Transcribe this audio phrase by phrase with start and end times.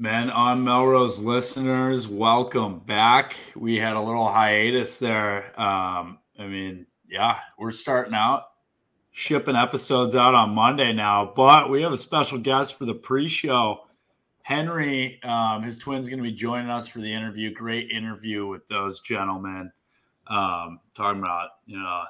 [0.00, 3.34] Men on Melrose listeners, welcome back.
[3.56, 5.46] We had a little hiatus there.
[5.60, 8.44] Um, I mean, yeah, we're starting out
[9.10, 13.80] shipping episodes out on Monday now, but we have a special guest for the pre-show.
[14.42, 17.52] Henry, um, his twin's going to be joining us for the interview.
[17.52, 19.72] Great interview with those gentlemen,
[20.28, 22.04] um, talking about you know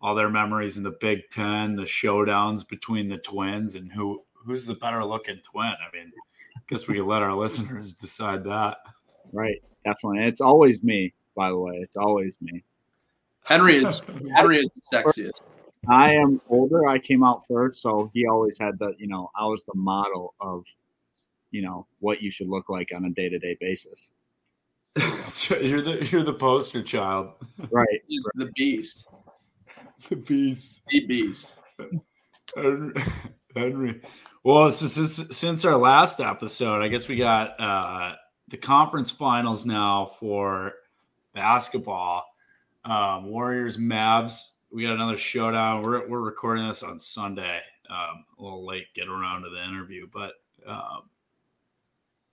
[0.00, 4.64] all their memories in the Big Ten, the showdowns between the twins, and who who's
[4.64, 5.66] the better looking twin.
[5.66, 6.12] I mean,
[6.68, 8.78] guess we could let our listeners decide that.
[9.32, 10.24] Right, definitely.
[10.24, 11.76] It's always me, by the way.
[11.76, 12.62] It's always me.
[13.44, 14.02] Henry is
[14.34, 15.40] Henry is the sexiest.
[15.88, 16.88] I am older.
[16.88, 20.34] I came out first, so he always had the, you know, I was the model
[20.40, 20.64] of,
[21.52, 24.10] you know, what you should look like on a day to day basis.
[25.60, 27.34] you're the you're the poster child,
[27.70, 28.00] right?
[28.08, 29.06] He's the beast,
[30.08, 31.56] the beast, the beast.
[33.56, 34.00] Henry.
[34.44, 38.14] Well, since since our last episode, I guess we got uh,
[38.48, 40.74] the conference finals now for
[41.34, 42.24] basketball.
[42.84, 44.40] Um, Warriors, Mavs.
[44.70, 45.82] We got another showdown.
[45.82, 47.60] We're we're recording this on Sunday.
[47.90, 50.32] Um, a little late get around to the interview, but
[50.66, 51.10] um,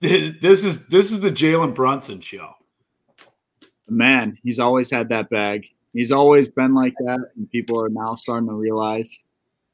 [0.00, 2.52] this is this is the Jalen Brunson show.
[3.88, 5.66] Man, he's always had that bag.
[5.92, 9.24] He's always been like that, and people are now starting to realize.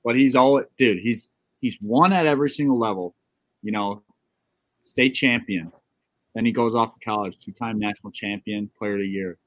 [0.05, 1.01] But he's all, dude.
[1.01, 1.29] He's
[1.61, 3.15] he's won at every single level.
[3.63, 4.03] You know,
[4.83, 5.73] state champion.
[6.35, 9.39] Then he goes off to college, two-time national champion, player of the year,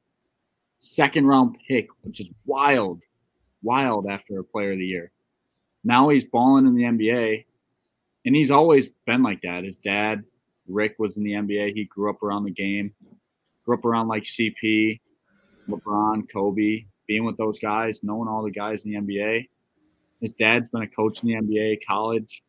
[0.79, 3.01] second round pick, which is wild,
[3.61, 5.11] wild after a player of the year.
[5.85, 7.45] Now he's balling in the NBA,
[8.25, 9.63] and he's always been like that.
[9.63, 10.23] His dad,
[10.67, 11.73] Rick, was in the NBA.
[11.73, 12.93] He grew up around the game,
[13.65, 14.99] grew up around like CP,
[15.69, 19.47] LeBron, Kobe, being with those guys, knowing all the guys in the NBA.
[20.23, 22.43] His dad's been a coach in the NBA, college,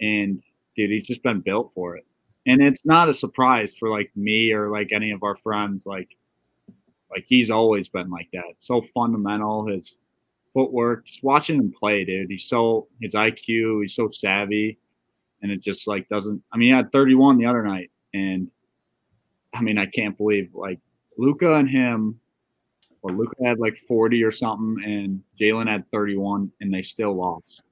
[0.00, 0.42] and
[0.74, 2.04] dude, he's just been built for it.
[2.46, 5.86] And it's not a surprise for like me or like any of our friends.
[5.86, 6.16] Like,
[7.12, 8.54] like he's always been like that.
[8.58, 9.68] So fundamental.
[9.68, 9.98] His
[10.52, 12.28] footwork, just watching him play, dude.
[12.28, 13.82] He's so his IQ.
[13.82, 14.76] He's so savvy,
[15.42, 16.42] and it just like doesn't.
[16.52, 18.50] I mean, he had 31 the other night, and
[19.54, 20.80] I mean, I can't believe like
[21.16, 22.18] Luka and him
[23.02, 27.62] well, Luka had like 40 or something, and Jalen had 31, and they still lost.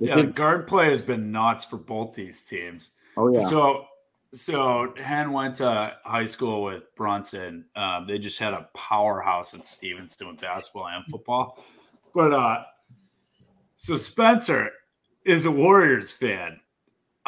[0.00, 2.92] yeah, the guard play has been nuts for both these teams.
[3.16, 3.42] Oh yeah.
[3.42, 3.84] So,
[4.32, 7.64] so Hen went to high school with Brunson.
[7.76, 11.62] Um, they just had a powerhouse at Stevenson with basketball and football.
[12.14, 12.62] But uh,
[13.76, 14.70] so Spencer
[15.24, 16.60] is a Warriors fan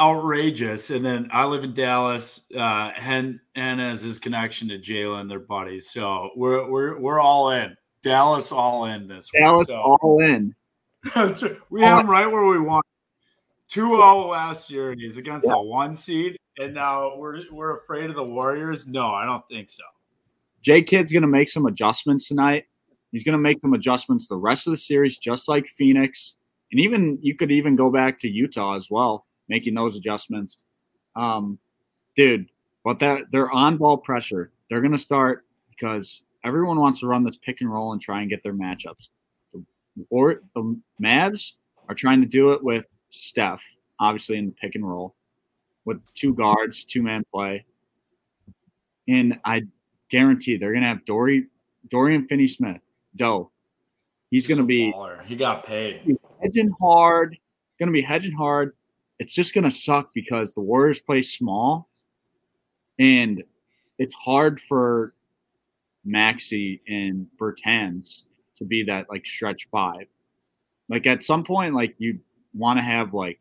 [0.01, 0.91] outrageous.
[0.91, 2.47] And then I live in Dallas.
[2.57, 5.91] Uh, Hen has his connection to Jalen, their buddies.
[5.91, 7.77] So we're we're we're all in.
[8.03, 9.67] Dallas all in this Dallas one.
[9.67, 9.77] So.
[9.77, 10.55] all in.
[11.71, 12.85] we have him right where we want.
[13.71, 15.55] 2-0 last he's against yeah.
[15.55, 18.89] a one seed, and now we're we're afraid of the Warriors.
[18.89, 19.85] No, I don't think so.
[20.63, 22.65] Jay Kidd's gonna make some adjustments tonight.
[23.13, 26.37] He's gonna make some adjustments the rest of the series, just like Phoenix,
[26.73, 30.63] and even you could even go back to Utah as well making those adjustments.
[31.17, 31.59] Um,
[32.17, 32.49] dude,
[32.85, 34.53] but that they're on ball pressure.
[34.71, 38.21] They're going to start because everyone wants to run this pick and roll and try
[38.21, 39.09] and get their matchups.
[39.53, 39.63] The,
[40.09, 41.53] or the Mavs
[41.89, 43.63] are trying to do it with Steph,
[43.99, 45.15] obviously in the pick and roll,
[45.85, 47.67] with two guards, two man play.
[49.09, 49.63] And I
[50.09, 51.47] guarantee they're going to have Dory,
[51.89, 52.81] Dorian Finney Smith,
[53.17, 53.51] Doe.
[54.31, 54.95] He's going to be.
[55.27, 56.17] He got paid.
[56.41, 57.37] Hedging hard.
[57.81, 58.75] Going to be hedging hard
[59.21, 61.91] it's just going to suck because the Warriors play small
[62.99, 63.45] and
[63.99, 65.15] it's hard for
[66.09, 68.25] Maxi and Bertans
[68.57, 70.07] to be that like stretch five.
[70.89, 72.19] Like at some point, like you
[72.55, 73.39] want to have like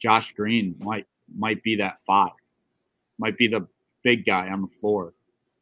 [0.00, 2.32] Josh Green might might be that five,
[3.18, 3.68] might be the
[4.02, 5.14] big guy on the floor.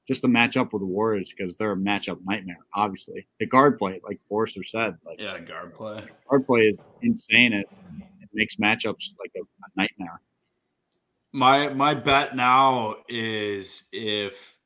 [0.08, 2.60] Just to match up with the Warriors because they're a matchup nightmare.
[2.74, 6.02] Obviously, the guard play, like Forrester said, like yeah, guard play.
[6.30, 7.52] Guard play is insane.
[7.52, 7.68] It
[8.36, 10.20] makes matchups like a, a nightmare.
[11.32, 14.56] My my bet now is if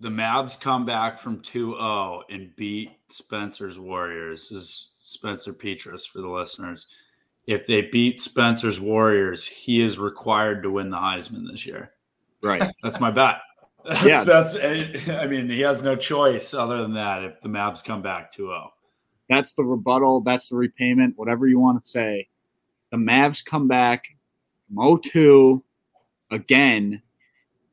[0.00, 6.20] the Mavs come back from 2-0 and beat Spencer's Warriors, this is Spencer Petras for
[6.20, 6.86] the listeners.
[7.46, 11.92] If they beat Spencer's Warriors, he is required to win the Heisman this year.
[12.42, 12.70] Right.
[12.82, 13.38] That's my bet.
[13.84, 14.24] That's, yeah.
[14.24, 18.32] that's I mean, he has no choice other than that if the Mavs come back
[18.34, 18.68] 2-0.
[19.30, 22.28] That's the rebuttal, that's the repayment, whatever you want to say
[22.90, 24.04] the Mavs come back,
[24.70, 25.62] Mo 2
[26.30, 27.02] again,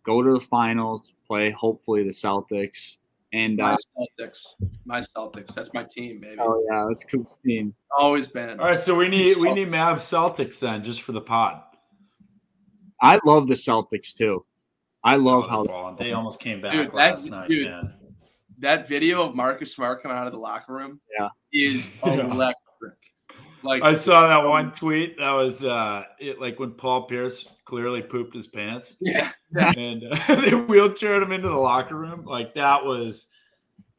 [0.04, 2.98] go to the finals, play hopefully the Celtics.
[3.34, 4.40] And my uh, Celtics,
[4.86, 5.54] my Celtics.
[5.54, 6.38] That's my team, baby.
[6.40, 7.74] Oh yeah, that's Coop's team.
[7.98, 8.60] Always been.
[8.62, 11.62] All right, so we need we need Mavs Celtics then, just for the pod.
[13.02, 14.46] I love the Celtics too.
[15.04, 17.50] I love Oh, how they're they almost came back Dude, that- last night.
[17.50, 17.94] dude, man.
[18.60, 21.28] That video of Marcus Smart coming out of the locker room Yeah.
[21.52, 22.56] is electric.
[23.66, 25.18] Like I saw that one tweet.
[25.18, 30.16] That was uh, it, like when Paul Pierce clearly pooped his pants, yeah, and uh,
[30.36, 32.24] they wheelchaired him into the locker room.
[32.26, 33.28] Like that was,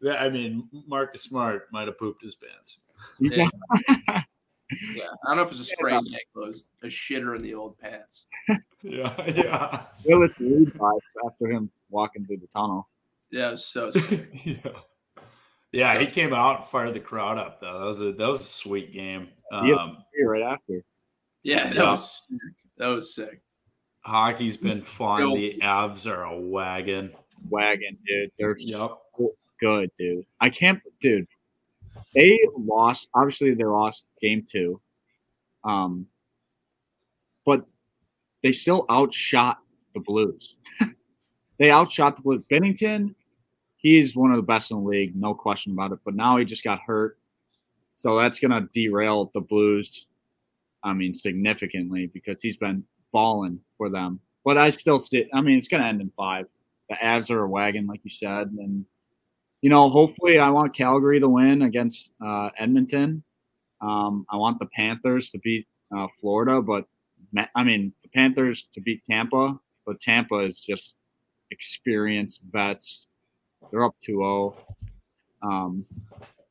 [0.00, 2.80] that, I mean, Marcus Smart might have pooped his pants.
[3.20, 3.48] yeah.
[4.94, 5.06] yeah.
[5.24, 7.78] I don't know if it's a sprained ankle, it was a shitter in the old
[7.78, 8.26] pants.
[8.82, 12.88] Yeah, yeah, it was lead vibes after him walking through the tunnel.
[13.32, 14.28] Yeah, it was so sick.
[14.44, 14.70] yeah.
[15.76, 17.78] Yeah, he came out and fired the crowd up though.
[17.80, 19.28] That was a that was a sweet game.
[19.52, 20.24] Um, Yeah.
[20.24, 20.82] Right after.
[21.42, 21.90] Yeah, that Yeah.
[21.90, 22.38] was sick.
[22.78, 23.40] That was sick.
[24.00, 25.18] Hockey's been fun.
[25.20, 27.12] Bill- The Avs are a wagon.
[27.50, 28.30] Wagon, dude.
[28.38, 28.90] They're Yep.
[29.60, 30.24] good, dude.
[30.40, 31.26] I can't, dude.
[32.14, 33.08] They lost.
[33.14, 34.80] Obviously, they lost game two.
[35.64, 36.06] Um,
[37.44, 37.66] but
[38.42, 39.58] they still outshot
[39.94, 40.56] the Blues.
[41.58, 42.42] they outshot the Blues.
[42.50, 43.14] Binnington,
[43.86, 46.00] he's one of the best in the league, no question about it.
[46.04, 47.18] But now he just got hurt,
[47.94, 50.06] so that's gonna derail the Blues.
[50.82, 54.18] I mean, significantly because he's been balling for them.
[54.44, 56.46] But I still, st- I mean, it's gonna end in five.
[56.90, 58.84] The Avs are a wagon, like you said, and
[59.62, 63.22] you know, hopefully, I want Calgary to win against uh, Edmonton.
[63.80, 66.86] Um, I want the Panthers to beat uh, Florida, but
[67.54, 70.96] I mean, the Panthers to beat Tampa, but Tampa is just
[71.52, 73.06] experienced vets.
[73.70, 74.54] They're up 2-0.
[75.42, 75.84] Um,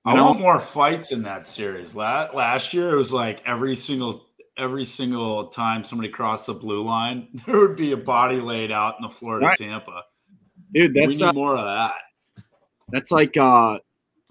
[0.06, 1.96] I want more fights in that series.
[1.96, 4.26] La- Last year, it was like every single
[4.58, 8.96] every single time somebody crossed the blue line, there would be a body laid out
[8.98, 9.58] in the Florida Right.
[9.58, 10.04] Tampa.
[10.72, 11.96] dude, we that's need uh, more of that.
[12.90, 13.80] that's like uh,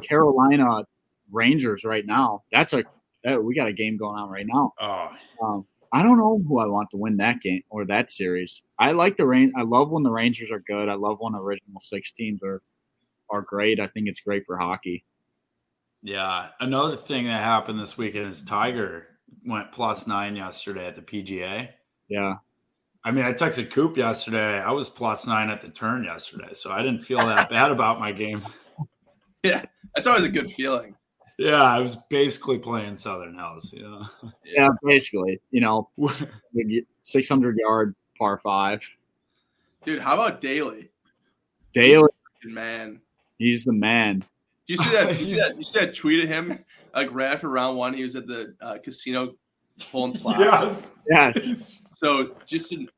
[0.03, 0.85] Carolina
[1.31, 2.45] Rangers right now.
[2.53, 2.85] That's a
[3.25, 4.73] that, we got a game going on right now.
[4.81, 5.09] Oh,
[5.43, 8.63] Um, I don't know who I want to win that game or that series.
[8.79, 9.53] I like the rain.
[9.57, 10.89] I love when the Rangers are good.
[10.89, 12.63] I love when original six teams are
[13.31, 13.81] are great.
[13.81, 15.05] I think it's great for hockey.
[16.03, 16.49] yeah.
[16.61, 19.07] Another thing that happened this weekend is Tiger
[19.47, 21.69] went plus nine yesterday at the PGA.
[22.09, 22.35] Yeah,
[23.05, 24.59] I mean, I texted Coop yesterday.
[24.61, 28.01] I was plus nine at the turn yesterday, so I didn't feel that bad about
[28.01, 28.43] my game.
[29.43, 29.63] Yeah,
[29.95, 30.97] that's always a good feeling.
[31.37, 33.75] Yeah, I was basically playing Southern Hills.
[33.75, 34.07] You know,
[34.47, 34.69] yeah.
[34.83, 35.91] Basically, you know,
[37.03, 38.81] six hundred yard par five.
[39.85, 40.89] Dude, how about Daly?
[41.75, 42.09] Daly,
[42.45, 43.03] Man.
[43.39, 44.19] He's the man.
[44.21, 44.27] Do
[44.67, 45.09] you see that?
[45.21, 46.59] You see that, you see that tweet of him
[46.95, 47.95] like right after round one?
[47.95, 49.35] He was at the uh, casino
[49.91, 50.39] pulling slots.
[50.41, 52.89] yes, Yes, So just an,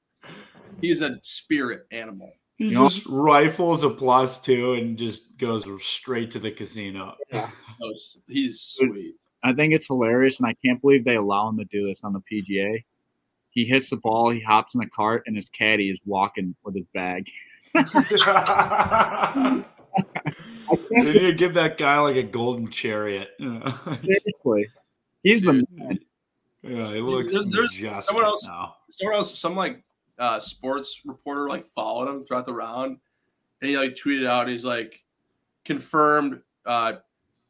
[0.80, 2.32] he's a spirit animal.
[2.56, 7.14] he You know- just rifles a plus two and just goes straight to the casino.
[7.32, 7.42] So
[8.28, 9.14] he's sweet.
[9.42, 12.12] I think it's hilarious, and I can't believe they allow him to do this on
[12.12, 12.82] the PGA.
[13.50, 16.74] He hits the ball, he hops in the cart, and his caddy is walking with
[16.74, 17.28] his bag.
[20.90, 23.28] They need to give that guy like a golden chariot.
[23.38, 24.66] Seriously,
[25.22, 25.98] he's the man.
[26.62, 28.74] Yeah, he looks There's- there's majestic someone else- now.
[28.90, 29.84] Someone else, some like
[30.18, 32.98] uh, sports reporter, like followed him throughout the round,
[33.60, 35.02] and he like tweeted out, he's like,
[35.64, 36.94] confirmed uh,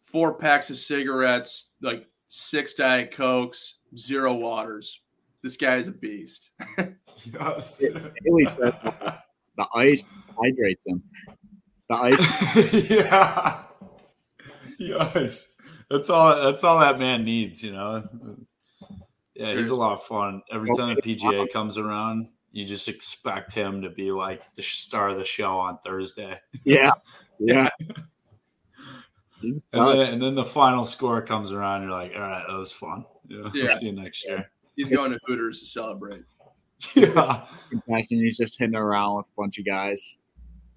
[0.02, 5.00] four packs of cigarettes, like six diet cokes, zero waters.
[5.42, 6.50] This guy is a beast.
[7.40, 7.78] Yes.
[7.78, 8.72] Daly said
[9.56, 10.04] the ice
[10.38, 11.02] hydrates him.
[11.88, 12.90] The ice.
[12.90, 13.62] yeah.
[14.78, 15.54] Yes.
[15.90, 18.08] That's all that's all that man needs, you know.
[19.34, 20.42] Yeah, he's a lot of fun.
[20.50, 25.10] Every time the PGA comes around, you just expect him to be like the star
[25.10, 26.40] of the show on Thursday.
[26.64, 26.90] Yeah,
[27.38, 27.68] yeah.
[29.42, 32.72] And then, and then the final score comes around, you're like, all right, that was
[32.72, 33.04] fun.
[33.28, 33.64] Yeah, Yeah.
[33.64, 34.50] We'll see you next year.
[34.76, 36.22] He's going to Hooters to celebrate.
[36.94, 37.46] Yeah.
[37.70, 38.18] compassion.
[38.18, 40.18] He's just hitting around with a bunch of guys.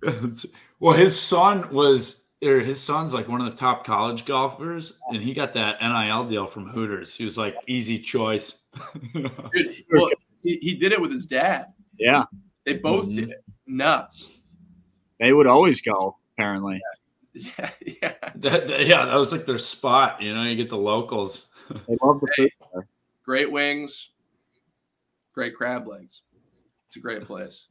[0.80, 5.22] well, his son was, or his son's like one of the top college golfers, and
[5.22, 7.14] he got that NIL deal from Hooters.
[7.16, 8.64] He was like, easy choice.
[9.14, 9.32] Dude,
[9.92, 10.10] well,
[10.42, 11.68] he, he did it with his dad.
[11.98, 12.24] Yeah,
[12.66, 13.16] They both Mhm.
[13.16, 13.44] did it.
[13.68, 14.40] Nuts.
[15.20, 16.18] they would always go.
[16.38, 16.80] Apparently,
[17.34, 18.14] Yeah, yeah.
[18.36, 20.22] That, that- yeah, that was like their spot.
[20.22, 21.48] You know, you get the locals.
[21.70, 22.52] they love the food.
[22.74, 22.88] there.
[23.26, 24.10] Great wings,
[25.34, 26.22] great crab legs.
[26.88, 27.68] It's a great place.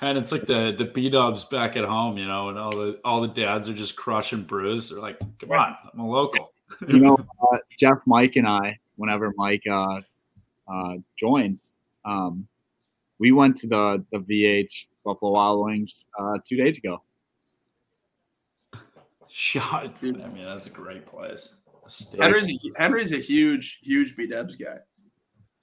[0.00, 2.98] And it's like the the B dubs back at home, you know, and all the
[3.04, 4.88] all the dads are just crushing brews.
[4.88, 6.52] They're like, come on, I'm a local.
[6.88, 7.18] You know,
[7.52, 8.78] uh, Jeff, Mike, and I.
[8.96, 10.00] Whenever Mike uh,
[10.68, 11.62] uh, joins,
[12.04, 12.46] um,
[13.18, 17.02] we went to the the VH Buffalo Wild Wings uh, two days ago.
[19.28, 19.94] Shot.
[20.02, 21.54] I mean, that's a great place.
[22.18, 22.22] A.
[22.22, 24.78] Henry's a, Henry's a huge, huge B Dubs guy.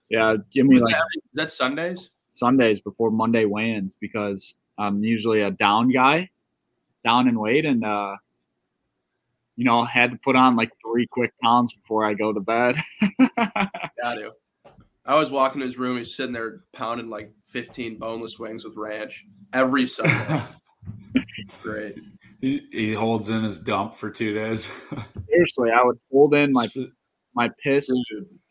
[0.09, 2.09] Yeah, give me Is like that, is that Sundays?
[2.37, 6.29] Sundays before Monday weigh-ins because I'm usually a down guy,
[7.03, 8.15] down in weight, and uh,
[9.55, 12.77] you know, had to put on like three quick pounds before I go to bed.
[13.37, 14.33] Got to.
[15.05, 15.97] I was walking in his room.
[15.97, 20.43] He's sitting there pounding like 15 boneless wings with ranch every Sunday.
[21.63, 21.97] Great.
[22.39, 24.85] He, he holds in his dump for two days.
[25.29, 26.69] Seriously, I would hold in my
[27.33, 27.89] my piss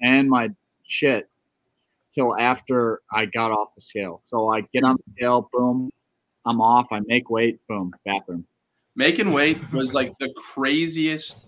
[0.01, 0.51] and my
[0.85, 1.29] shit
[2.17, 4.23] till after I got off the scale.
[4.25, 5.17] So I get on the mm-hmm.
[5.19, 5.91] scale, boom,
[6.45, 6.89] I'm off.
[6.93, 8.47] I make weight, boom, bathroom.
[8.95, 11.47] Making weight was like the craziest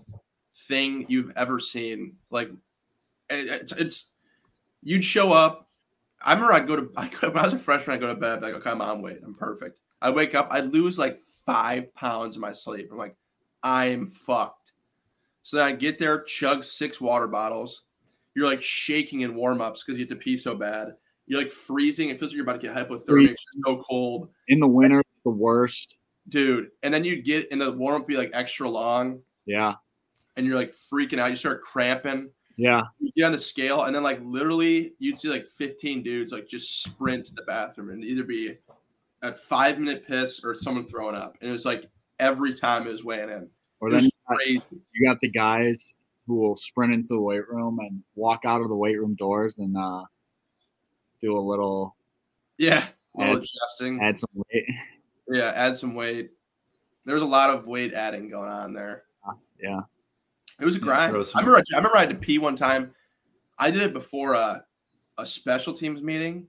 [0.67, 2.13] thing you've ever seen.
[2.29, 2.51] Like
[3.29, 4.09] it's, it's
[4.83, 5.67] you'd show up.
[6.21, 8.33] I remember I'd go to I when I was a freshman, I'd go to bed,
[8.33, 9.19] I'd be like, okay, I'm on weight.
[9.25, 9.81] I'm perfect.
[10.01, 12.89] I wake up, I'd lose like five pounds in my sleep.
[12.91, 13.15] I'm like,
[13.63, 14.73] I'm fucked.
[15.41, 17.83] So then I get there, chug six water bottles.
[18.39, 20.93] You're like shaking in warm ups because you have to pee so bad.
[21.27, 22.07] You're like freezing.
[22.07, 23.31] It feels like you're about to get hypothermic.
[23.31, 24.29] It's so cold.
[24.47, 25.97] In the winter, the worst.
[26.29, 26.69] Dude.
[26.81, 29.19] And then you'd get in the warm up be like extra long.
[29.45, 29.73] Yeah.
[30.37, 31.31] And you're like freaking out.
[31.31, 32.29] You start cramping.
[32.55, 32.83] Yeah.
[33.01, 36.47] You get on the scale, and then like literally you'd see like 15 dudes like
[36.47, 38.55] just sprint to the bathroom and either be
[39.21, 41.35] a five minute piss or someone throwing up.
[41.41, 41.89] And it was like
[42.21, 43.49] every time it was weighing in.
[43.81, 44.65] Or then you got, crazy.
[44.93, 45.95] you got the guys
[46.29, 49.57] who will sprint into the weight room and walk out of the weight room doors
[49.57, 50.03] and uh,
[51.21, 51.95] do a little
[52.59, 52.85] Yeah.
[53.19, 53.99] Add- adjusting.
[54.01, 54.65] add some weight.
[55.27, 56.29] Yeah, add some weight.
[57.05, 59.05] There was a lot of weight adding going on there.
[59.59, 59.81] Yeah.
[60.61, 61.11] It was a grind.
[61.11, 61.57] throw I remember.
[61.73, 62.93] I remember I had to pee one time.
[63.57, 64.63] I did it before a,
[65.17, 66.47] a special teams meeting,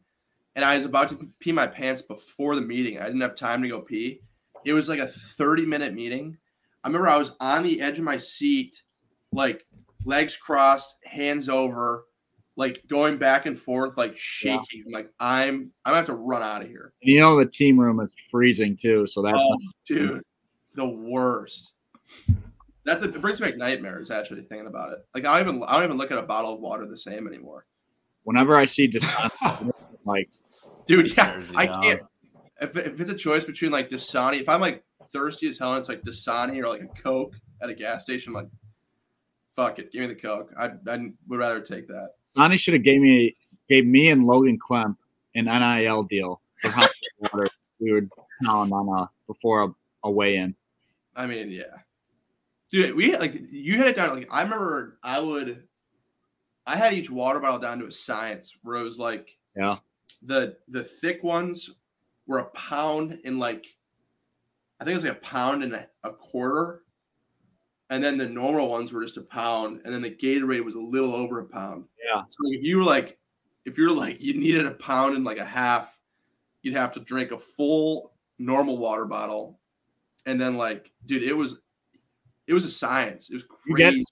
[0.56, 2.98] and I was about to pee my pants before the meeting.
[2.98, 4.20] I didn't have time to go pee.
[4.64, 6.36] It was like a thirty minute meeting.
[6.84, 8.82] I remember I was on the edge of my seat,
[9.32, 9.66] like
[10.04, 12.04] legs crossed, hands over,
[12.56, 14.84] like going back and forth, like shaking.
[14.86, 16.92] I'm like, I'm I'm gonna have to run out of here.
[17.02, 20.22] And you know the team room is freezing too, so that's Oh, dude,
[20.74, 21.72] the worst.
[22.84, 24.10] That's it brings back nightmares.
[24.10, 26.54] Actually, thinking about it, like I don't even I don't even look at a bottle
[26.54, 27.66] of water the same anymore,
[28.24, 29.72] whenever I see Dasani,
[30.04, 30.28] like
[30.86, 31.16] dude.
[31.16, 31.82] Yeah, I down.
[31.82, 32.02] can't.
[32.60, 34.82] If, if it's a choice between like Dasani, if I'm like
[35.12, 38.30] thirsty as hell, and it's like Dasani or like a Coke at a gas station,
[38.30, 38.50] I'm like,
[39.54, 40.52] fuck it, give me the Coke.
[40.58, 42.10] I, I would rather take that.
[42.24, 43.36] Sonny should have gave me
[43.68, 44.96] gave me and Logan Klemp
[45.34, 47.46] an NIL deal for how much water
[47.80, 48.08] we would
[48.44, 49.68] pound on a before a,
[50.04, 50.54] a weigh in.
[51.16, 51.64] I mean, yeah,
[52.70, 52.94] dude.
[52.94, 54.14] We like you had it down.
[54.16, 55.64] Like I remember, I would,
[56.66, 59.78] I had each water bottle down to a science where it was like, Yeah.
[60.22, 61.70] the the thick ones
[62.26, 63.66] were a pound in like,
[64.80, 66.82] I think it was like a pound and a, a quarter,
[67.90, 70.80] and then the normal ones were just a pound, and then the Gatorade was a
[70.80, 71.84] little over a pound.
[72.02, 72.22] Yeah.
[72.30, 73.18] So if you were like,
[73.66, 75.96] if you were like, you needed a pound and like a half,
[76.62, 79.58] you'd have to drink a full normal water bottle,
[80.26, 81.60] and then like, dude, it was,
[82.46, 83.28] it was a science.
[83.30, 84.04] It was You get- crazy.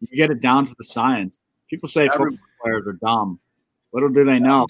[0.00, 1.38] You get it down to the science.
[1.70, 3.38] People say Every- football players are dumb.
[3.92, 4.66] Little do they know.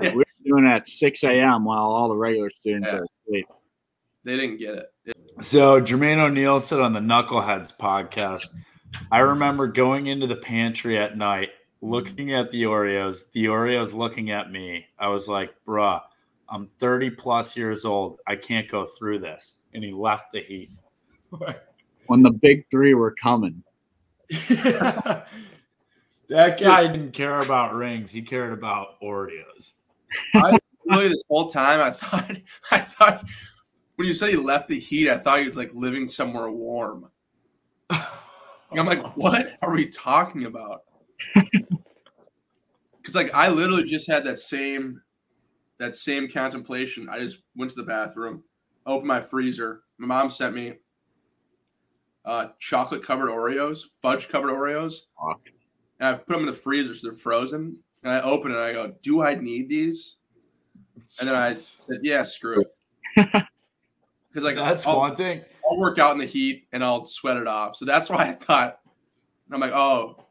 [0.00, 0.14] Yeah.
[0.14, 1.64] We're doing it at 6 a.m.
[1.64, 2.98] while all the regular students Yeah.
[3.00, 3.46] are asleep.
[4.22, 4.86] They didn't get it.
[5.06, 8.48] It- So Jermaine O'Neal said on the Knuckleheads podcast,
[9.12, 14.32] I remember going into the pantry at night, looking at the Oreos, the Oreos looking
[14.32, 14.86] at me.
[14.98, 16.00] I was like, bruh,
[16.48, 18.18] I'm 30 plus years old.
[18.26, 19.54] I can't go through this.
[19.74, 20.70] And he left the heat.
[22.06, 23.62] When the big three were coming.
[24.30, 25.26] that
[26.30, 28.10] guy didn't care about rings.
[28.10, 29.72] He cared about Oreos.
[30.34, 32.36] I really this whole time I thought
[32.70, 33.24] I thought
[33.98, 37.10] when you said he left the heat, I thought he was like living somewhere warm.
[37.90, 40.82] I'm like, what are we talking about?
[43.00, 45.00] Because like I literally just had that same
[45.78, 47.08] that same contemplation.
[47.08, 48.44] I just went to the bathroom,
[48.84, 49.80] opened my freezer.
[49.96, 50.74] My mom sent me
[52.26, 54.96] uh, chocolate covered Oreos, fudge covered Oreos,
[56.00, 57.82] and I put them in the freezer so they're frozen.
[58.02, 60.16] And I open it and I go, "Do I need these?"
[61.18, 62.62] And then I said, "Yeah, screw
[63.16, 63.44] it."
[64.38, 65.42] Because like That's I'll, one thing.
[65.68, 67.74] I'll work out in the heat and I'll sweat it off.
[67.74, 68.78] So that's why I thought.
[69.50, 70.24] I'm like, oh,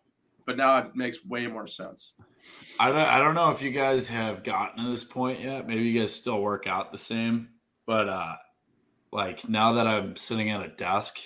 [0.45, 2.13] but now it makes way more sense.
[2.79, 5.67] I don't, I don't know if you guys have gotten to this point yet.
[5.67, 7.49] Maybe you guys still work out the same,
[7.85, 8.35] but uh
[9.11, 11.17] like now that I'm sitting at a desk,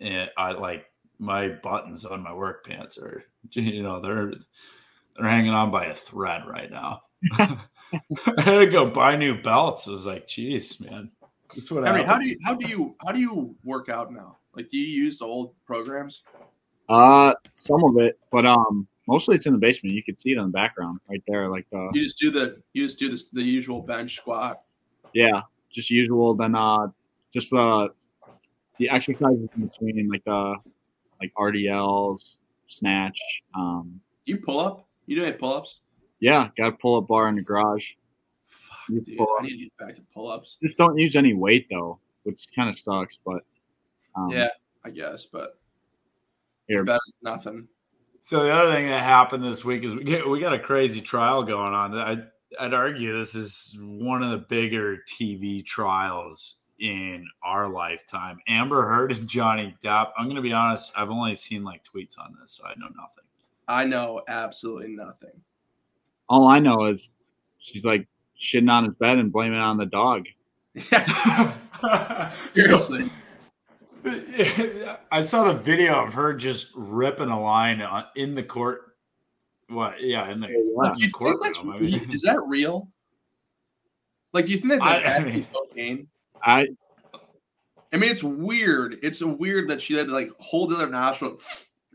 [0.00, 0.84] and I like
[1.18, 4.32] my buttons on my work pants are you know they're
[5.16, 7.02] they're hanging on by a thread right now.
[7.38, 7.56] I
[8.38, 9.88] had to go buy new belts.
[9.88, 11.12] I was like, geez, man,
[11.54, 14.12] this is what Henry, how do you how do you how do you work out
[14.12, 14.36] now?
[14.54, 16.22] Like, do you use the old programs?
[16.88, 19.94] Uh, some of it, but um, Mostly it's in the basement.
[19.94, 22.60] You can see it in the background right there, like the You just do the
[22.74, 24.60] you just do this the usual bench squat.
[25.14, 25.40] yeah,
[25.72, 26.34] just usual.
[26.34, 26.88] Then uh,
[27.32, 27.88] just the
[28.76, 30.56] the exercises in between, like the
[31.22, 32.34] like RDLs,
[32.66, 33.18] snatch.
[33.54, 34.86] Um, You pull up.
[35.06, 35.78] You do any pull ups?
[36.20, 37.92] yeah, got a pull up bar in the garage.
[38.88, 39.18] Fuck, You dude.
[39.18, 40.56] pull I need to get back to pull ups.
[40.62, 43.18] Just don't use any weight though, which kind of sucks.
[43.24, 43.44] But
[44.16, 44.48] um, Yeah,
[44.84, 45.58] I guess, but
[46.66, 46.84] Here.
[46.84, 47.68] better than nothing.
[48.20, 51.00] So the other thing that happened this week is we get we got a crazy
[51.00, 51.94] trial going on.
[51.96, 52.18] I
[52.58, 58.38] I'd argue this is one of the bigger TV trials in our lifetime.
[58.48, 60.10] Amber Heard and Johnny Depp.
[60.16, 60.92] I'm going to be honest.
[60.96, 63.24] I've only seen like tweets on this, so I know nothing.
[63.68, 65.32] I know absolutely nothing.
[66.28, 67.10] all I know is
[67.58, 68.06] she's like
[68.40, 70.26] shitting on his bed and blaming it on the dog.
[72.54, 73.10] Seriously.
[75.10, 77.82] I saw the video of her just ripping a line
[78.16, 78.94] in the court.
[79.68, 80.02] What?
[80.02, 80.54] Yeah, in the, Yeah.
[80.56, 81.58] in Like, the you think that's.
[81.58, 82.88] I mean, is that real?
[84.32, 86.08] Like, do you think they've I- like, I mean- cocaine?
[86.42, 86.68] I
[87.92, 88.98] I mean, it's weird.
[89.02, 91.40] It's weird that she had to like hold the other nostril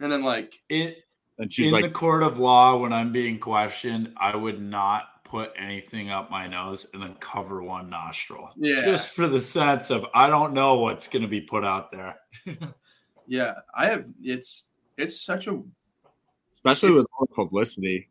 [0.02, 1.04] and then like it,
[1.38, 5.06] and she's in like the court of law, when I'm being questioned, I would not
[5.34, 8.52] put anything up my nose and then cover one nostril.
[8.56, 8.86] Yeah.
[8.86, 12.18] Just for the sense of I don't know what's going to be put out there.
[13.28, 13.56] yeah.
[13.74, 15.60] I have it's it's such a
[16.54, 18.10] especially with all the publicity.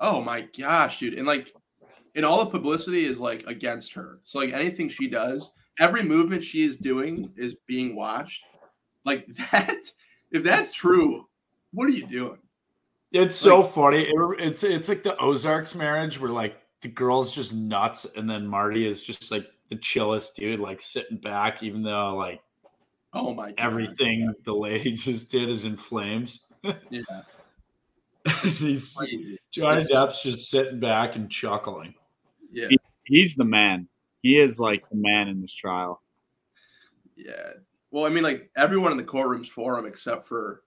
[0.00, 1.18] oh my gosh, dude.
[1.18, 1.52] And like
[2.14, 4.20] and all the publicity is like against her.
[4.22, 8.42] So like anything she does, every movement she is doing is being watched.
[9.04, 9.76] Like that,
[10.30, 11.28] if that's true,
[11.74, 12.38] what are you doing?
[13.12, 14.02] It's so funny.
[14.02, 18.46] It, it's it's like the Ozarks marriage where like the girl's just nuts, and then
[18.46, 22.40] Marty is just like the chillest dude, like sitting back, even though like
[23.14, 23.54] Oh my god.
[23.58, 26.46] everything the lady just did is in flames.
[26.90, 27.02] Yeah.
[28.44, 29.38] He's crazy.
[29.50, 31.92] Johnny It's- Depp's just sitting back and chuckling.
[32.52, 32.68] Yeah.
[33.04, 33.88] He's the man.
[34.22, 36.00] He is like the man in this trial.
[37.16, 37.50] Yeah.
[37.90, 40.62] Well, I mean, like everyone in the courtroom's for him except for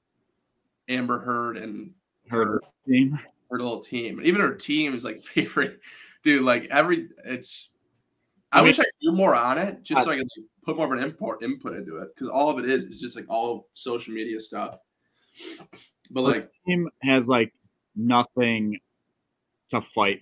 [0.89, 1.91] Amber Heard and
[2.27, 3.19] Her team.
[3.51, 4.21] her little team.
[4.23, 5.79] Even her team is like favorite.
[6.23, 7.69] Dude, like every it's
[8.51, 10.45] I, I mean- wish I could do more on it just so I could like,
[10.63, 12.09] put more of an import input into it.
[12.15, 14.77] Because all of it is is just like all social media stuff.
[16.11, 17.53] But like team has like
[17.95, 18.79] nothing
[19.71, 20.21] to fight.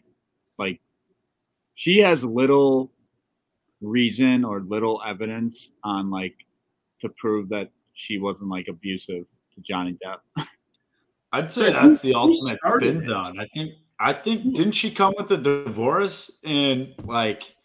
[0.58, 0.80] Like
[1.76, 2.92] she has little
[3.82, 6.36] reason or little evidence on like
[7.02, 10.46] to prove that she wasn't like abusive to Johnny Depp.
[11.34, 13.40] I'd say So who- that's the ultimate spin zone.
[13.40, 13.74] I think.
[14.00, 14.54] I think hmm.
[14.54, 17.56] didn't she come with the divorce and like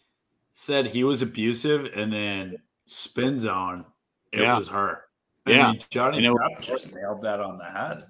[0.53, 3.85] said he was abusive, and then spin zone.
[4.33, 4.55] It Yeah.
[4.55, 5.05] was her.
[5.45, 5.71] I Yeah.
[5.71, 8.05] mean, Johnny And it- Depp just nailed that on the head.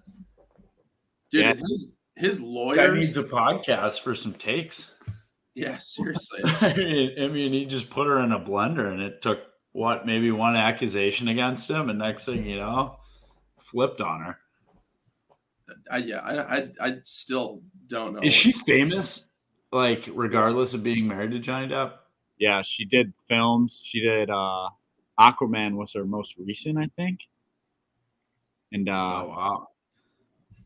[1.31, 1.53] dude, Yeah.
[1.55, 4.95] his his Guy lawyers needs a podcast for some takes.
[5.55, 6.39] Yeah, seriously.
[6.61, 9.39] I mean, I mean, he just put her in a blender, and it took
[9.71, 12.97] what maybe one accusation against him, and next thing you know,
[13.59, 14.39] flipped on her.
[15.91, 18.21] I yeah, I, I I still don't know.
[18.21, 19.31] Is she famous?
[19.71, 21.93] Like, regardless of being married to Johnny Depp?
[22.39, 23.81] Yeah, she did films.
[23.83, 24.69] She did uh
[25.19, 27.27] Aquaman was her most recent, I think.
[28.71, 29.67] And uh oh wow.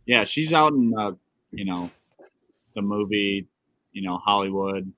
[0.06, 1.12] yeah, she's out in uh,
[1.52, 1.90] you know,
[2.76, 3.48] the movie,
[3.92, 4.92] you know, Hollywood.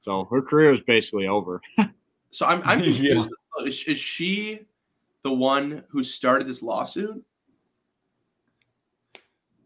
[0.00, 1.60] So her career is basically over.
[2.32, 3.24] So I'm I'm Yeah.
[3.64, 4.60] is, is she
[5.22, 7.24] the one who started this lawsuit?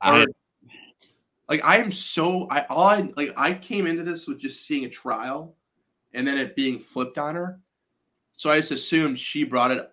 [0.04, 0.26] I, Or-
[1.48, 4.84] Like I am so I all I like I came into this with just seeing
[4.84, 5.56] a trial
[6.12, 7.60] and then it being flipped on her.
[8.36, 9.90] So I just assumed she brought it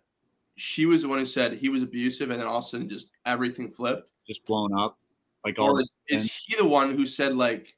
[0.56, 2.88] she was the one who said he was abusive and then all of a sudden
[2.90, 4.10] just everything flipped.
[4.28, 4.98] just blown up.
[5.44, 7.76] Like all Or is, is he the one who said like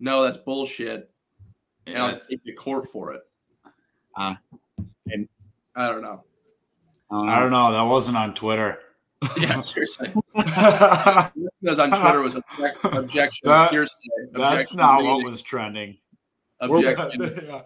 [0.00, 1.10] no that's bullshit
[1.86, 3.22] and I'll take the court for it?
[4.16, 4.34] Uh,
[5.10, 5.28] and-
[5.74, 6.24] I don't know.
[7.10, 7.70] I don't know.
[7.70, 8.78] That wasn't on Twitter.
[9.38, 10.12] Yeah, seriously.
[10.34, 15.98] That's Because on Twitter was object, objection, That- hearsay, objection, not what was trending.
[16.60, 17.42] objection.
[17.48, 17.62] yeah.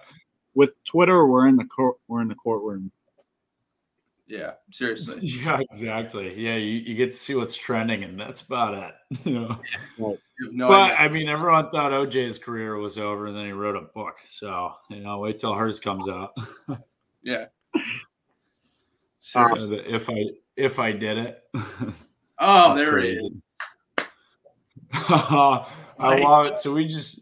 [0.54, 1.96] With Twitter, we're in the court.
[2.08, 2.90] We're in the courtroom.
[4.26, 5.18] Yeah, seriously.
[5.22, 6.32] Yeah, exactly.
[6.40, 8.94] Yeah, you, you get to see what's trending, and that's about it.
[9.24, 9.60] You know.
[9.98, 10.96] You have no but idea.
[10.96, 14.18] I mean, everyone thought OJ's career was over, and then he wrote a book.
[14.26, 16.36] So you know, wait till hers comes out.
[17.22, 17.46] Yeah.
[19.34, 19.82] Uh, Seriously.
[19.86, 20.24] if I
[20.56, 21.42] if I did it.
[22.38, 23.30] oh, there it is.
[24.92, 25.66] I
[25.98, 26.58] love it.
[26.58, 27.20] So we just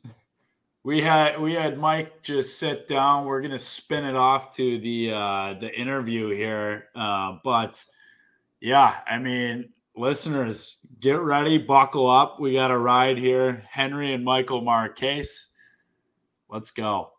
[0.84, 3.26] we had we had Mike just sit down.
[3.26, 6.88] We're gonna spin it off to the uh the interview here.
[6.94, 7.84] Uh, but
[8.60, 12.40] yeah, I mean, listeners, get ready, buckle up.
[12.40, 13.64] We got a ride here.
[13.68, 15.46] Henry and Michael Marchese.
[16.48, 17.12] Let's go.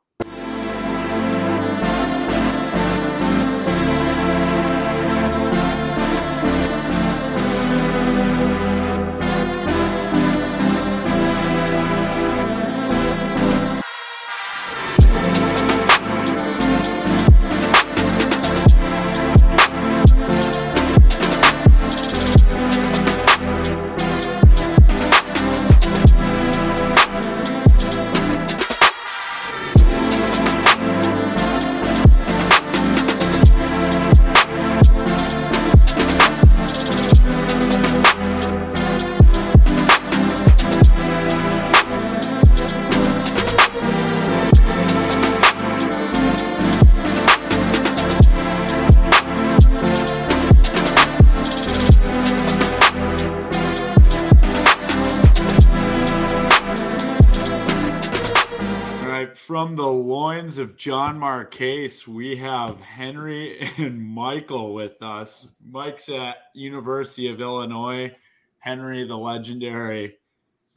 [60.79, 65.49] John Marchese, we have Henry and Michael with us.
[65.69, 68.15] Mike's at University of Illinois.
[68.59, 70.15] Henry, the legendary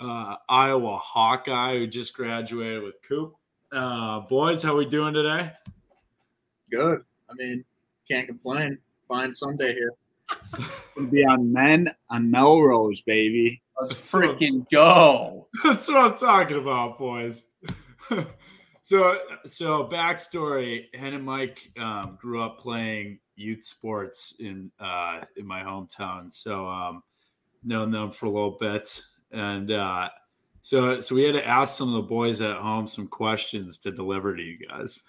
[0.00, 3.36] uh, Iowa Hawkeye who just graduated with Coop.
[3.70, 5.52] Uh, boys, how we doing today?
[6.68, 7.04] Good.
[7.30, 7.64] I mean,
[8.10, 8.78] can't complain.
[9.06, 9.94] Fine Sunday here.
[10.96, 13.62] We'll be on men on Melrose, baby.
[13.80, 15.46] Let's freaking go.
[15.64, 17.44] That's what I'm talking about, boys.
[18.82, 19.16] So,
[19.46, 25.62] so backstory: Hen and Mike um, grew up playing youth sports in uh, in my
[25.62, 27.04] hometown, so um,
[27.62, 30.08] known them for a little bit, and uh,
[30.62, 33.92] so so we had to ask some of the boys at home some questions to
[33.92, 35.00] deliver to you guys.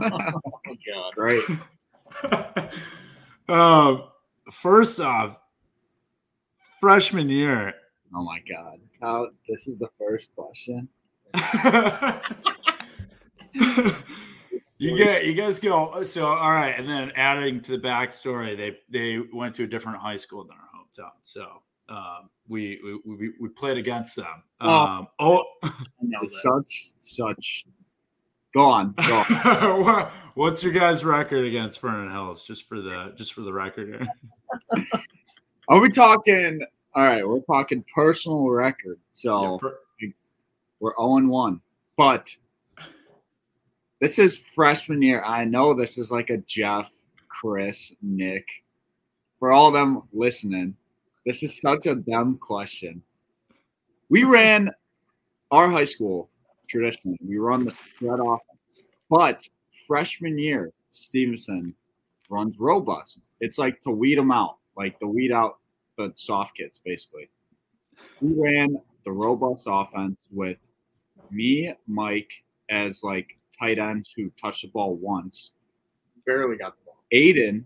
[0.00, 0.08] oh
[0.66, 1.14] God!
[1.14, 1.44] Great.
[3.48, 4.02] um,
[4.50, 5.38] first off,
[6.80, 7.72] freshman year.
[8.12, 8.80] Oh my God!
[9.00, 10.88] How this is the first question.
[14.78, 18.78] you get you guys go so all right and then adding to the backstory they
[18.88, 23.32] they went to a different high school than our hometown so um, we, we we
[23.40, 24.42] we played against them.
[24.60, 25.72] Um, oh, oh
[26.28, 27.64] such such
[28.54, 30.10] go on, go on.
[30.34, 34.06] what's your guys record against vernon hills just for the just for the record
[35.68, 36.60] are we talking
[36.94, 40.10] all right we're talking personal record so yeah, per-
[40.80, 41.60] we're 0 and 1
[41.96, 42.28] but
[44.02, 45.22] this is freshman year.
[45.24, 46.90] I know this is like a Jeff,
[47.28, 48.44] Chris, Nick.
[49.38, 50.76] For all of them listening,
[51.24, 53.00] this is such a dumb question.
[54.08, 54.72] We ran
[55.52, 56.30] our high school
[56.68, 57.16] traditionally.
[57.24, 59.48] We run the spread offense, but
[59.86, 61.72] freshman year, Stevenson
[62.28, 63.20] runs robust.
[63.38, 65.58] It's like to weed them out, like to weed out
[65.96, 67.28] the soft kids, basically.
[68.20, 70.74] We ran the robust offense with
[71.30, 72.32] me, Mike,
[72.68, 75.52] as like tight ends who touched the ball once.
[76.26, 77.02] Barely got the ball.
[77.14, 77.64] Aiden,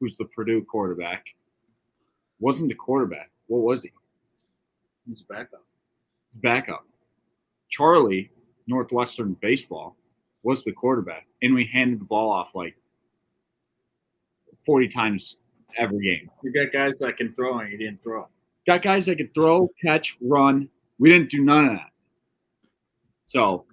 [0.00, 1.26] who's the Purdue quarterback,
[2.40, 3.30] wasn't the quarterback.
[3.46, 3.92] What was he?
[5.04, 5.64] He was a backup.
[6.36, 6.84] Backup.
[7.68, 8.30] Charlie,
[8.66, 9.96] Northwestern baseball,
[10.42, 12.76] was the quarterback, and we handed the ball off like
[14.64, 15.36] 40 times
[15.76, 16.30] every game.
[16.42, 18.28] You got guys that can throw and you didn't throw.
[18.66, 20.68] Got guys that could throw, catch, run.
[20.98, 21.90] We didn't do none of that.
[23.26, 23.64] So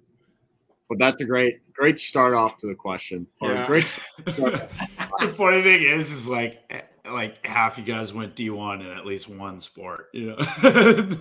[0.88, 3.26] but that's a great, great start off to the question.
[3.42, 3.66] Yeah.
[3.66, 3.98] great.
[4.24, 8.96] the funny thing is, is like, eh, like half you guys went D one in
[8.96, 10.08] at least one sport.
[10.12, 10.36] You know.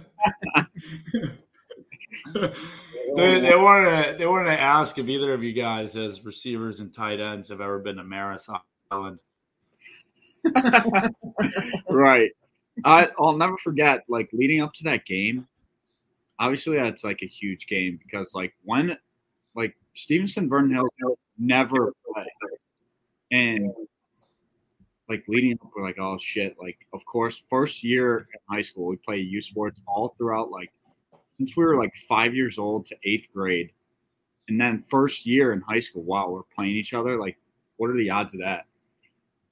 [3.16, 6.24] they, they, wanted to uh, they wanted to ask if either of you guys, as
[6.26, 8.50] receivers and tight ends, have ever been to Maris
[8.92, 9.20] Island.
[11.90, 12.32] right.
[12.84, 15.48] I, I'll never forget, like leading up to that game.
[16.40, 18.98] Obviously, that's like a huge game because, like, when
[19.56, 22.28] like Stevenson Vernon Hills never played.
[23.32, 23.72] And
[25.10, 26.56] like leading up, we're like, oh shit.
[26.60, 30.72] Like, of course, first year in high school, we play U sports all throughout, like,
[31.38, 33.72] since we were like five years old to eighth grade.
[34.48, 37.20] And then first year in high school, wow, we're playing each other.
[37.20, 37.38] Like,
[37.78, 38.66] what are the odds of that?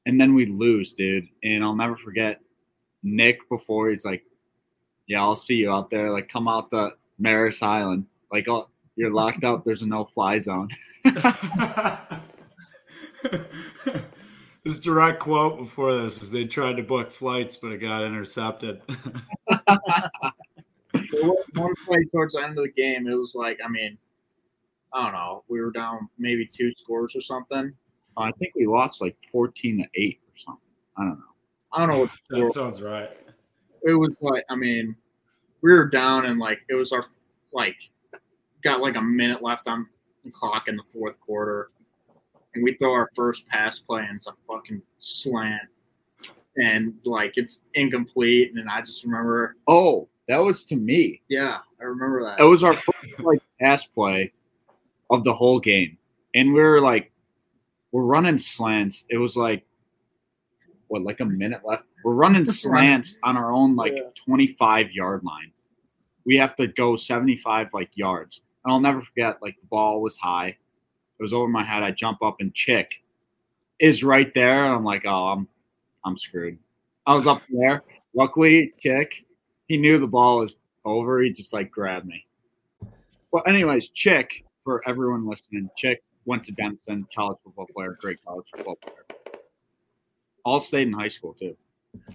[0.05, 1.27] And then we lose, dude.
[1.43, 2.39] And I'll never forget
[3.03, 4.23] Nick before he's like,
[5.07, 6.11] yeah, I'll see you out there.
[6.11, 8.05] Like, come out to Maris Island.
[8.31, 9.63] Like, I'll, you're locked up.
[9.63, 10.69] There's a no fly zone.
[14.63, 18.81] this direct quote before this is they tried to book flights, but it got intercepted.
[21.53, 23.97] one play towards the end of the game, it was like, I mean,
[24.93, 27.73] I don't know, we were down maybe two scores or something.
[28.15, 30.61] I think we lost like 14 to 8 or something.
[30.97, 31.25] I don't know.
[31.71, 33.09] I don't know what that sounds right.
[33.81, 34.95] it was like I mean,
[35.61, 37.03] we were down and like it was our
[37.51, 37.89] like
[38.63, 39.87] got like a minute left on
[40.23, 41.67] the clock in the fourth quarter,
[42.55, 45.63] and we throw our first pass play and it's a fucking slant,
[46.57, 51.21] and like it's incomplete, and I just remember, Oh, that was to me.
[51.29, 52.39] yeah, I remember that.
[52.39, 54.31] It was our first like pass play
[55.09, 55.97] of the whole game,
[56.33, 57.11] and we were like,
[57.91, 59.05] we're running slants.
[59.09, 59.65] It was like,
[60.87, 61.85] what, like a minute left.
[62.03, 64.03] We're running slants on our own like Yeah.
[64.25, 65.51] 25 yard line.
[66.25, 68.41] We have to go 75 like yards.
[68.63, 69.41] And I'll never forget.
[69.41, 70.47] Like the ball was high.
[70.47, 71.83] It was over my head.
[71.83, 73.03] I jump up and chick
[73.79, 74.65] is right there.
[74.65, 75.47] And I'm like, oh, I'm
[76.05, 76.57] I'm screwed.
[77.05, 77.83] I was up there.
[78.13, 79.25] Luckily, chick,
[79.67, 81.21] He knew the ball was over.
[81.21, 82.25] He just like grabbed me.
[83.31, 88.45] Well, anyways, Chick, for everyone listening, Chick went to Denison, college football player, great college
[88.55, 89.05] football player.
[90.45, 91.55] All stayed in high school too.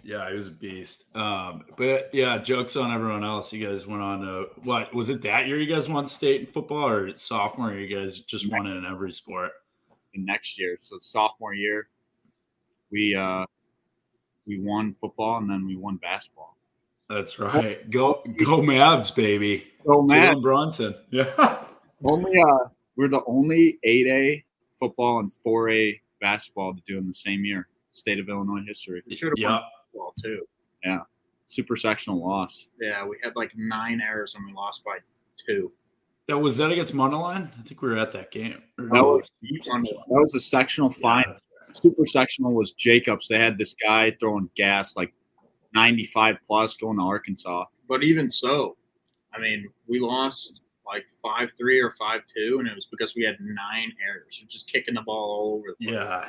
[0.02, 1.14] Yeah, he was a beast.
[1.14, 3.52] Um, but yeah, jokes on everyone else.
[3.52, 5.60] You guys went on to what was it that year?
[5.60, 7.72] You guys won state in football, or sophomore?
[7.72, 9.52] year, You guys just won it in every sport.
[10.14, 11.88] Next year, so sophomore year,
[12.90, 13.44] we uh
[14.46, 16.56] we won football and then we won basketball.
[17.08, 17.88] That's right.
[17.90, 19.64] Go go Mavs, baby.
[19.84, 20.94] So man, Jalen Brunson.
[21.10, 21.58] Yeah.
[22.02, 24.44] only uh we're the only eight A
[24.80, 27.68] football and four A basketball to do in the same year.
[27.98, 29.02] State of Illinois history.
[29.06, 29.50] We should have Yeah.
[29.52, 30.46] won football too.
[30.84, 31.00] Yeah,
[31.46, 32.68] Super sectional loss.
[32.80, 34.98] Yeah, we had like nine errors and we lost by
[35.36, 35.72] two.
[36.26, 37.50] That was that against Mundelein?
[37.58, 38.62] I think we were at that game.
[38.76, 41.34] That no, was- That was a sectional Yeah, final.
[41.66, 43.28] that's super sectional was Jacobs.
[43.28, 45.12] They had this guy throwing gas like
[45.74, 47.64] 95 plus going to Arkansas.
[47.88, 48.76] But even so,
[49.32, 53.22] I mean, we lost like five three or five two, and it was because we
[53.24, 54.38] had nine errors.
[54.40, 55.94] We're just kicking the ball all over the place.
[55.94, 56.28] Yeah.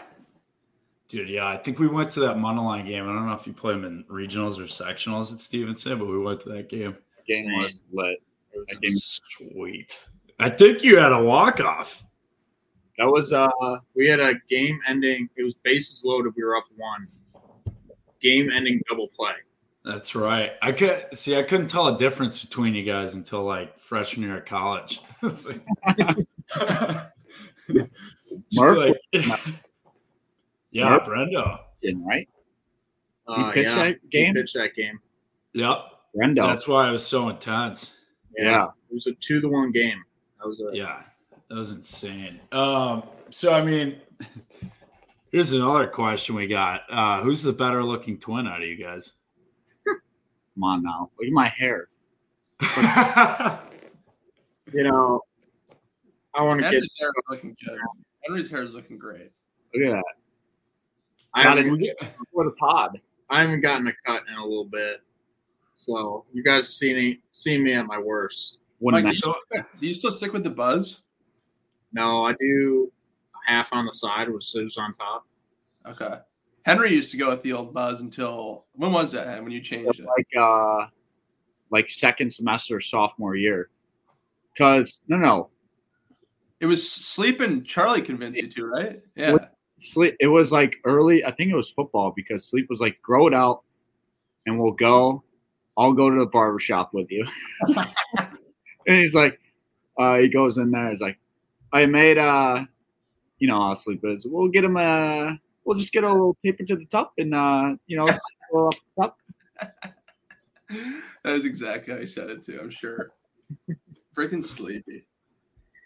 [1.10, 3.04] Dude, yeah, I think we went to that Mundelein game.
[3.10, 6.20] I don't know if you play them in regionals or sectionals at Stevenson, but we
[6.20, 6.96] went to that game.
[7.28, 7.62] Game Insane.
[7.64, 8.22] was lit.
[8.70, 10.08] That game- Sweet.
[10.40, 12.04] I think you had a walk off.
[13.00, 13.50] That was uh
[13.96, 15.28] we had a game ending.
[15.36, 16.34] It was bases loaded.
[16.38, 17.08] We were up one.
[18.22, 19.32] Game ending double play.
[19.86, 20.52] That's right.
[20.62, 21.38] I could see.
[21.38, 25.02] I couldn't tell a difference between you guys until like freshman year of college.
[25.24, 25.62] It's like-
[28.54, 28.98] Mark Like-
[30.72, 31.06] yeah, Mark?
[31.06, 31.60] Brendo.
[31.82, 32.28] in, right?
[33.28, 34.34] Uh, pitched yeah, that he game?
[34.34, 35.00] pitched that game.
[35.54, 35.78] Yep.
[36.16, 36.48] Brendo.
[36.48, 37.96] That's why it was so intense.
[38.38, 38.68] yeah.
[38.90, 40.04] It was a two to one game.
[40.40, 41.04] That was a Yeah,
[41.50, 42.40] that was insane.
[42.52, 43.98] Um, so I mean,
[45.32, 49.14] here's another question we got: uh, Who's the better looking twin out of you guys?
[49.86, 51.12] Come on now.
[51.20, 51.88] Look at my hair.
[54.74, 55.22] you know.
[56.34, 56.74] I want to get.
[56.74, 57.80] Henry's hair is looking good.
[58.26, 59.32] Henry's hair is looking great.
[59.74, 60.04] Look at that.
[61.40, 61.98] I haven't, it.
[62.32, 63.00] What a pod.
[63.30, 65.02] I haven't gotten a cut in a little bit,
[65.76, 68.60] so you guys see me seen me at my worst.
[68.80, 71.02] Wouldn't Mike, do that- you, do you still stick with the buzz?
[71.94, 72.92] No, I do
[73.46, 75.26] half on the side with scissors on top.
[75.88, 76.20] Okay.
[76.66, 79.42] Henry used to go with the old buzz until when was that?
[79.42, 80.06] When you changed it?
[80.06, 80.86] like uh
[81.72, 83.70] like second semester sophomore year.
[84.58, 85.50] Cause no no.
[86.60, 89.02] It was sleep and Charlie convinced you to, right?
[89.16, 89.38] Yeah.
[89.80, 93.28] Sleep- it was like early, I think it was football because sleep was like grow
[93.28, 93.64] it out
[94.46, 95.24] and we'll go.
[95.78, 97.26] I'll go to the barber shop with you.
[97.68, 97.88] and
[98.86, 99.40] he's like,
[99.98, 101.18] uh, he goes in there, he's like,
[101.72, 102.66] I made uh
[103.38, 105.40] you know I'll sleep But We'll get him a
[105.70, 108.08] we'll just get a little paper to the top and uh, you know,
[108.54, 109.18] off the top.
[110.70, 113.12] that is exactly how he said it too, I'm sure.
[114.18, 115.06] Freaking sleepy.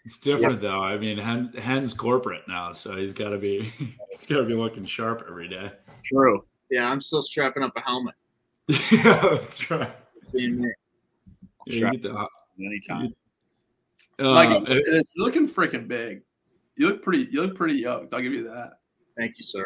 [0.04, 0.82] It's different though.
[0.82, 3.62] I mean, Hen, Hen's corporate now, so he's got to be
[4.10, 5.72] he's got to be looking sharp every day.
[6.04, 6.44] True.
[6.70, 8.14] Yeah, I'm still strapping up a helmet.
[8.68, 9.92] yeah, that's right.
[10.32, 10.72] Being me.
[11.66, 13.14] Yeah, you get the- Anytime.
[14.18, 16.22] Mike, uh, it's, it's looking freaking big.
[16.76, 17.28] You look pretty.
[17.32, 18.14] You look pretty yoked.
[18.14, 18.74] I'll give you that.
[19.16, 19.64] Thank you, sir.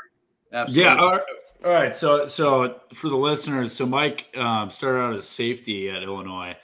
[0.53, 0.85] Absolutely.
[0.85, 0.97] Yeah.
[0.97, 1.23] All right.
[1.65, 1.97] all right.
[1.97, 6.57] So, so for the listeners, so Mike um, started out as safety at Illinois,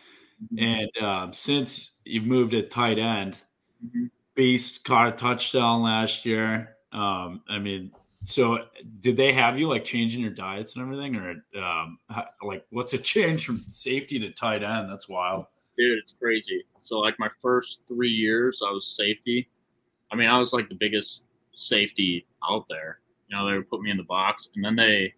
[0.59, 3.37] and um, since you've moved at tight end,
[3.85, 4.11] Mhm.
[4.35, 6.77] Beast caught a touchdown last year.
[6.93, 8.67] Um, I mean, so
[9.01, 11.31] did they have you like changing your diets and everything, or
[11.63, 14.91] um, how, like what's a change from safety to tight end?
[14.91, 15.47] That's wild.
[15.77, 16.65] dude, it's crazy.
[16.81, 19.49] So like my first three years, I was safety.
[20.13, 23.01] I mean, I was like the biggest safety out there.
[23.29, 25.15] You know, they would put me in the box, and then they,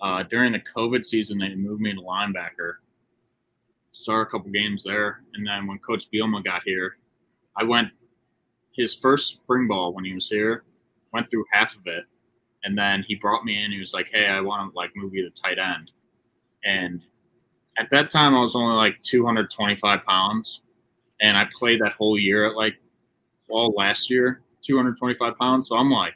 [0.00, 2.74] uh, during the COVID season, they moved me to linebacker.
[3.92, 6.98] Started a couple games there, and then when Coach Bielema got here,
[7.58, 7.88] I went
[8.72, 10.64] his first spring ball when he was here,
[11.12, 12.04] went through half of it,
[12.64, 13.72] and then he brought me in.
[13.72, 15.90] He was like, "Hey, I want to like move you to tight end."
[16.64, 17.02] And
[17.78, 20.62] at that time, I was only like 225 pounds,
[21.20, 22.76] and I played that whole year at like
[23.50, 25.68] all last year 225 pounds.
[25.68, 26.14] So I'm like,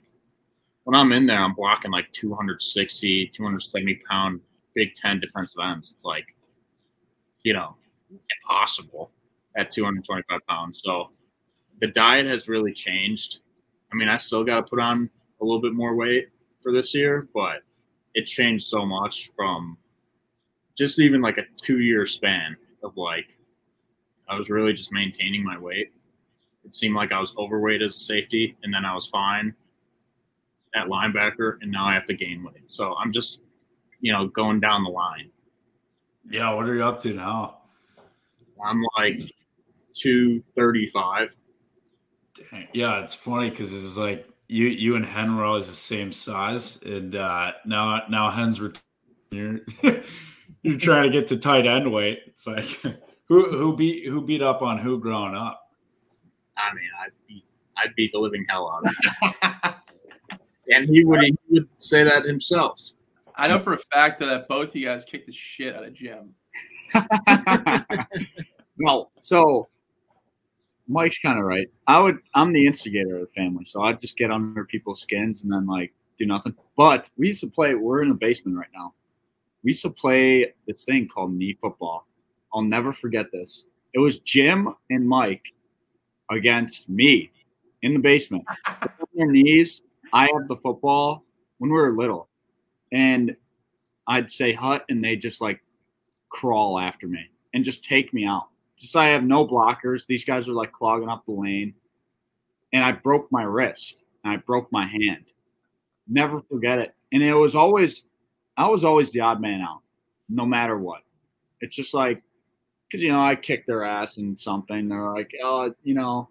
[0.85, 4.41] when I'm in there, I'm blocking like 260, 270 pound
[4.75, 5.93] Big Ten defensive ends.
[5.93, 6.35] It's like,
[7.45, 7.77] you know,
[8.11, 9.11] impossible
[9.57, 10.83] at 225 pounds.
[10.85, 11.11] So
[11.83, 13.41] the diet has really changed.
[13.93, 16.29] I mean, I still got to put on a little bit more weight
[16.61, 17.63] for this year, but
[18.15, 19.77] it changed so much from
[20.79, 23.37] just even like a two year span of like,
[24.29, 25.93] I was really just maintaining my weight.
[26.65, 29.53] It seemed like I was overweight as a safety, and then I was fine
[30.77, 32.71] at linebacker, and now I have to gain weight.
[32.71, 33.41] So I'm just,
[34.01, 35.31] you know, going down the line.
[36.31, 37.59] Yeah, what are you up to now?
[38.65, 39.19] I'm like
[39.95, 41.37] 235.
[42.35, 42.69] Dang.
[42.73, 46.81] Yeah, it's funny because it's like you you and Hen were always the same size,
[46.83, 48.83] and uh, now now Hen's ret-
[49.31, 49.61] you're
[50.63, 52.21] you're trying to get to tight end weight.
[52.27, 52.65] It's like
[53.29, 55.61] who who beat who beat up on who growing up?
[56.57, 57.45] I mean, I beat
[57.77, 59.75] I beat the living hell out of him.
[60.71, 62.81] and he would he would say that himself.
[63.37, 66.35] I know for a fact that both you guys kicked the shit out of Jim.
[68.79, 69.69] well, so
[70.93, 71.69] Mike's kind of right.
[71.87, 72.19] I would.
[72.35, 75.67] I'm the instigator of the family, so I'd just get under people's skins and then
[75.67, 76.55] like do nothing.
[76.77, 77.75] But we used to play.
[77.75, 78.95] We're in a basement right now.
[79.65, 82.07] We used to play this thing called knee football.
[82.53, 83.65] I'll never forget this.
[83.95, 85.55] It was Jim and Mike
[86.31, 87.31] against me
[87.83, 88.45] in the basement.
[88.83, 89.83] on their knees.
[90.13, 91.25] I have the football
[91.59, 92.29] when we were little,
[92.93, 93.35] and
[94.07, 95.63] I'd say hut, and they just like
[96.29, 98.49] crawl after me and just take me out.
[98.83, 100.05] Just I have no blockers.
[100.09, 101.73] These guys are like clogging up the lane,
[102.73, 105.27] and I broke my wrist and I broke my hand.
[106.09, 106.93] Never forget it.
[107.13, 108.07] And it was always,
[108.57, 109.83] I was always the odd man out,
[110.29, 111.03] no matter what.
[111.61, 112.25] It's just like
[112.89, 114.89] because you know I kicked their ass and something.
[114.89, 116.29] They're like, oh, you know,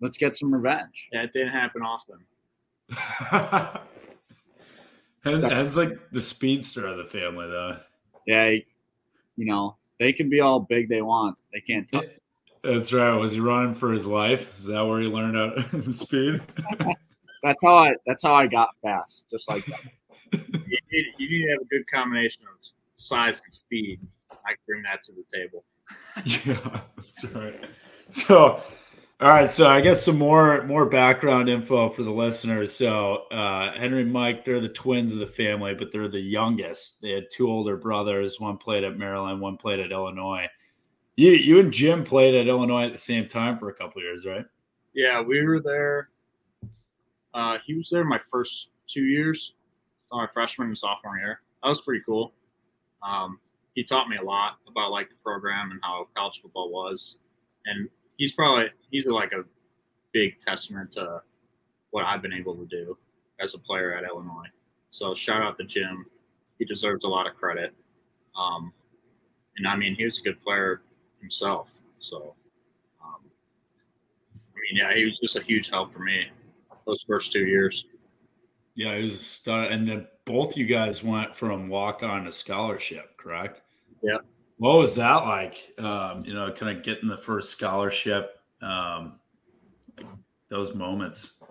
[0.00, 1.10] let's get some revenge.
[1.12, 2.16] Yeah, it didn't happen often.
[5.22, 7.76] Hen, Hen's like the speedster of the family, though.
[8.26, 8.64] Yeah, you
[9.36, 11.36] know they can be all big they want.
[11.52, 11.90] They can't.
[11.90, 12.06] Touch.
[12.62, 13.14] That's right.
[13.14, 14.56] Was he running for his life?
[14.58, 16.42] Is that where he learned how to speed?
[17.42, 17.94] that's how I.
[18.06, 19.80] That's how I got fast, just like that.
[20.32, 24.00] you, need, you need to have a good combination of size and speed.
[24.30, 25.64] I bring that to the table.
[26.24, 27.64] yeah, that's right.
[28.10, 28.62] So,
[29.20, 29.50] all right.
[29.50, 32.72] So I guess some more more background info for the listeners.
[32.72, 37.02] So uh, Henry and Mike, they're the twins of the family, but they're the youngest.
[37.02, 38.38] They had two older brothers.
[38.38, 39.40] One played at Maryland.
[39.40, 40.46] One played at Illinois.
[41.16, 44.24] You you and Jim played at Illinois at the same time for a couple years,
[44.24, 44.46] right?
[44.94, 46.10] Yeah, we were there.
[47.34, 49.54] Uh, he was there my first two years,
[50.12, 51.40] my freshman and sophomore year.
[51.62, 52.34] That was pretty cool.
[53.02, 53.40] Um,
[53.74, 57.16] he taught me a lot about like the program and how college football was,
[57.66, 59.44] and he's probably he's like a
[60.12, 61.22] big testament to
[61.90, 62.98] what I've been able to do
[63.40, 64.48] as a player at Illinois.
[64.90, 66.04] So shout out to Jim.
[66.58, 67.72] He deserves a lot of credit.
[68.38, 68.72] Um,
[69.56, 70.82] and I mean, he was a good player
[71.20, 71.72] himself.
[71.98, 72.34] So,
[73.02, 73.20] um,
[74.34, 76.26] I mean, yeah, he was just a huge help for me
[76.86, 77.86] those first two years.
[78.74, 79.72] Yeah, he was a stud.
[79.72, 83.62] And then both you guys went from walk on to scholarship, correct?
[84.02, 84.18] Yeah.
[84.58, 85.72] What was that like?
[85.78, 89.20] Um, you know, kind of getting the first scholarship, um,
[89.96, 90.06] like
[90.48, 91.42] those moments.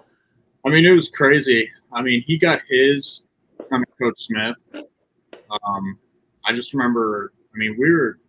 [0.66, 1.70] I mean, it was crazy.
[1.94, 3.28] I mean, he got his
[3.70, 4.58] from Coach Smith.
[4.76, 5.98] Um,
[6.46, 7.32] I just remember.
[7.54, 8.20] I mean, we were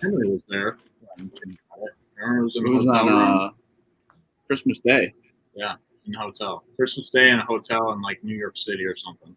[0.00, 0.76] Henry was there.
[1.18, 3.50] It was, it was on uh,
[4.46, 5.14] Christmas Day.
[5.54, 6.64] Yeah, in the hotel.
[6.76, 9.34] Christmas Day in a hotel in like New York City or something.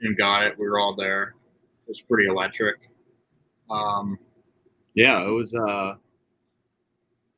[0.00, 0.58] And got it.
[0.58, 1.34] We were all there.
[1.86, 2.89] It was pretty electric.
[3.70, 4.18] Um,
[4.94, 5.94] yeah, it was uh,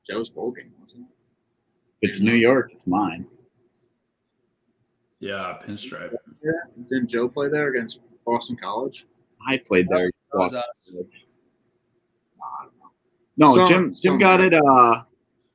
[0.08, 2.06] Joe's bowl game, wasn't it?
[2.08, 2.70] It's New York.
[2.72, 3.26] It's mine.
[5.20, 6.14] Yeah, pinstripe.
[6.42, 6.50] Yeah,
[6.88, 9.06] didn't Joe play there against Boston College?
[9.46, 10.10] I played there.
[10.34, 10.62] Was, uh,
[13.37, 13.88] no, Some- Jim.
[13.94, 14.54] Jim some- got it.
[14.54, 15.02] Uh,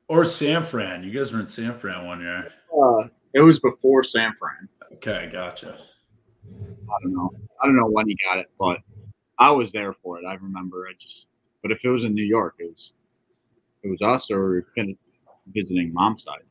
[0.07, 1.03] Or San Fran.
[1.03, 2.47] You guys were in San Fran one year.
[2.81, 4.69] uh, It was before San Fran.
[4.93, 5.77] Okay, gotcha.
[6.47, 7.29] I don't know.
[7.61, 8.79] I don't know when he got it, but
[9.39, 10.25] I was there for it.
[10.25, 10.87] I remember.
[10.89, 11.27] I just.
[11.61, 12.93] But if it was in New York, it was.
[13.83, 14.93] It was us or we were
[15.53, 16.41] visiting mom's side.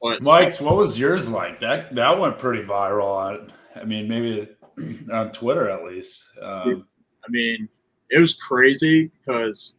[0.00, 1.60] But Mike's, what was yours like?
[1.60, 3.52] That that went pretty viral on.
[3.74, 4.48] I mean, maybe
[5.12, 6.32] on Twitter at least.
[6.40, 6.86] Um,
[7.26, 7.68] I mean,
[8.10, 9.74] it was crazy because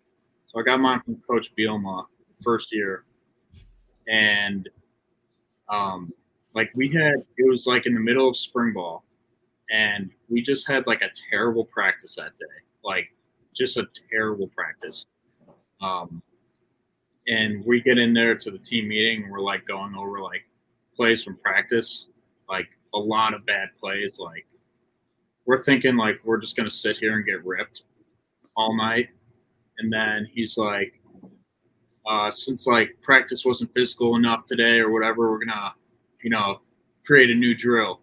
[0.48, 2.06] so I got mine from Coach Bielema
[2.44, 3.06] first year,
[4.10, 4.68] and
[5.70, 6.12] um,
[6.54, 9.06] like we had it was like in the middle of spring ball,
[9.72, 12.46] and we just had like a terrible practice that day,
[12.84, 13.08] like
[13.56, 15.08] just a terrible practice.
[15.82, 16.22] Um,
[17.28, 20.46] and we get in there to the team meeting, and we're like going over like
[20.96, 22.08] plays from practice,
[22.50, 24.20] like a lot of bad plays.
[24.20, 24.48] Like
[25.46, 27.84] we're thinking like we're just gonna sit here and get ripped
[28.56, 29.10] all night,
[29.78, 31.00] and then he's like,
[32.08, 35.74] uh, since like practice wasn't physical enough today or whatever, we're gonna,
[36.24, 36.62] you know,
[37.06, 38.02] create a new drill.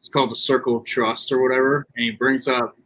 [0.00, 1.86] It's called the circle of trust or whatever.
[1.94, 2.76] And he brings up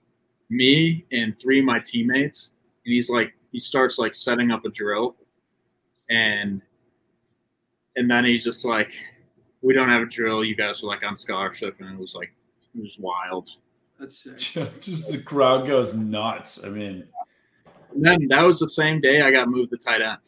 [0.51, 2.53] me and three of my teammates,
[2.85, 5.17] and he's like, he starts like setting up a drill,
[6.11, 6.61] and
[7.97, 8.93] and then he's just like,
[9.63, 10.45] we don't have a drill.
[10.45, 12.33] You guys are like on scholarship, and it was like,
[12.75, 13.51] it was wild.
[13.99, 14.39] That's sick.
[14.81, 16.65] Just the crowd goes nuts.
[16.65, 17.05] I mean,
[17.95, 20.19] And then that was the same day I got moved to tight end.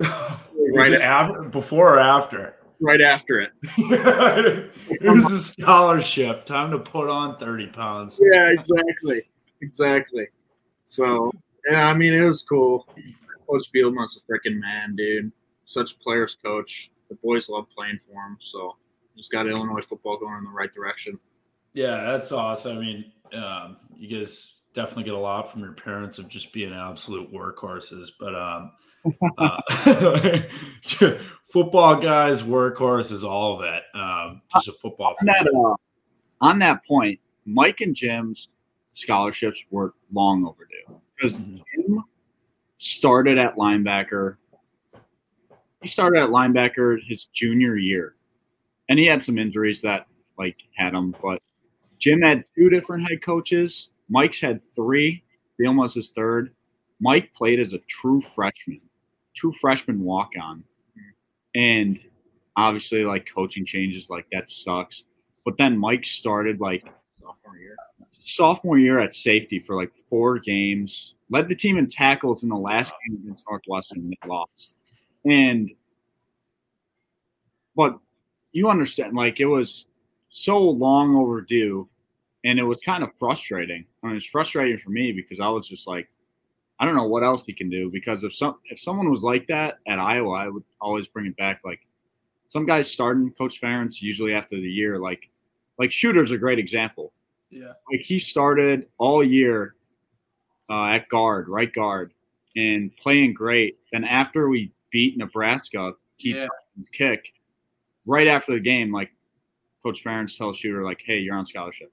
[0.56, 2.56] was it after, before or after?
[2.80, 3.52] Right after it.
[3.78, 6.44] it was a scholarship.
[6.44, 8.20] Time to put on 30 pounds.
[8.20, 9.18] Yeah, exactly.
[9.60, 10.26] Exactly.
[10.84, 11.30] So,
[11.70, 12.86] yeah, I mean, it was cool.
[13.48, 15.32] Coach Bielema's a freaking man, dude.
[15.64, 16.90] Such a player's coach.
[17.08, 18.36] The boys love playing for him.
[18.40, 18.76] So,
[19.16, 21.18] just got Illinois football going in the right direction.
[21.72, 22.78] Yeah, that's awesome.
[22.78, 26.72] I mean, um, you guys definitely get a lot from your parents of just being
[26.72, 28.08] absolute workhorses.
[28.18, 28.72] But um,
[29.38, 30.40] uh,
[31.44, 33.82] football guys, workhorses, all of it.
[33.94, 35.14] Um, just a football.
[35.20, 35.74] on that, uh,
[36.44, 38.48] on that point, Mike and Jim's
[38.92, 41.56] scholarships were long overdue because Mhm.
[41.74, 42.04] Jim
[42.78, 44.36] started at linebacker.
[45.82, 48.16] He started at linebacker his junior year,
[48.88, 50.06] and he had some injuries that
[50.38, 51.14] like had him.
[51.22, 51.40] But
[51.98, 53.90] Jim had two different head coaches.
[54.08, 55.22] Mike's had three.
[55.60, 56.54] Bielema's his third.
[57.00, 58.80] Mike played as a true freshman,
[59.34, 60.64] true freshman walk on,
[61.54, 61.98] and
[62.56, 65.04] obviously like coaching changes like that sucks.
[65.44, 66.84] But then Mike started like
[67.20, 67.76] Sophomore year.
[68.24, 72.56] sophomore year at safety for like four games, led the team in tackles in the
[72.56, 74.72] last game against Northwestern, and they lost.
[75.24, 75.70] And,
[77.76, 77.98] but
[78.52, 79.86] you understand, like it was
[80.30, 81.88] so long overdue,
[82.44, 83.84] and it was kind of frustrating.
[84.08, 86.08] Mean, it's frustrating for me because I was just like,
[86.78, 87.90] I don't know what else he can do.
[87.90, 91.36] Because if some if someone was like that at Iowa, I would always bring it
[91.36, 91.60] back.
[91.64, 91.80] Like
[92.48, 95.30] some guys starting Coach Ferentz usually after the year, like
[95.78, 97.12] like Shooter's a great example
[97.50, 97.72] Yeah.
[97.90, 99.74] like he started all year
[100.70, 102.12] uh, at guard, right guard,
[102.56, 103.78] and playing great.
[103.92, 106.48] Then after we beat Nebraska, keep Yeah.
[106.92, 107.32] kick
[108.06, 109.10] right after the game, like
[109.82, 111.92] Coach Ferentz tells Shooter, like, "Hey, you're on scholarship."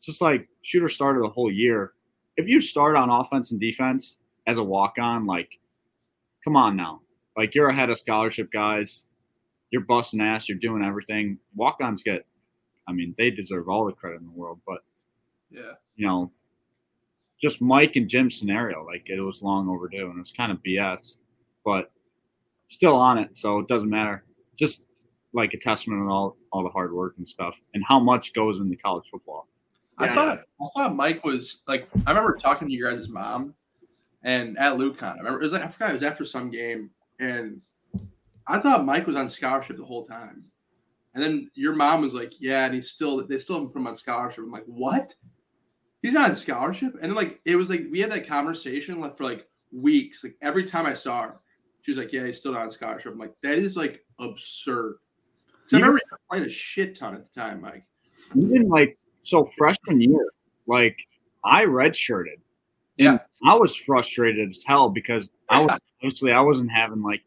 [0.00, 1.92] It's just like Shooter started the whole year.
[2.38, 5.58] If you start on offense and defense as a walk on, like,
[6.42, 7.02] come on now,
[7.36, 9.04] like you're ahead of scholarship guys.
[9.70, 10.48] You're busting ass.
[10.48, 11.38] You're doing everything.
[11.54, 12.24] Walk ons get,
[12.88, 14.78] I mean, they deserve all the credit in the world, but
[15.50, 15.72] Yeah.
[15.96, 16.32] you know,
[17.38, 18.84] just Mike and Jim's scenario.
[18.84, 21.16] Like it was long overdue and it was kind of BS,
[21.64, 21.92] but
[22.68, 23.36] still on it.
[23.36, 24.24] So it doesn't matter.
[24.56, 24.82] Just
[25.34, 28.60] like a testament of all, all the hard work and stuff and how much goes
[28.60, 29.46] into college football.
[30.00, 33.54] I thought I thought Mike was like I remember talking to you guys' mom
[34.22, 35.02] and at LuCon.
[35.14, 37.60] I remember it was like I forgot it was after some game and
[38.46, 40.44] I thought Mike was on scholarship the whole time.
[41.14, 43.86] And then your mom was like, Yeah, and he's still they still haven't put him
[43.86, 44.44] on scholarship.
[44.44, 45.14] I'm like, What?
[46.02, 46.94] He's not on scholarship?
[46.94, 50.22] And then like it was like we had that conversation like for like weeks.
[50.24, 51.40] Like every time I saw her,
[51.82, 53.12] she was like, Yeah, he's still not on scholarship.
[53.12, 54.30] I'm like, that is like absurd.
[54.30, 54.96] absurd.
[55.70, 57.84] 'Cause I remember played a shit ton at the time, Mike.
[58.36, 60.32] Even like so freshman year,
[60.66, 60.96] like
[61.44, 62.34] I redshirted.
[62.34, 62.42] And
[62.98, 63.18] Yeah.
[63.44, 67.22] I was frustrated as hell because I was obviously I wasn't having like,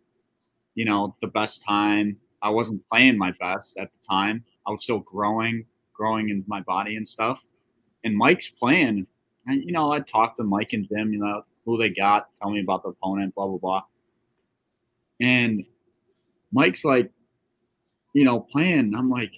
[0.76, 2.18] you know, the best time.
[2.42, 4.44] I wasn't playing my best at the time.
[4.68, 7.44] I was still growing, growing in my body and stuff.
[8.04, 9.08] And Mike's playing.
[9.48, 12.52] And you know, I'd talk to Mike and Jim, you know, who they got, tell
[12.52, 13.84] me about the opponent, blah blah blah.
[15.20, 15.64] And
[16.52, 17.10] Mike's like,
[18.14, 18.94] you know, playing.
[18.96, 19.34] I'm like,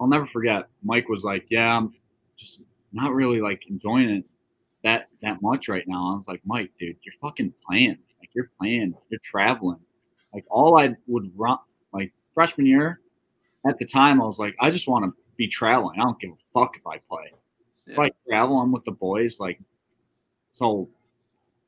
[0.00, 0.68] I'll never forget.
[0.82, 1.94] Mike was like, "Yeah, I'm
[2.36, 2.60] just
[2.92, 4.24] not really like enjoying it
[4.82, 7.98] that that much right now." I was like, "Mike, dude, you're fucking playing.
[8.18, 8.94] Like you're playing.
[9.10, 9.80] You're traveling.
[10.32, 11.58] Like all I would run
[11.92, 13.00] like freshman year
[13.66, 15.98] at the time, I was like, I just want to be traveling.
[16.00, 17.32] I don't give a fuck if I play.
[17.86, 18.04] If Yeah.
[18.04, 19.38] I travel, I'm with the boys.
[19.40, 19.60] Like
[20.52, 20.88] so,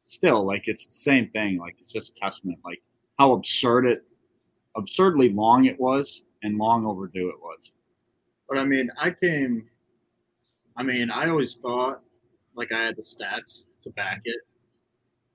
[0.05, 1.59] still like it's the same thing.
[1.59, 2.83] Like it's just testament like
[3.19, 4.05] how absurd it,
[4.77, 7.73] absurdly long it was, and long overdue it was.
[8.53, 9.65] But I mean, I came.
[10.77, 12.03] I mean, I always thought
[12.55, 14.37] like I had the stats to back it.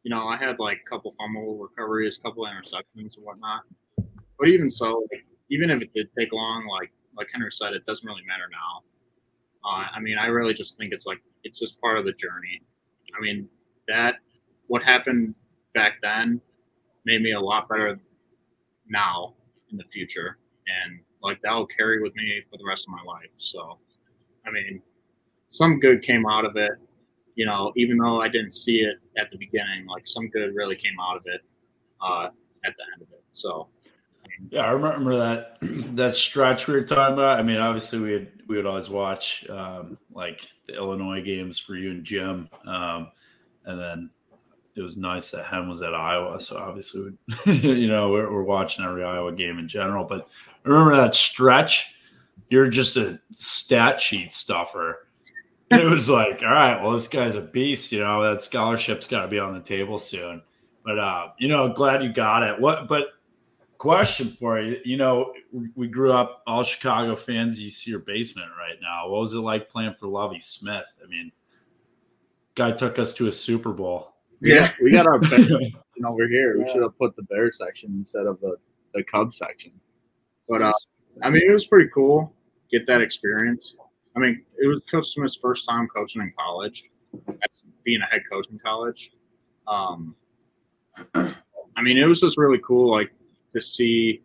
[0.04, 3.62] You know, I had like a couple fumble recoveries, a couple interceptions and whatnot.
[4.38, 5.08] But even so,
[5.50, 8.84] even if it did take long, like like Henry said, it doesn't really matter now.
[9.68, 12.62] Uh, I mean, I really just think it's like it's just part of the journey.
[13.18, 13.50] I mean,
[13.88, 14.18] that
[14.68, 15.34] what happened
[15.74, 16.40] back then
[17.08, 18.00] made me a lot better
[18.88, 19.34] now
[19.72, 20.38] in the future,
[20.68, 23.30] and like that will carry with me for the rest of my life.
[23.38, 23.80] So,
[24.46, 24.82] I mean,
[25.52, 26.72] some good came out of it.
[27.36, 30.76] You know, even though I didn't see it at the beginning, like some good really
[30.76, 31.42] came out of it
[32.02, 32.26] uh,
[32.66, 33.24] at the end of it.
[33.32, 33.68] So,
[34.50, 35.58] yeah, I remember that
[35.96, 37.40] that stretch we were talking about.
[37.40, 41.76] I mean, obviously we would we would always watch um, like the Illinois games for
[41.76, 43.12] you and Jim, um,
[43.66, 44.10] and then
[44.78, 46.40] it was nice that Hen was at Iowa.
[46.40, 50.06] So obviously, you know, we're, we're, watching every Iowa game in general.
[50.06, 50.28] But
[50.64, 51.96] remember that stretch.
[52.50, 55.08] You're just a stat sheet stuffer.
[55.72, 57.92] it was like, all right, well, this guy's a beast.
[57.92, 60.44] You know, that scholarship's got to be on the table soon.
[60.86, 62.60] But uh, you know, glad you got it.
[62.60, 62.88] What?
[62.88, 63.08] But
[63.78, 64.78] question for you.
[64.86, 65.34] You know,
[65.76, 67.62] we grew up all Chicago fans.
[67.62, 69.10] You see your basement right now.
[69.10, 70.86] What was it like playing for Lovie Smith?
[71.04, 71.32] I mean,
[72.56, 74.14] guy took us to a Super Bowl.
[74.42, 76.60] Yeah, we got our bear section over here.
[76.60, 78.58] We should have put the bear section instead of the
[78.94, 79.72] the Cub section.
[80.48, 80.74] But uh,
[81.22, 82.34] I mean, it was pretty cool.
[82.72, 83.76] Get that experience.
[84.16, 86.84] I mean, it was Coach Smith's first time coaching in college,
[87.84, 89.12] being a head coach in college.
[89.68, 90.16] Um,
[91.14, 93.12] I mean, it was just really cool, like
[93.54, 94.22] to see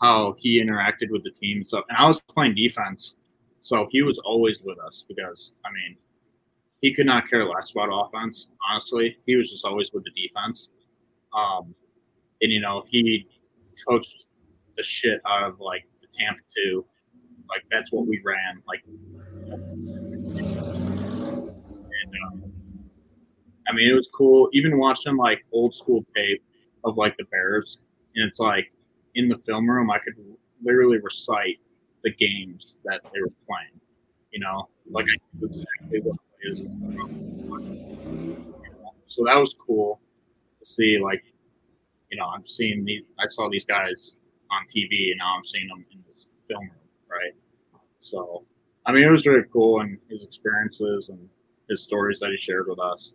[0.00, 1.84] how he interacted with the team and stuff.
[1.88, 3.16] And I was playing defense,
[3.62, 5.96] so he was always with us because I mean,
[6.80, 8.48] he could not care less about offense.
[8.70, 10.70] Honestly, he was just always with the defense.
[11.36, 11.74] Um,
[12.40, 13.26] and you know, he
[13.88, 14.24] coached
[14.76, 16.84] the shit out of like the Tampa two.
[17.48, 18.62] Like that's what we ran.
[18.66, 18.82] Like,
[21.96, 22.52] and, um,
[23.68, 24.48] I mean, it was cool.
[24.52, 26.42] Even watching like old school tape
[26.84, 27.78] of like the Bears,
[28.14, 28.72] and it's like
[29.14, 30.14] in the film room, I could
[30.62, 31.58] literally recite
[32.02, 33.80] the games that they were playing.
[34.30, 36.16] You know, like I knew exactly what.
[39.08, 40.00] So that was cool
[40.60, 40.98] to see.
[40.98, 41.24] Like,
[42.10, 43.02] you know, I'm seeing these.
[43.18, 44.16] I saw these guys
[44.50, 46.70] on TV, and now I'm seeing them in this film room,
[47.10, 47.32] right?
[48.00, 48.44] So,
[48.84, 51.28] I mean, it was really cool, and his experiences and
[51.68, 53.14] his stories that he shared with us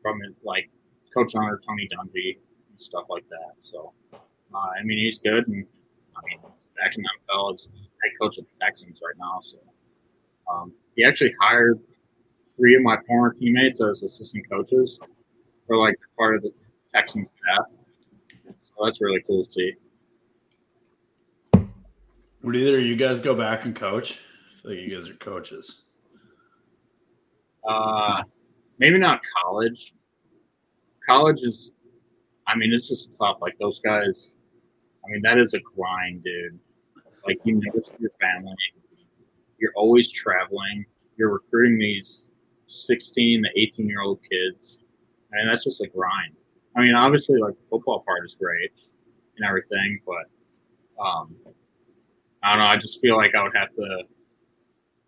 [0.00, 0.70] from like
[1.14, 2.38] Coach under Tony Dungy
[2.70, 3.54] and stuff like that.
[3.60, 5.66] So, uh, I mean, he's good, and
[6.16, 6.40] I mean,
[6.84, 7.68] actually, NFL, he's
[8.02, 9.40] head coach of the Texans right now.
[9.42, 9.58] So,
[10.52, 11.78] um, he actually hired
[12.62, 15.00] three of my former teammates as assistant coaches
[15.66, 16.52] or like part of the
[16.94, 17.66] Texans staff.
[18.44, 19.72] So that's really cool to see.
[22.44, 24.12] Would either of you guys go back and coach?
[24.12, 25.82] I feel like you guys are coaches.
[27.68, 28.22] Uh,
[28.78, 29.92] maybe not college.
[31.04, 31.72] College is,
[32.46, 33.38] I mean, it's just tough.
[33.40, 34.36] Like those guys,
[35.04, 36.60] I mean, that is a grind, dude.
[37.26, 38.54] Like you never see your family.
[39.58, 40.84] You're always traveling.
[41.16, 42.28] You're recruiting these
[42.72, 44.80] 16 to 18 year old kids.
[45.32, 46.34] And that's just a grind.
[46.76, 48.72] I mean, obviously, like the football part is great
[49.36, 51.36] and everything, but um,
[52.42, 52.66] I don't know.
[52.66, 54.02] I just feel like I would have to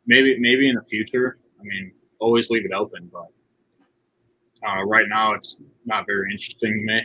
[0.06, 1.38] maybe maybe in the future.
[1.60, 3.28] I mean, always leave it open, but
[4.66, 7.02] uh, right now it's not very interesting to me.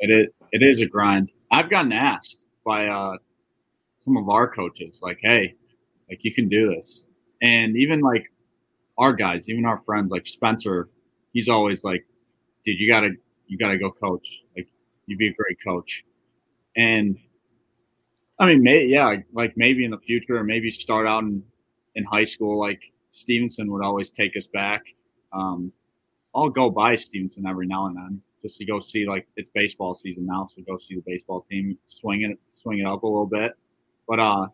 [0.00, 0.26] It is.
[0.52, 1.32] It is a grind.
[1.52, 3.16] I've gotten asked by uh,
[4.00, 5.54] some of our coaches, like, "Hey,
[6.08, 7.04] like you can do this,"
[7.42, 8.30] and even like
[9.00, 10.90] our guys, even our friends, like Spencer,
[11.32, 12.06] he's always like,
[12.64, 13.10] dude, you gotta
[13.46, 14.42] you gotta go coach.
[14.56, 14.68] Like
[15.06, 16.04] you'd be a great coach.
[16.76, 17.18] And
[18.38, 21.42] I mean, may, yeah, like maybe in the future, or maybe start out in,
[21.94, 22.60] in high school.
[22.60, 24.82] Like Stevenson would always take us back.
[25.32, 25.72] Um,
[26.34, 29.94] I'll go by Stevenson every now and then just to go see like it's baseball
[29.94, 33.26] season now, so go see the baseball team swing it swing it up a little
[33.26, 33.52] bit.
[34.06, 34.46] But uh,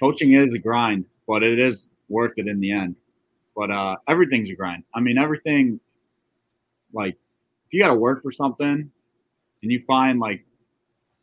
[0.00, 2.96] coaching is a grind, but it is worth it in the end.
[3.54, 4.84] But uh, everything's a grind.
[4.94, 5.80] I mean, everything.
[6.92, 7.14] Like,
[7.66, 8.90] if you got to work for something,
[9.62, 10.44] and you find like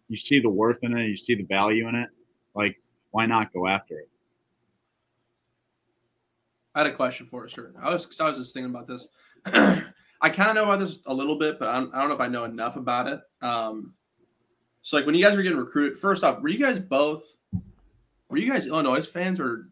[0.08, 2.10] you see the worth in it, you see the value in it,
[2.56, 4.10] like why not go after it?
[6.74, 7.74] I had a question for you, sir.
[7.82, 9.08] I was I was just thinking about this.
[10.22, 12.16] I kind of know about this a little bit, but I don't, I don't know
[12.16, 13.22] if I know enough about it.
[13.42, 13.94] Um,
[14.82, 17.24] so, like when you guys were getting recruited, first off, were you guys both?
[18.30, 19.70] Were you guys Illinois fans or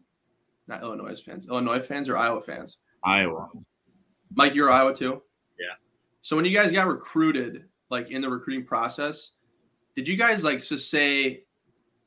[0.68, 2.78] not Illinois fans, Illinois fans or Iowa fans?
[3.04, 3.48] Iowa.
[4.34, 5.22] Mike, you're Iowa too.
[5.58, 5.74] Yeah.
[6.22, 9.32] So when you guys got recruited, like in the recruiting process,
[9.96, 11.44] did you guys like to say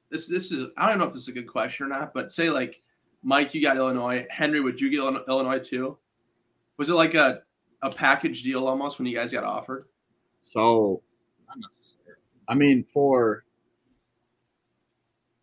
[0.10, 0.28] this?
[0.28, 2.50] This is I don't know if this is a good question or not, but say
[2.50, 2.82] like
[3.24, 4.26] Mike, you got Illinois.
[4.30, 5.98] Henry, would you get Illinois too?
[6.78, 7.42] Was it like a
[7.82, 9.88] a package deal almost when you guys got offered?
[10.42, 11.02] So,
[12.48, 13.44] I mean, for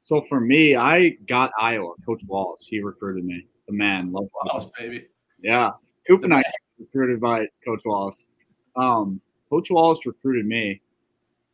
[0.08, 1.92] so for me, I got Iowa.
[2.06, 3.44] Coach Wallace, he recruited me.
[3.66, 4.10] the man.
[4.10, 5.04] Love Wallace, baby.
[5.42, 5.72] Yeah,
[6.06, 6.42] Coop and The I
[6.78, 8.26] recruited by Coach Wallace.
[8.74, 10.80] Um, Coach Wallace recruited me.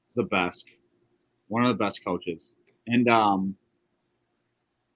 [0.07, 0.67] He's the best,
[1.49, 2.53] one of the best coaches.
[2.87, 3.57] And um,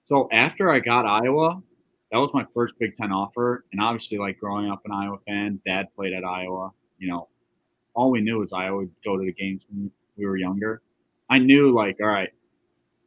[0.05, 1.61] so after I got Iowa,
[2.13, 3.65] that was my first Big Ten offer.
[3.73, 6.71] And obviously, like growing up an Iowa fan, Dad played at Iowa.
[6.97, 7.27] You know,
[7.93, 10.81] all we knew was Iowa would go to the games when we were younger.
[11.29, 12.29] I knew like, all right,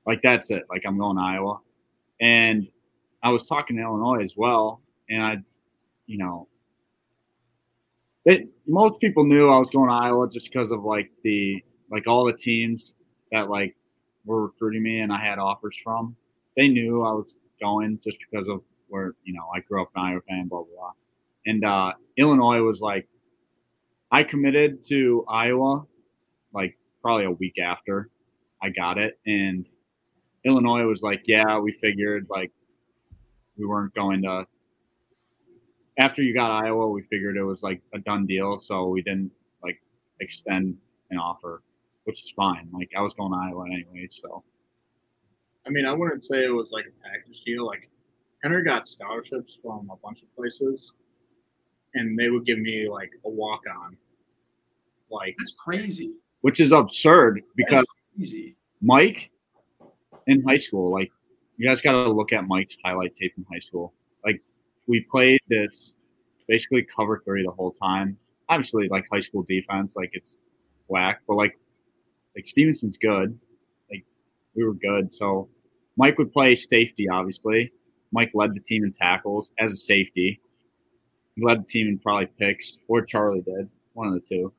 [0.07, 0.65] like that's it.
[0.71, 1.61] Like I'm going to Iowa,
[2.21, 2.69] and
[3.23, 5.37] I was talking to Illinois as well, and I,
[6.07, 6.49] you know,
[8.25, 12.07] it, most people knew I was going to Iowa just because of like the like
[12.07, 12.95] all the teams
[13.31, 13.77] that like
[14.25, 16.17] were recruiting me and I had offers from.
[16.57, 20.03] They knew I was going just because of where you know I grew up an
[20.03, 20.93] Iowa fan, blah blah blah.
[21.47, 23.09] And uh, Illinois was like,
[24.13, 25.85] I committed to Iowa,
[26.55, 28.11] like probably a week after
[28.63, 29.67] I got it, and
[30.45, 32.51] Illinois was like, yeah, we figured like
[33.57, 34.47] we weren't going to
[35.99, 39.31] after you got Iowa, we figured it was like a done deal, so we didn't
[39.63, 39.81] like
[40.21, 40.77] extend
[41.11, 41.63] an offer,
[42.05, 42.69] which is fine.
[42.73, 44.43] Like I was going to Iowa anyway, so
[45.67, 47.67] I mean, I wouldn't say it was like a package deal.
[47.67, 47.89] Like
[48.43, 50.93] Henry got scholarships from a bunch of places,
[51.95, 53.97] and they would give me like a walk on.
[55.11, 56.15] Like That's crazy.
[56.41, 57.85] which is absurd because
[58.19, 58.57] Easy.
[58.81, 59.31] Mike
[60.27, 61.11] in high school, like
[61.57, 63.93] you guys got to look at Mike's highlight tape in high school.
[64.25, 64.43] Like
[64.87, 65.95] we played this
[66.49, 68.17] basically cover three the whole time.
[68.49, 70.37] Obviously, like high school defense, like it's
[70.89, 71.59] whack, but like
[72.37, 73.39] like Stevenson's good.
[73.91, 74.05] Like
[74.55, 75.49] we were good, so
[75.97, 77.09] Mike would play safety.
[77.09, 77.73] Obviously,
[78.13, 80.41] Mike led the team in tackles as a safety.
[81.35, 84.53] He led the team in probably picks, or Charlie did, one of the two.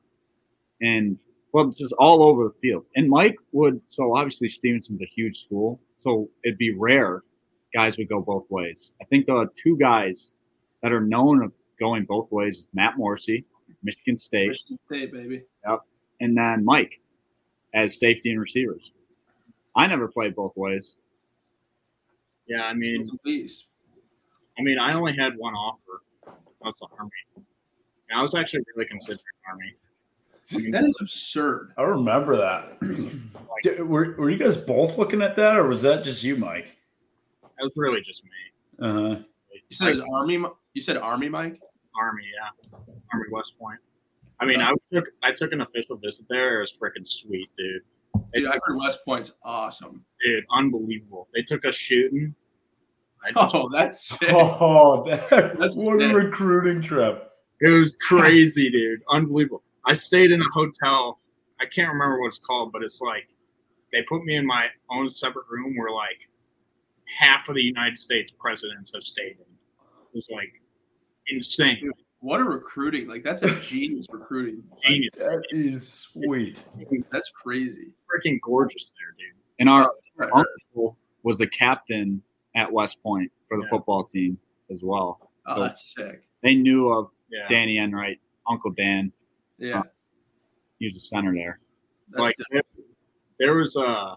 [0.80, 1.18] And
[1.54, 2.84] well, just all over the field.
[2.96, 7.22] And Mike would, so obviously Stevenson's a huge school, so it'd be rare
[7.72, 8.90] guys would go both ways.
[9.00, 10.32] I think the two guys
[10.82, 13.44] that are known of going both ways is Matt Morrissey,
[13.84, 15.42] Michigan State, Michigan State, baby.
[15.64, 15.80] Yep.
[16.20, 17.00] And then Mike
[17.72, 18.90] as safety and receivers.
[19.76, 20.96] I never played both ways.
[22.48, 23.66] yeah, I mean, Please.
[24.58, 26.02] I mean, I only had one offer.
[26.64, 27.10] That's the army.
[27.36, 29.74] And I was actually really considering army.
[30.50, 31.72] That is absurd.
[31.78, 32.78] I remember that.
[33.62, 36.76] Did- were, were you guys both looking at that, or was that just you, Mike?
[37.42, 38.30] That was really just me.
[38.86, 39.16] Uh,
[39.52, 40.42] You said it was Army.
[40.74, 41.60] You said Army, Mike.
[42.00, 42.78] Army, yeah,
[43.12, 43.78] Army West Point.
[44.40, 46.56] I mean, I took I took an official visit there.
[46.58, 47.82] It was freaking sweet, dude.
[48.32, 50.04] They Dude, I took- heard West Point's awesome.
[50.24, 51.28] dude, unbelievable.
[51.32, 52.34] They took us shooting.
[53.24, 54.28] I just, Oh, that's sick.
[54.32, 57.30] oh, that, That's what a recruiting trip.
[57.60, 59.00] It was crazy, dude.
[59.08, 59.62] Unbelievable.
[59.86, 61.18] I stayed in a hotel.
[61.60, 63.28] I can't remember what it's called, but it's like
[63.92, 66.28] they put me in my own separate room where like
[67.18, 69.46] half of the United States presidents have stayed in.
[70.12, 70.60] It was like
[71.28, 71.90] insane.
[72.20, 73.06] What a recruiting!
[73.06, 74.62] Like that's a genius recruiting.
[74.82, 75.10] Genius.
[75.16, 76.64] That is sweet.
[77.12, 77.92] That's crazy.
[78.08, 79.36] Freaking gorgeous there, dude.
[79.58, 80.30] And our Right.
[80.32, 82.22] uncle was the captain
[82.54, 83.70] at West Point for the Yeah.
[83.70, 84.38] football team
[84.70, 85.30] as well.
[85.46, 86.22] Oh, that's sick.
[86.42, 87.46] They knew of Yeah.
[87.48, 89.12] Danny Enright, Uncle Dan.
[89.58, 89.82] Yeah.
[90.78, 91.60] He was a center there.
[92.10, 92.62] That's like there,
[93.38, 94.16] there was a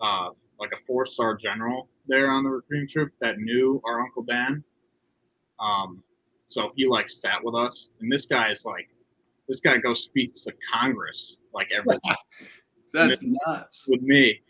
[0.00, 4.22] uh, like a four star general there on the recruiting trip that knew our uncle
[4.22, 4.62] Dan.
[5.58, 6.02] Um,
[6.48, 8.88] so he like sat with us, and this guy is like,
[9.48, 11.96] this guy goes speaks to Congress like every
[12.92, 13.84] that's nuts.
[13.88, 14.40] with me.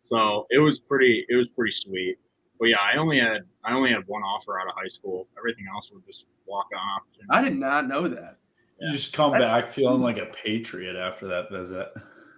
[0.00, 2.16] So it was pretty, it was pretty sweet.
[2.58, 5.28] But yeah, I only had I only had one offer out of high school.
[5.38, 7.28] Everything else was just walk on opportunity.
[7.30, 8.38] I did not know that.
[8.80, 11.88] You just come back feeling like a patriot after that visit.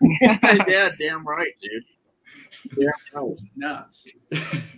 [0.21, 1.85] yeah, damn right, dude.
[2.77, 4.07] Yeah, That's nuts.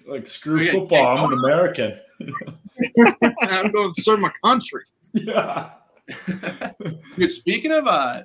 [0.06, 2.00] like screw Okay, football, okay, I'm an American.
[3.42, 4.82] I'm going to serve my country.
[5.12, 5.70] yeah.
[7.16, 8.22] Dude, speaking of uh,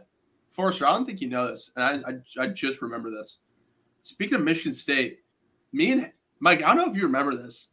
[0.50, 3.40] Forrester, I don't think you know this, and I, I, I just remember this.
[4.04, 5.20] Speaking of Michigan State,
[5.72, 7.68] me and Mike, I don't know if you remember this,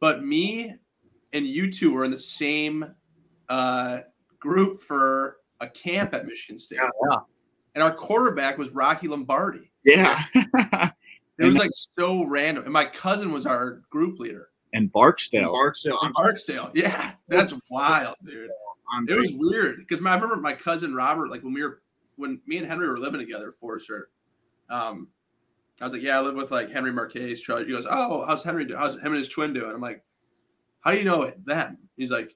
[0.00, 0.74] but me
[1.32, 2.84] and you two were in the same
[3.48, 3.98] uh,
[4.44, 7.16] group for a camp at Michigan State, Yeah.
[7.74, 9.70] and our quarterback was Rocky Lombardi.
[9.84, 10.22] Yeah.
[11.36, 14.50] It was like so random, and my cousin was our group leader.
[14.72, 15.50] and Barksdale.
[15.50, 15.98] Barksdale.
[16.00, 18.50] I'm Archdale, yeah, that's wild, dude.
[18.94, 21.82] on It was weird because I remember my cousin Robert, like when we were
[22.14, 24.10] when me and Henry were living together, Forrester.
[24.70, 25.08] Um,
[25.80, 28.44] I was like, "Yeah, I live with like Henry Marchese." Charlie, he goes, "Oh, how's
[28.44, 28.78] Henry doing?
[28.78, 30.04] How's him and his twin doing?" I'm like,
[30.82, 31.44] "How do you know it?
[31.44, 32.32] Them?" He's like,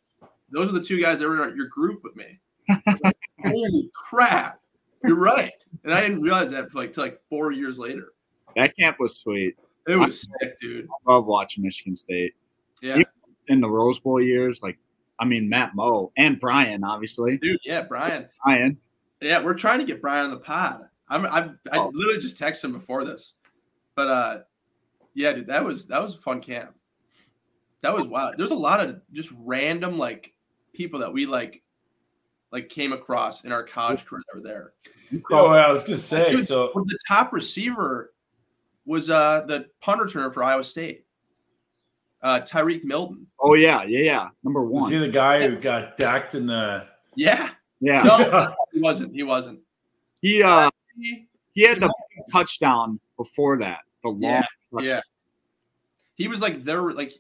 [0.51, 2.41] "Those are the two guys that were in your group with me."
[2.71, 4.61] I like, Holy crap!
[5.05, 5.53] You're right,
[5.85, 8.13] and I didn't realize that for like till like four years later.
[8.57, 9.57] That camp was sweet.
[9.87, 10.87] It was sick, dude.
[11.07, 12.35] I love watching Michigan State.
[12.83, 13.03] Yeah,
[13.49, 14.63] in the Rose Bowl years.
[14.63, 14.79] Like,
[15.19, 17.39] I mean, Matt Moe and Brian, obviously.
[17.39, 17.59] dude.
[17.65, 18.29] Yeah, Brian.
[18.45, 18.77] Brian.
[19.21, 20.89] Yeah, we're trying to get Brian on the pod.
[21.09, 21.91] I'm, I'm I Oh.
[21.95, 23.33] literally just texted him before this,
[23.97, 24.39] but uh,
[25.15, 26.75] yeah, dude, that was that was a fun camp.
[27.81, 28.35] That was wild.
[28.37, 30.35] There's a lot of just random like
[30.79, 31.61] people that we like,
[32.53, 34.73] like came across in our college career that were there.
[35.13, 36.31] Oh, crossed- I was gonna say.
[36.31, 38.15] Dude, So the top receiver
[38.87, 41.05] was uh the punt returner for Iowa State,
[42.23, 43.27] uh Tarique Milton.
[43.41, 44.29] oh yeah, yeah, yeah.
[44.45, 44.93] Number was one.
[44.93, 46.87] he the guy who got decked in the?
[47.17, 47.51] Yeah,
[47.81, 48.03] yeah.
[48.03, 49.13] no, he wasn't.
[49.15, 49.59] He wasn't.
[50.23, 51.93] He uh He- he had the
[52.33, 53.81] touchdown before that.
[54.05, 54.85] The long Yeah, touchdown.
[54.95, 55.01] Yeah.
[56.15, 57.13] He was like there like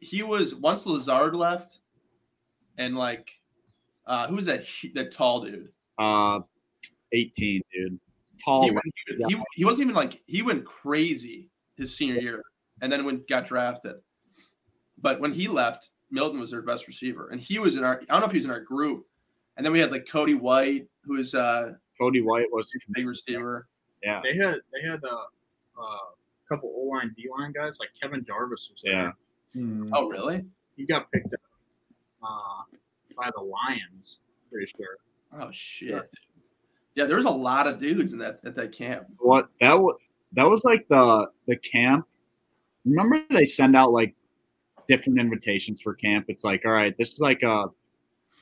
[0.00, 1.78] he was once Lazard left
[2.78, 3.30] and like
[4.06, 4.64] uh who was that
[4.94, 5.68] that tall dude?
[5.98, 6.40] Uh
[7.12, 7.98] 18, dude.
[8.44, 8.64] Tall.
[8.64, 12.42] He, went, he, he, he wasn't even like he went crazy his senior year
[12.82, 13.96] and then when got drafted.
[15.00, 18.12] But when he left, Milton was their best receiver and he was in our I
[18.12, 19.06] don't know if he was in our group.
[19.56, 23.68] And then we had like Cody White who was uh Cody White was big receiver.
[24.02, 24.20] yeah.
[24.22, 25.98] They had they had a, a
[26.48, 28.92] couple O line D line guys like Kevin Jarvis was there.
[28.92, 29.12] Yeah.
[29.52, 29.92] Hmm.
[29.94, 30.44] Oh really?
[30.76, 31.40] He got picked up
[32.24, 32.62] uh,
[33.16, 34.20] by the Lions,
[34.50, 34.96] pretty sure.
[35.32, 36.10] Oh shit.
[36.94, 39.06] Yeah, there was a lot of dudes in that at that camp.
[39.18, 39.96] What that was
[40.32, 42.06] that was like the the camp.
[42.84, 44.14] Remember they send out like
[44.88, 46.26] different invitations for camp.
[46.28, 47.66] It's like, all right, this is like a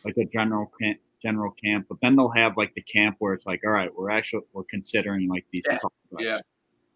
[0.04, 3.46] like a general camp general camp, but then they'll have like the camp where it's
[3.46, 6.18] like, all right, we're actually we're considering like these Yeah, prospects.
[6.18, 6.38] yeah.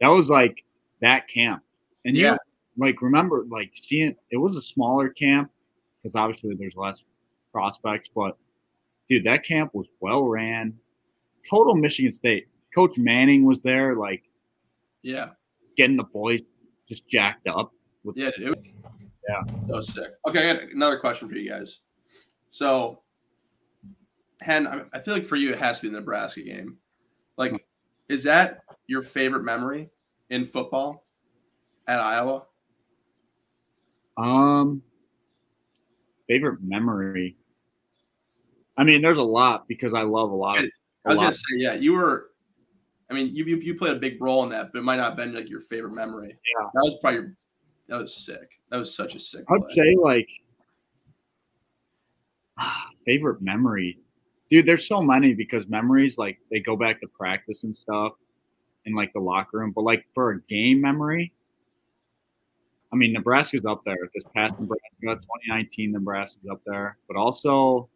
[0.00, 0.64] That was like
[1.00, 1.62] that camp.
[2.04, 2.32] And Yeah.
[2.32, 2.38] you
[2.76, 5.50] like remember like seeing it was a smaller camp
[6.06, 7.02] because obviously there's less
[7.52, 8.36] prospects, but
[9.08, 10.72] dude, that camp was well ran.
[11.50, 12.46] Total Michigan State.
[12.72, 14.22] Coach Manning was there, like
[15.02, 15.30] Yeah.
[15.76, 16.42] getting the boys
[16.88, 17.72] just jacked up.
[18.04, 18.72] With Yeah, dude.
[19.28, 19.42] Yeah.
[19.46, 20.12] That was sick.
[20.28, 21.80] Okay, I got another question for you guys.
[22.52, 23.02] So,
[24.42, 26.78] Hen, I- I feel like for you it has to be the Nebraska game.
[27.36, 27.66] Like,
[28.08, 29.90] is that your favorite memory
[30.30, 31.04] in football
[31.88, 32.46] at Iowa?
[34.16, 34.82] Um,
[36.28, 37.36] favorite memory.
[38.76, 40.64] I mean, there's a lot because I love a lot of.
[41.04, 41.22] I A was lot.
[41.22, 42.30] gonna say, yeah, you were.
[43.10, 45.10] I mean, you, you you played a big role in that, but it might not
[45.10, 46.28] have been like your favorite memory.
[46.28, 46.66] Yeah.
[46.74, 47.30] that was probably
[47.88, 48.50] that was sick.
[48.70, 49.44] That was such a sick.
[49.48, 49.72] I'd play.
[49.72, 50.28] say like
[53.06, 53.98] favorite memory,
[54.50, 54.66] dude.
[54.66, 58.12] There's so many because memories like they go back to practice and stuff,
[58.84, 59.72] in like the locker room.
[59.74, 61.32] But like for a game memory,
[62.96, 63.98] I mean Nebraska's up there.
[64.14, 67.90] This past Nebraska, 2019 Nebraska's up there, but also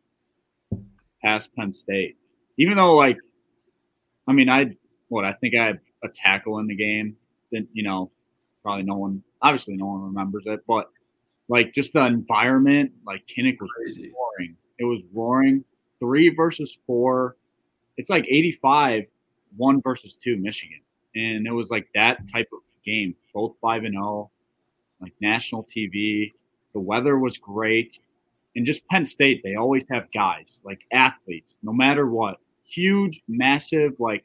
[1.22, 2.18] past Penn State.
[2.58, 3.16] Even though like,
[4.28, 4.76] I mean I
[5.08, 7.16] what I think I had a tackle in the game.
[7.50, 8.10] Then you know,
[8.62, 10.90] probably no one, obviously no one remembers it, but
[11.48, 14.12] like just the environment, like Kinnick was Crazy.
[14.14, 14.54] roaring.
[14.78, 15.64] It was roaring.
[15.98, 17.36] Three versus four.
[17.96, 19.04] It's like 85,
[19.56, 20.80] one versus two, Michigan.
[21.14, 23.14] And it was like that type of game.
[23.32, 24.30] Both five and zero,
[25.00, 26.32] like national TV.
[26.72, 27.98] The weather was great.
[28.56, 32.38] And just Penn State, they always have guys, like athletes, no matter what.
[32.64, 34.24] Huge, massive, like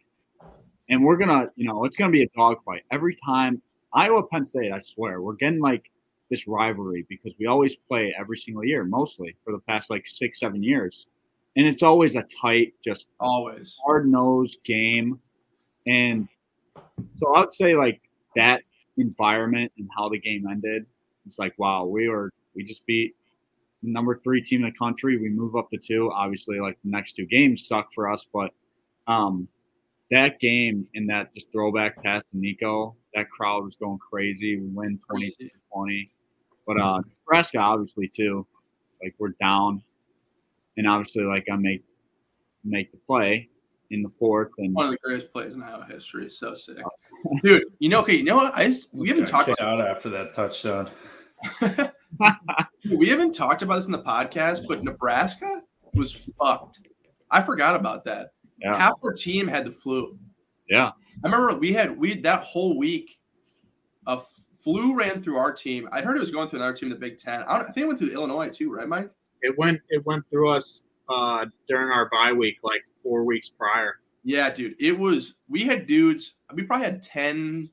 [0.90, 2.84] and we're gonna, you know, it's gonna be a dogfight.
[2.92, 3.62] Every time
[3.94, 5.90] Iowa Penn State, I swear, we're getting like
[6.30, 10.40] this rivalry because we always play every single year, mostly for the past like six,
[10.40, 11.08] seven years.
[11.56, 13.78] And it's always a tight, just Always.
[13.86, 15.20] hard nosed game.
[15.88, 16.28] And
[17.16, 18.02] so I would say like
[18.36, 18.64] that
[18.98, 20.86] environment and how the game ended,
[21.26, 23.16] it's like, wow, we were we just beat
[23.84, 25.18] the number three team in the country.
[25.18, 26.12] We move up to two.
[26.12, 28.52] Obviously, like the next two games suck for us, but
[29.08, 29.48] um
[30.12, 34.60] that game and that just throwback pass to Nico, that crowd was going crazy.
[34.60, 35.34] We win 20
[35.74, 36.12] 20.
[36.68, 38.46] But uh Nebraska obviously too.
[39.04, 39.84] Like we're down.
[40.78, 41.84] And obviously like I make
[42.64, 43.50] make the play
[43.92, 46.30] in the fourth and One of the greatest plays in Iowa history.
[46.30, 46.78] So sick,
[47.44, 47.64] dude.
[47.80, 48.16] You know, okay.
[48.16, 48.56] You know what?
[48.56, 50.90] I just we haven't talked about out after that touchdown.
[52.98, 55.62] we haven't talked about this in the podcast, but Nebraska
[55.94, 56.82] was fucked.
[57.32, 58.32] I forgot about that.
[58.60, 58.78] Yeah.
[58.78, 60.18] Half their team had the flu.
[60.70, 60.92] yeah.
[61.24, 63.20] I remember we had we that whole week,
[64.08, 64.20] a
[64.60, 65.88] flu ran through our team.
[65.92, 67.44] I heard it was going through another team, in the Big Ten.
[67.44, 69.10] I, don't, I think it went through Illinois too, right, Mike?
[69.42, 74.00] It went it went through us uh, during our bye week, like four weeks prior.
[74.24, 74.76] Yeah, dude.
[74.80, 76.36] It was we had dudes.
[76.54, 77.70] We probably had ten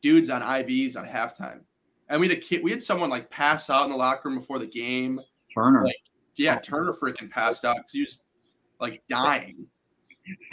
[0.00, 1.60] dudes on IVs on halftime,
[2.08, 2.62] and we had a kid.
[2.62, 5.20] We had someone like pass out in the locker room before the game.
[5.52, 5.84] Turner.
[5.84, 5.96] Like,
[6.36, 8.22] Yeah, Turner freaking passed out because he was
[8.80, 9.66] like dying.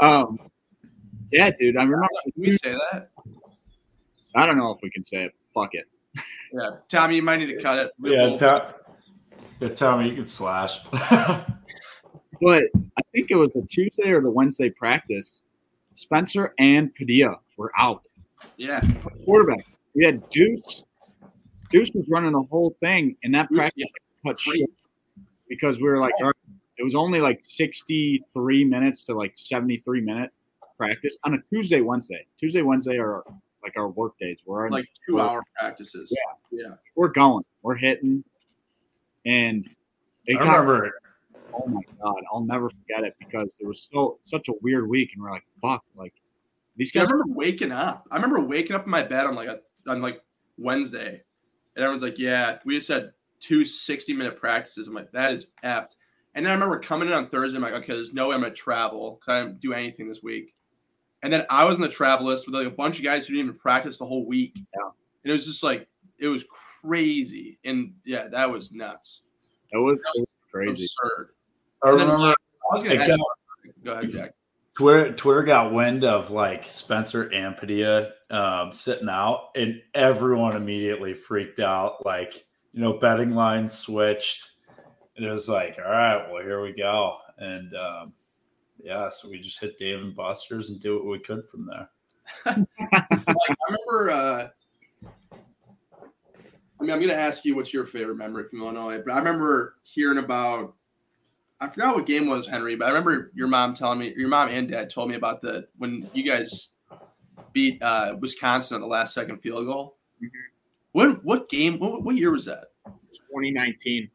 [0.00, 0.38] um
[1.32, 1.76] yeah, dude.
[1.76, 3.10] I remember Can we say that?
[4.34, 5.32] I don't know if we can say it.
[5.54, 5.84] Fuck it.
[6.52, 7.92] Yeah, Tommy, you might need to cut it.
[8.02, 8.62] Yeah, Tom,
[9.60, 10.80] yeah, Tommy, you can slash.
[12.40, 15.42] But I think it was the Tuesday or the Wednesday practice.
[15.94, 18.02] Spencer and Padilla were out.
[18.56, 18.80] yeah,
[19.24, 19.64] Quarterback.
[19.94, 20.84] We had Deuce.
[21.70, 23.84] Deuce was running the whole thing, and that practice
[24.24, 24.30] yeah.
[24.30, 24.70] cut short
[25.48, 26.34] because we were like, all right,
[26.78, 30.30] it was only like 63 minutes to like 73 minute
[30.78, 32.26] practice on a Tuesday, Wednesday.
[32.38, 33.22] Tuesday, Wednesday are
[33.62, 34.40] like our work days.
[34.46, 36.10] We're like two hour practices.
[36.10, 36.74] Yeah, yeah.
[36.96, 38.24] we're going, we're hitting,
[39.26, 39.68] and
[40.28, 40.92] I got remember
[41.52, 45.12] oh my god, I'll never forget it because it was so such a weird week,
[45.14, 46.14] and we're like, fuck, like
[46.76, 47.12] these Yeah, I guys.
[47.12, 48.06] remember waking up.
[48.10, 50.20] I remember waking up in my bed on like a on like
[50.58, 51.22] Wednesday,
[51.76, 55.48] and everyone's like, "Yeah, we just had two 60 minute practices." I'm like, "That is
[55.64, 55.96] effed."
[56.34, 57.56] And then I remember coming in on Thursday.
[57.56, 60.22] I'm like, "Okay, there's no way I'm gonna travel because I didn't do anything this
[60.22, 60.54] week."
[61.22, 63.34] And then I was on the travel list with like a bunch of guys who
[63.34, 64.52] didn't even practice the whole week.
[64.56, 64.90] Yeah.
[65.24, 66.44] And it was just like it was
[66.82, 69.22] crazy, and yeah, that was nuts,
[69.72, 70.84] It was, it was crazy.
[70.84, 71.30] absurd.
[71.82, 72.34] I And then remember
[72.70, 73.18] I was gonna got-
[73.84, 74.34] go ahead, Jack.
[74.76, 81.12] Twitter Twitter got wind of like Spencer and Padilla um, sitting out, and everyone immediately
[81.14, 82.04] freaked out.
[82.06, 84.50] Like you know, betting lines switched,
[85.16, 88.14] and it was like, all right, well here we go, and um,
[88.82, 91.90] yeah, so we just hit Dave and Buster's and do what we could from there.
[92.46, 92.66] like,
[92.96, 94.10] I remember.
[94.10, 94.48] Uh,
[96.80, 99.18] I mean, I'm going to ask you what's your favorite memory from Illinois, but I
[99.18, 100.74] remember hearing about.
[101.62, 104.48] I forgot what game was, Henry, but I remember your mom telling me, your mom
[104.48, 106.70] and dad told me about the when you guys
[107.52, 109.96] beat uh, Wisconsin on the last second field goal.
[110.92, 111.78] What what game?
[111.78, 112.68] What, what year was that?
[112.86, 114.08] 2019.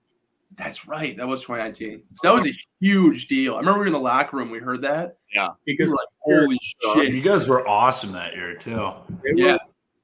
[0.58, 1.16] That's right.
[1.18, 2.02] That was 2019.
[2.16, 3.56] So that was a huge deal.
[3.56, 4.50] I remember we were in the locker room.
[4.50, 5.18] We heard that.
[5.34, 5.50] Yeah.
[5.66, 6.60] Because were like, "Holy
[6.96, 8.92] shit!" You guys were awesome that year too.
[9.24, 9.52] they Yeah.
[9.54, 9.60] were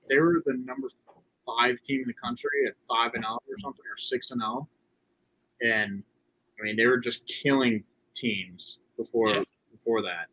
[0.09, 0.89] they were the number
[1.57, 4.67] five team in the country at five and out or something or six and out,
[5.61, 6.03] and
[6.59, 7.83] I mean they were just killing
[8.15, 9.43] teams before Yeah.
[9.71, 10.27] before that.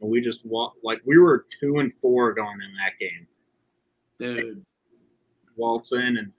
[0.00, 3.26] And we just wa- like we were two and four going in that game.
[4.18, 4.64] Dude,
[5.56, 6.32] Waltz in and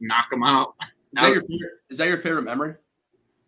[0.00, 0.74] knock them out.
[0.82, 2.74] is that your favorite, is that your favorite memory?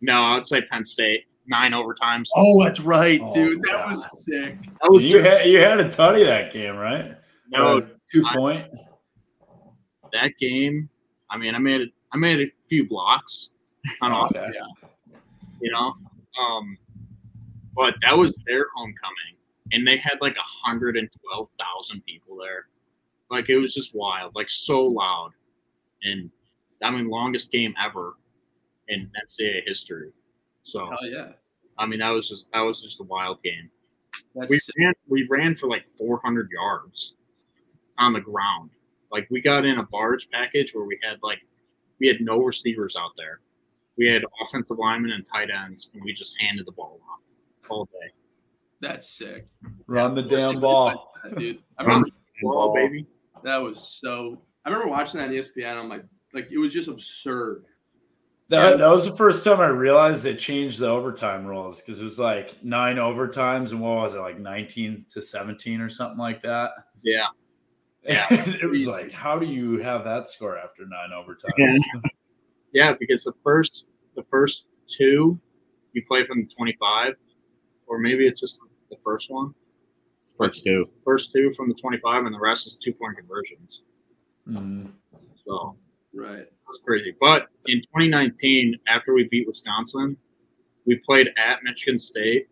[0.01, 2.25] No, I'd say Penn State nine overtimes.
[2.35, 3.61] Oh, that's right, Oh, dude.
[3.63, 3.91] That God.
[3.91, 4.57] was sick.
[4.61, 7.15] Oh, that was You had you had a tutty that game, right?
[7.49, 8.67] no Or two I- point.
[10.13, 10.89] That game.
[11.29, 11.89] I mean, I made it.
[12.13, 13.49] I made a few blocks
[14.01, 14.35] on Oh, offense.
[14.49, 14.51] okay.
[14.55, 15.17] Yeah.
[15.61, 15.93] you know.
[16.41, 16.77] Um,
[17.75, 19.35] but that was their homecoming,
[19.71, 22.67] and they had like hundred and twelve thousand people there.
[23.29, 25.31] Like it was just wild, like so loud,
[26.03, 26.29] and
[26.83, 28.13] I mean, longest game ever
[28.87, 30.11] in NCAA history.
[30.63, 31.27] So Hell yeah.
[31.77, 33.69] I mean, that was just that was just a wild game.
[34.35, 37.15] That's We ran we ran for like four hundred yards
[37.97, 38.69] on the ground.
[39.11, 41.39] Like we got in a barge package where we had like
[41.99, 43.41] we had no receivers out there.
[43.97, 47.19] We had offensive linemen and tight ends, and we just handed the ball off
[47.69, 48.11] all day.
[48.81, 49.47] That's sick.
[49.87, 51.13] Run the damn ball.
[51.37, 51.59] Dude.
[51.77, 52.09] I remember
[52.41, 53.07] Ball, baby.
[53.43, 55.77] that was so I remember watching that on ESPN.
[55.77, 56.03] I'm like,
[56.33, 57.65] like it was just absurd.
[58.49, 62.03] That, that was the first time I realized they changed the overtime rules because it
[62.03, 66.41] was like nine overtimes and what was it like nineteen to seventeen or something like
[66.43, 66.71] that.
[67.01, 67.27] Yeah.
[68.05, 68.25] Yeah.
[68.29, 71.53] it was like, how do you have that score after nine overtimes?
[71.57, 71.77] Yeah.
[72.73, 73.87] Yeah, because the first
[74.17, 75.39] the first two
[75.93, 77.13] you play from the twenty five,
[77.87, 79.53] or maybe it's just the first one.
[80.37, 80.89] First two.
[81.05, 83.83] First two from the twenty five, and the rest is two point conversions.
[84.45, 84.91] Mhm.
[85.45, 85.77] So
[86.13, 86.39] Right.
[86.67, 87.15] That's crazy.
[87.19, 90.17] But in 2019, after we beat Wisconsin,
[90.85, 92.47] we played at Michigan State,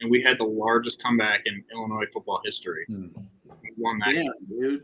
[0.00, 2.84] and we had the largest comeback in Illinois football history.
[2.88, 3.06] Hmm.
[3.78, 4.12] We won that.
[4.12, 4.82] Damn, dude.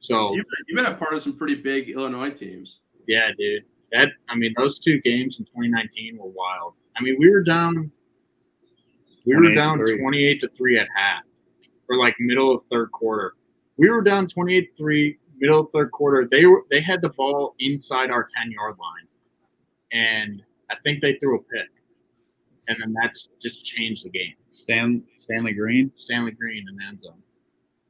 [0.00, 2.80] So So you've, been, you've been a part of some pretty big Illinois teams.
[3.06, 3.64] yeah, dude.
[3.92, 6.74] That I mean, those two games in 2019 were wild.
[6.96, 7.90] I mean, we were down.
[9.26, 11.22] We were down 28 to three at half,
[11.88, 13.34] or like middle of third quarter.
[13.76, 16.26] We were down 28 to three, middle of third quarter.
[16.30, 19.08] They were they had the ball inside our 10 yard line,
[19.92, 21.68] and I think they threw a pick,
[22.68, 24.34] and then that's just changed the game.
[24.52, 25.90] Stan Stanley Green.
[25.96, 27.22] Stanley Green in the end zone.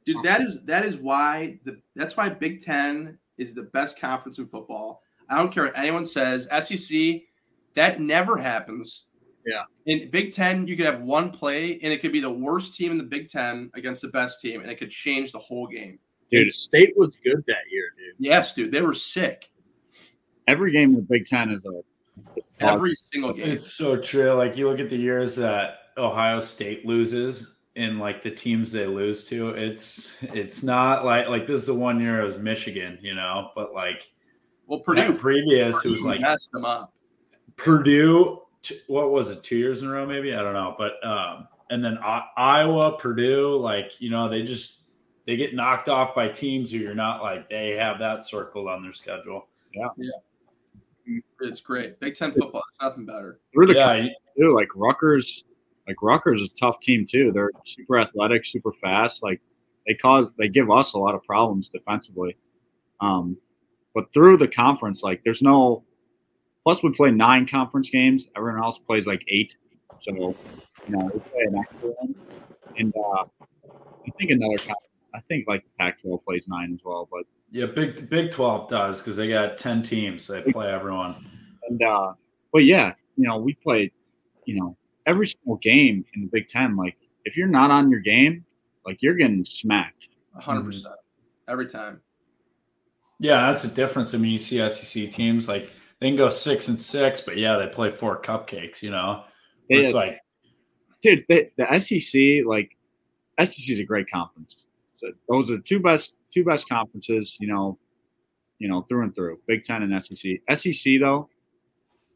[0.05, 4.37] Dude, that is that is why the that's why Big Ten is the best conference
[4.37, 5.03] in football.
[5.29, 6.47] I don't care what anyone says.
[6.61, 7.21] SEC,
[7.75, 9.05] that never happens.
[9.45, 9.63] Yeah.
[9.85, 12.91] In Big Ten, you could have one play, and it could be the worst team
[12.91, 15.99] in the Big Ten against the best team, and it could change the whole game.
[16.29, 16.53] Dude, Dude.
[16.53, 18.15] State was good that year, dude.
[18.19, 19.51] Yes, dude, they were sick
[20.47, 21.81] Every game in the Big Ten is a
[22.59, 23.49] every single game.
[23.49, 24.33] It's so true.
[24.33, 28.85] Like you look at the years that Ohio State loses, in like the teams they
[28.85, 32.97] lose to, it's it's not like like this is the one year it was Michigan,
[33.01, 34.11] you know, but like
[34.67, 36.93] Well, Purdue Purdue, previous it was like messed them up.
[37.55, 38.41] Purdue.
[38.61, 39.43] t- What was it?
[39.43, 42.97] Two years in a row, maybe I don't know, but um, and then I- Iowa,
[42.97, 44.89] Purdue, like you know, they just
[45.25, 48.81] they get knocked off by teams who you're not like they have that circled on
[48.81, 49.47] their schedule.
[49.73, 49.87] Yeah.
[49.97, 51.19] Yeah.
[51.41, 51.99] It's great.
[51.99, 52.63] Big Ten football.
[52.79, 53.39] There's nothing better.
[53.53, 54.07] Through the Yeah,
[54.37, 54.53] too.
[54.55, 55.43] Like Rutgers,
[55.91, 57.31] like Rutgers is a tough team too.
[57.33, 59.23] They're super athletic, super fast.
[59.23, 59.41] Like
[59.85, 62.37] they cause they give us a lot of problems defensively.
[63.01, 63.37] Um,
[63.93, 65.83] but through the conference, like there's no.
[66.63, 68.29] Plus, we play nine conference games.
[68.37, 69.55] Everyone else plays like eight.
[70.01, 70.35] So, you
[70.89, 72.15] know, we play an extra one.
[72.77, 73.23] And uh,
[73.73, 74.55] I think another.
[75.13, 77.09] I think like Pac-12 plays nine as well.
[77.11, 80.25] But yeah, Big Big Twelve does because they got ten teams.
[80.27, 81.27] They play everyone.
[81.67, 82.13] And uh
[82.53, 83.91] but yeah, you know, we played,
[84.45, 86.75] you know, every single game in the Big Ten.
[86.75, 86.95] Like,
[87.25, 88.45] if you're not on your game,
[88.85, 90.09] like you're getting smacked.
[90.33, 90.67] 100 mm-hmm.
[90.67, 90.95] percent
[91.47, 92.01] every time.
[93.19, 94.15] Yeah, that's the difference.
[94.15, 97.57] I mean, you see SEC teams like they can go six and six, but yeah,
[97.57, 98.81] they play four cupcakes.
[98.81, 99.23] You know,
[99.69, 100.19] They, it's like
[101.01, 102.75] dude, they, the SEC, like
[103.39, 104.67] SEC is a great conference.
[104.95, 107.77] So those are two best two best conferences, you know,
[108.59, 109.39] you know, through and through.
[109.47, 110.39] Big Ten and SEC.
[110.55, 111.29] SEC though,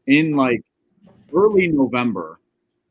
[0.06, 0.62] in like
[1.32, 2.40] early November,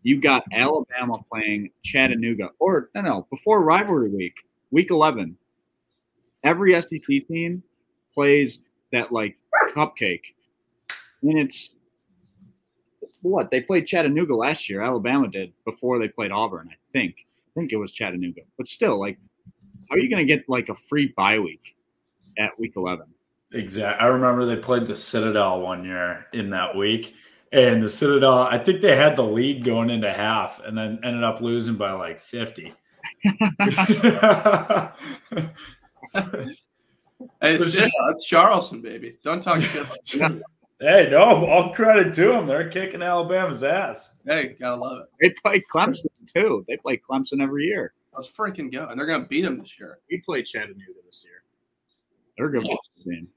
[0.06, 2.52] you got Alabama playing Chattanooga.
[2.60, 4.36] Or no no, before rivalry week,
[4.70, 5.36] week eleven.
[6.44, 7.64] Every SEC team
[8.14, 9.36] plays that like
[9.74, 10.22] cupcake.
[11.24, 11.72] And it's
[13.24, 14.84] what they played Chattanooga last year.
[14.84, 16.70] Alabama did before they played Auburn.
[16.72, 17.26] I think.
[17.48, 18.42] I think it was Chattanooga.
[18.60, 19.18] But still, like,
[19.90, 21.76] how are you going to get like a free bye week
[22.38, 23.08] at week eleven?
[23.54, 24.06] Exactly.
[24.06, 27.16] I remember they played the Citadel one year in that week,
[27.56, 28.40] and the Citadel.
[28.40, 31.92] I think they had the lead going into half, and then ended up losing by
[31.94, 32.74] like fifty.
[37.42, 39.18] It's it's, just- it's Charleston, baby.
[39.24, 39.86] Don't talk shit.
[40.80, 42.46] hey, no, all credit to them.
[42.48, 44.18] They're kicking Alabama's ass.
[44.26, 45.08] hey, gotta love it.
[45.22, 46.66] They play Clemson too.
[46.68, 47.94] They play Clemson every year.
[48.14, 48.88] Let's freaking go.
[48.88, 50.00] And they're gonna beat them this year.
[50.10, 51.44] We played Chattanooga this year.
[52.38, 53.28] They're a good football team.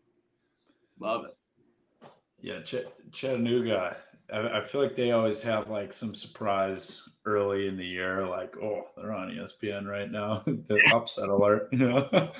[0.98, 1.36] Love it.
[2.40, 3.96] Yeah, Ch- Chattanooga.
[4.32, 8.56] I, I feel like they always have like some surprise early in the year, like
[8.58, 10.42] oh, they're on ESPN right now.
[10.46, 12.30] the upset alert, you know?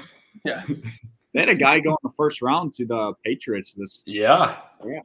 [0.44, 0.64] Yeah.
[1.34, 3.74] They had a guy go in the first round to the Patriots.
[3.74, 5.00] This yeah, Yeah.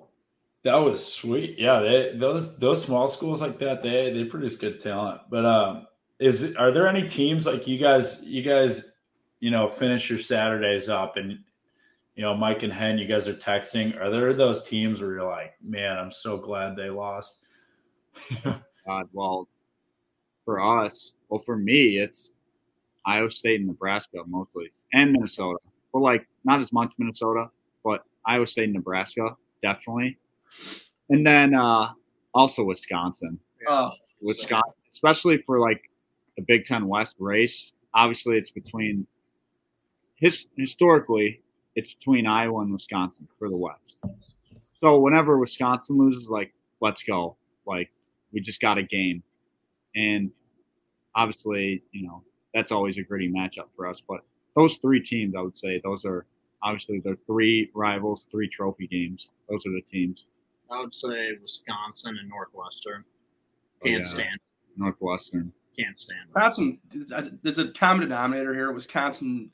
[0.64, 1.60] that was sweet.
[1.60, 5.20] Yeah, they, those those small schools like that, they they produce good talent.
[5.30, 5.86] But um,
[6.20, 8.26] is are there any teams like you guys?
[8.26, 8.96] You guys,
[9.42, 11.40] you know, finish your Saturdays up and.
[12.16, 14.00] You know, Mike and Hen, you guys are texting.
[14.00, 17.48] Are there those teams where you're like, man, I'm so glad they lost?
[18.44, 19.48] God, well,
[20.46, 22.34] for us, well, for me, it's
[23.06, 25.58] Iowa State and Nebraska mostly, and Minnesota.
[25.92, 27.48] but like not as much Minnesota,
[27.84, 29.30] but Iowa State and Nebraska
[29.62, 30.18] definitely,
[31.10, 31.90] and then uh
[32.34, 33.40] also Wisconsin.
[33.68, 33.92] Oh,
[34.22, 35.90] Wisconsin, especially for like
[36.38, 37.74] the Big Ten West race.
[37.94, 39.06] Obviously, it's between
[40.16, 41.42] his historically
[41.76, 43.98] it's between Iowa and Wisconsin for the West.
[44.78, 47.92] So whenever Wisconsin loses, like let's go, like
[48.32, 49.24] we just got a game,
[49.96, 50.32] and
[51.16, 54.02] obviously, you know that's always a gritty matchup for us.
[54.08, 54.22] But
[54.56, 56.26] those three teams, I would say, those are
[56.62, 59.30] obviously they're three rivals, three trophy games.
[59.50, 60.26] Those are the teams.
[60.72, 63.04] I would say Wisconsin and Northwestern.
[63.06, 64.10] Oh, Can't yeah.
[64.10, 64.40] stand.
[64.78, 65.52] Northwestern.
[65.78, 66.20] Can't stand.
[66.34, 66.44] them.
[66.44, 66.80] Wisconsin.
[66.90, 68.72] there's- There's a common denominator here.
[68.72, 69.52] Wisconsin.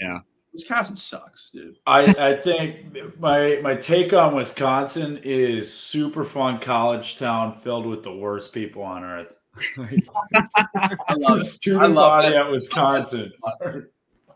[0.00, 0.20] Yeah.
[0.56, 1.78] Wisconsin sucks, dude.
[1.86, 8.02] I, I think my my take on Wisconsin is super fun college town filled with
[8.02, 9.34] the worst people on earth.
[9.78, 11.44] I love it.
[11.44, 12.46] student I love body that.
[12.46, 13.32] at Wisconsin.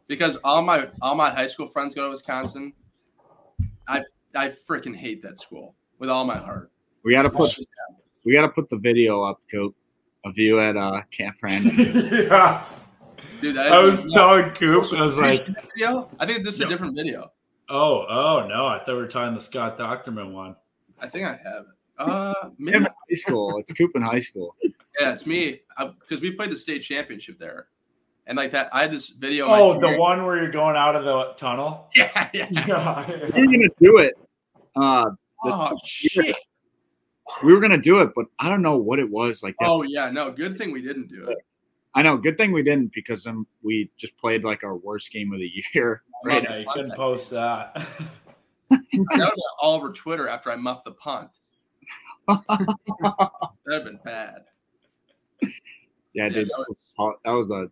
[0.08, 2.74] because all my all my high school friends go to Wisconsin.
[3.88, 4.02] I
[4.34, 6.70] I freaking hate that school with all my heart.
[7.02, 7.58] We got to put
[8.26, 9.74] we got to put the video up, Coop,
[10.26, 11.72] of you at uh, Camp Randall.
[11.78, 12.84] yes.
[13.40, 16.10] Dude, I was telling Coop, I was like, video.
[16.18, 17.32] I think this is a different video.
[17.68, 20.56] oh, oh no, I thought we were talking the Scott Doctorman one.
[21.00, 21.66] I think I have it.
[22.00, 23.58] Uh, Camp maybe, high school.
[23.58, 24.56] It's Coop in high school.
[24.98, 25.60] yeah, it's me
[26.00, 27.66] because we played the state championship there,
[28.26, 29.44] and like that, I had this video.
[29.46, 31.90] Oh, the one where you're going out of the tunnel?
[31.96, 32.48] Yeah, yeah.
[32.66, 33.04] Yeah.
[33.34, 34.14] We were gonna do it.
[34.76, 35.10] Uh,
[35.44, 36.36] Oh shit.
[37.44, 39.54] we were gonna do it, but I don't know what it was like.
[39.60, 39.68] That.
[39.68, 40.30] Oh yeah, no.
[40.32, 41.36] Good thing we didn't do it.
[41.94, 42.16] I know.
[42.16, 45.50] Good thing we didn't because then we just played like our worst game of the
[45.74, 46.02] year.
[46.22, 46.42] Right.
[46.42, 47.82] Yeah, you couldn't post that.
[48.70, 48.76] I
[49.16, 51.30] know that all over Twitter after I muffed the punt.
[52.28, 52.66] That'd
[53.72, 54.42] have been bad.
[55.40, 55.48] Yeah,
[56.12, 56.66] Yeah, dude, that that
[56.98, 57.16] was.
[57.24, 57.70] That was a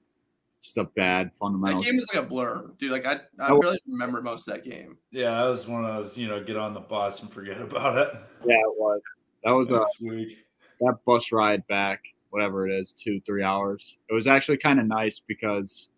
[0.62, 1.82] just a bad fundamental.
[1.82, 1.92] That fundamental.
[1.92, 2.90] game is like a blur, dude.
[2.90, 4.96] Like I, I That was- remember most of that game.
[5.10, 7.98] Yeah, that was one of those, you know, get on the bus and forget about
[7.98, 8.14] it.
[8.46, 9.02] Yeah, it was.
[9.44, 10.38] That was a week.
[10.80, 13.98] that bus ride back, whatever it is, two three hours.
[14.08, 15.90] It was actually kind of nice because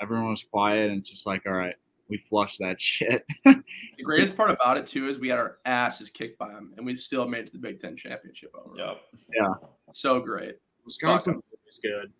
[0.00, 1.74] everyone was quiet and it's just like, all right,
[2.08, 3.24] we flushed that shit.
[3.44, 3.62] The
[4.04, 6.94] greatest part about it too is we had our asses kicked by them, and we
[6.96, 8.74] still made it to the Big Ten championship over.
[8.78, 8.98] it.
[9.40, 9.70] Yep.
[9.92, 10.58] So great.
[10.84, 12.12] Wisconsin is good.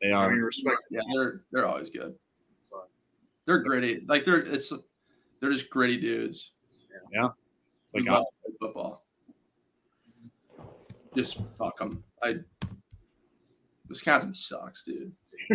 [0.00, 0.30] they I are.
[0.30, 0.78] mean, respect.
[0.90, 2.14] Yeah, they're they're always good.
[3.46, 4.02] They're gritty.
[4.08, 4.72] Like they're it's
[5.40, 6.52] they're just gritty dudes.
[7.12, 7.28] Yeah.
[7.84, 8.24] It's like Who love
[8.58, 9.04] football.
[11.14, 12.02] Just fuck them.
[12.22, 12.36] I
[13.88, 15.12] Wisconsin sucks, dude.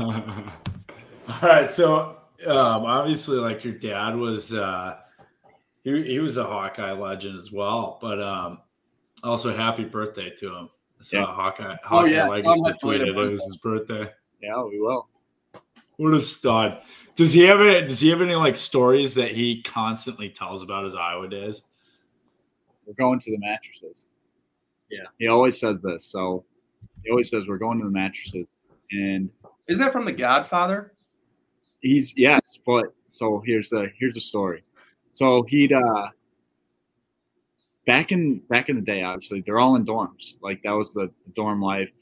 [0.00, 2.16] All right, so
[2.46, 4.96] um, obviously, like your dad was, uh,
[5.84, 8.58] he he was a Hawkeye legend as well, but um,
[9.22, 10.70] also happy birthday to him.
[11.00, 11.26] So Yeah.
[11.26, 14.10] Hawkeye, Oh, Hawkeye yeah, Legacy Tom tweeted tweeted it was his birthday.
[14.42, 15.08] yeah, we will.
[15.96, 16.82] What a stud!
[17.14, 17.82] Does he have any?
[17.82, 21.62] Does he have any like stories that he constantly tells about his Iowa days?
[22.86, 24.06] We're going to the mattresses.
[24.90, 25.04] Yeah.
[25.18, 26.04] He always says this.
[26.04, 26.44] So
[27.04, 28.46] he always says we're going to the mattresses,
[28.92, 29.30] and
[29.68, 30.92] Isn't that from The Godfather?
[31.80, 34.62] he's yes, but so here's the here's the story.
[35.12, 36.08] So he'd uh
[37.86, 40.34] back in back in the day, obviously they're all in dorms.
[40.42, 41.92] Like that was the dorm life.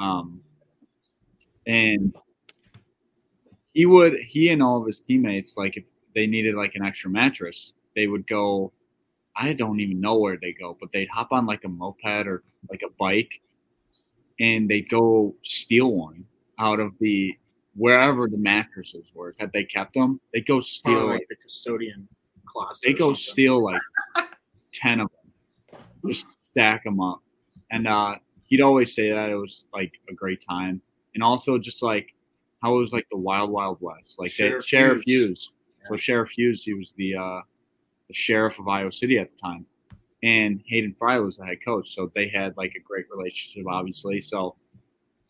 [0.00, 0.40] Um
[1.66, 2.16] and
[3.74, 5.84] he would he and all of his teammates, like if
[6.14, 8.72] they needed like an extra mattress, they would go
[9.36, 12.42] I don't even know where they go, but they'd hop on like a moped or
[12.70, 13.42] like a bike
[14.40, 16.24] and they'd go steal one
[16.58, 17.36] out of the
[17.74, 20.20] wherever the mattresses were that they kept them.
[20.32, 22.08] They go steal Probably like the custodian
[22.46, 22.80] closet.
[22.84, 23.16] they go something.
[23.16, 23.80] steal like
[24.74, 27.20] 10 of them just stack them up
[27.70, 28.14] and uh
[28.44, 30.80] he'd always say that it was like a great time
[31.14, 32.14] and also just like
[32.62, 35.24] how it was like the wild wild west like Sheriff they, sheriff Hughes.
[35.26, 35.50] hughes
[35.88, 37.40] so sheriff hughes he was the uh
[38.08, 39.66] the sheriff of iowa city at the time
[40.22, 44.20] and hayden fry was the head coach so they had like a great relationship obviously
[44.20, 44.56] so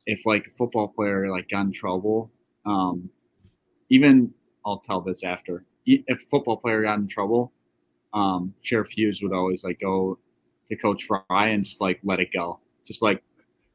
[0.07, 2.31] if like a football player like got in trouble
[2.65, 3.09] um
[3.91, 4.33] even
[4.65, 7.53] i'll tell this after if a football player got in trouble
[8.17, 10.19] um, Sheriff Hughes would always like go
[10.67, 13.23] to Coach Fry and just like let it go, just like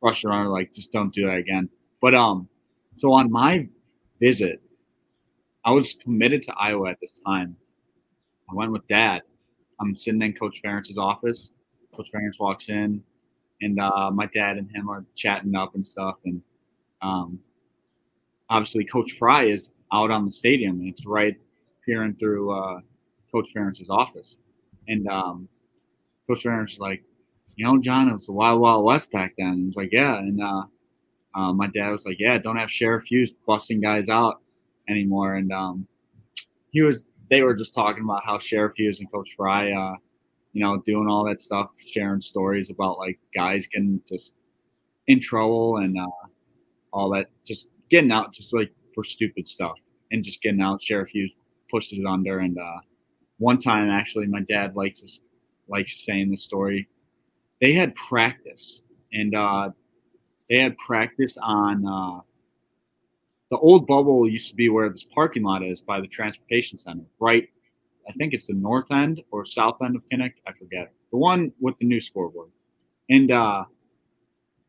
[0.02, 1.70] rush around, like just don't do that again.
[2.02, 2.50] But um,
[2.98, 3.68] so on my
[4.20, 4.60] visit,
[5.64, 7.56] I was committed to Iowa at this time.
[8.50, 9.22] I went with Dad.
[9.82, 11.52] I'm sitting in Coach Ferentz's office.
[11.96, 13.04] Coach Ferentz walks in,
[13.62, 16.16] and uh, my dad and him are chatting up and stuff.
[16.26, 16.42] And
[17.02, 17.40] um,
[18.50, 21.36] obviously, Coach Fry is out on the stadium, and it's right
[21.86, 22.52] peering through.
[22.52, 22.80] Uh,
[23.32, 24.38] Coach Ferentz's office.
[24.88, 25.48] And um,
[26.28, 27.04] Coach Ferentz is like,
[27.56, 29.48] you know, John, it was the Wild Wild West back then.
[29.48, 30.18] And he was like, yeah.
[30.18, 30.64] And uh,
[31.36, 34.42] uh, my dad was like, yeah, don't have Sheriff Hughes busting guys out
[34.90, 35.36] anymore.
[35.36, 35.88] And um,
[36.72, 39.96] he was, they were just talking about how Sheriff Hughes and Coach Fry, uh,
[40.54, 44.34] you know, doing all that stuff, sharing stories about like guys getting just
[45.08, 46.28] in trouble and uh,
[46.94, 49.78] all that, just getting out just like for stupid stuff
[50.12, 50.84] and just getting out.
[50.84, 51.34] Sheriff Hughes
[51.72, 52.80] pushed it under and, uh,
[53.38, 55.22] one time actually my dad likes this,
[55.68, 56.88] likes saying the story
[57.62, 58.82] they had practice
[59.14, 59.70] and uh,
[60.50, 62.20] they had practice on uh,
[63.52, 67.04] the old bubble used to be where this parking lot is by the transportation center
[67.20, 67.48] right
[68.10, 71.52] i think it's the north end or south end of kinnick i forget the one
[71.60, 72.50] with the new scoreboard
[73.10, 73.64] and uh,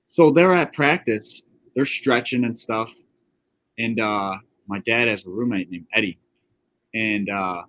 [0.09, 1.43] so they're at practice
[1.75, 2.93] they're stretching and stuff
[3.79, 4.37] and uh,
[4.67, 6.19] my dad has a roommate named eddie
[6.95, 7.63] and uh,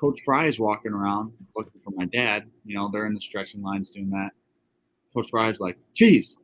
[0.00, 2.44] Coach Fry is walking around looking for my dad.
[2.64, 4.30] You know, they're in the stretching lines doing that.
[5.14, 6.36] Coach Fry's like, geez,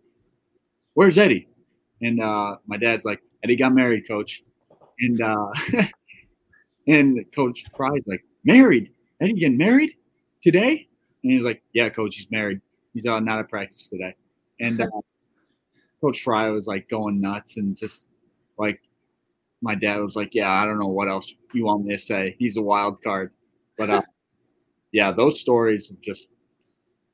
[0.95, 1.50] where's Eddie?
[2.03, 4.43] And uh, my dad's like, Eddie got married, coach.
[5.01, 5.49] And uh,
[6.89, 8.93] and Coach Fry's like, married?
[9.21, 9.93] Eddie getting married
[10.43, 10.89] today?
[11.23, 12.61] And he's like, yeah, coach, he's married.
[12.95, 14.15] He's uh, not at practice today.
[14.61, 14.89] And uh,
[16.01, 18.07] Coach Fry was like going nuts and just
[18.59, 18.81] like
[19.63, 22.35] my dad was like, "Yeah, I don't know what else you want me to say.
[22.39, 23.33] He's a wild card."
[23.77, 24.03] But uh,
[24.93, 26.31] yeah, those stories just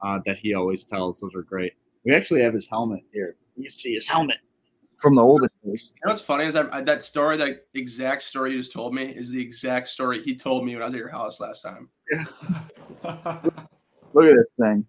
[0.03, 1.73] uh, that he always tells, those are great.
[2.05, 3.37] We actually have his helmet here.
[3.57, 4.39] You see his helmet
[4.97, 5.93] from the oldest days.
[5.95, 8.95] You know what's funny is I, I, that story, that exact story you just told
[8.95, 11.63] me, is the exact story he told me when I was at your house last
[11.63, 11.89] time.
[13.03, 14.87] Look at this thing.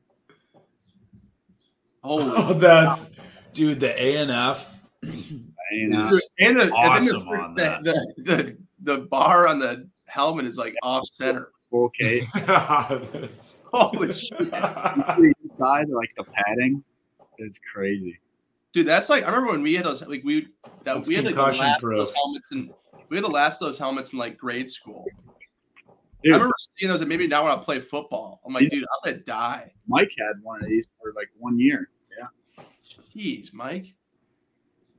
[2.04, 3.20] Holy oh, that's
[3.54, 3.80] dude.
[3.80, 4.74] The A and F.
[5.04, 7.84] And, Dude, and the, and awesome the, on the, that.
[7.84, 11.52] the, the, the bar on the helmet is like off center.
[11.74, 12.22] Okay.
[12.22, 12.32] case.
[12.34, 14.40] That's- Holy shit.
[14.40, 16.82] Inside, like the padding,
[17.38, 18.18] it's crazy.
[18.74, 20.42] Dude, that's like I remember when we had those like we
[20.84, 22.72] that That's we had like the concussion last of those helmets and
[23.10, 25.06] we had the last of those helmets in like grade school.
[26.24, 28.42] Dude, I remember seeing those and maybe now when I play football.
[28.46, 28.70] I'm like, Yeah.
[28.70, 29.72] dude, I'm gonna die.
[29.88, 31.90] Mike had one of these for like one year.
[32.20, 32.64] Yeah.
[33.16, 33.94] Jeez, Mike.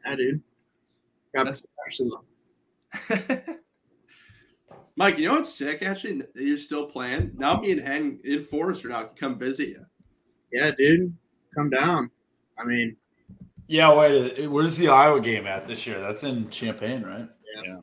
[0.07, 0.43] Yeah, dude.
[1.35, 2.11] Got That's- protection.
[4.97, 6.23] Mike, you know what's sick actually?
[6.35, 7.32] You're still playing.
[7.36, 9.85] Now me and Hen in Forrester now can come visit you.
[10.53, 11.15] Yeah, dude.
[11.55, 12.11] Come down.
[12.59, 12.97] I mean,
[13.69, 14.49] Yeah, wait.
[14.51, 16.01] Where's the Iowa game at this year?
[16.01, 17.28] That's in Champaign, right?
[17.65, 17.77] Yeah,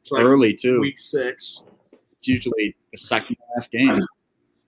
[0.00, 0.80] it's like Early too.
[0.80, 1.62] week six.
[2.18, 4.00] It's usually the second last game.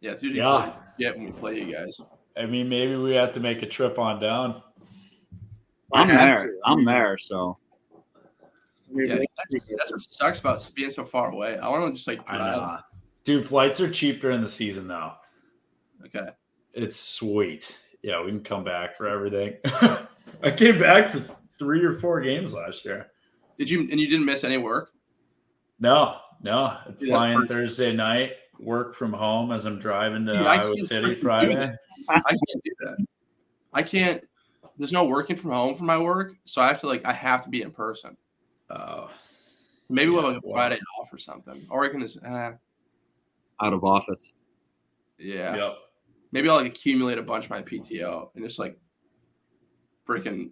[0.01, 0.79] Yeah, it's usually Yeah.
[0.97, 2.01] yeah when we play you guys.
[2.37, 4.63] I mean, maybe we have to make a trip on down.
[5.93, 6.37] I I'm there.
[6.37, 6.57] to.
[6.65, 7.19] I I'm there.
[7.19, 7.59] So
[8.95, 11.59] Yeah, that's, that's what sucks about being so far away.
[11.59, 12.79] I want to just like I know.
[13.25, 15.15] Dude, flights are cheap during the season, though.
[16.07, 16.29] Okay.
[16.75, 17.77] It's sweet.
[18.09, 19.57] Yeah, we can come back for everything.
[20.43, 21.21] I came back for
[21.59, 23.09] three or four games last year.
[23.59, 24.93] Did you and you didn't miss any work?
[25.79, 26.79] No, no.
[26.87, 31.17] I'd Dude, fly Thursday night, work from home as I'm driving to Dude, Iowa City
[31.17, 31.71] Friday.
[32.09, 33.07] I can't do that.
[33.75, 34.25] I can't.
[34.79, 37.43] There's no working from home for my work, so I have to like I have
[37.43, 38.17] to be in person.
[38.71, 39.11] Oh,
[39.91, 40.55] Maybe we'll have Yeah, like a wow.
[40.55, 42.53] Friday off or something, or I can just uh,
[43.61, 44.33] out of office.
[45.19, 45.55] yeah.
[45.55, 45.79] yep.
[46.33, 48.79] Maybe I'll like accumulate a bunch of my PTO and just like
[50.07, 50.51] freaking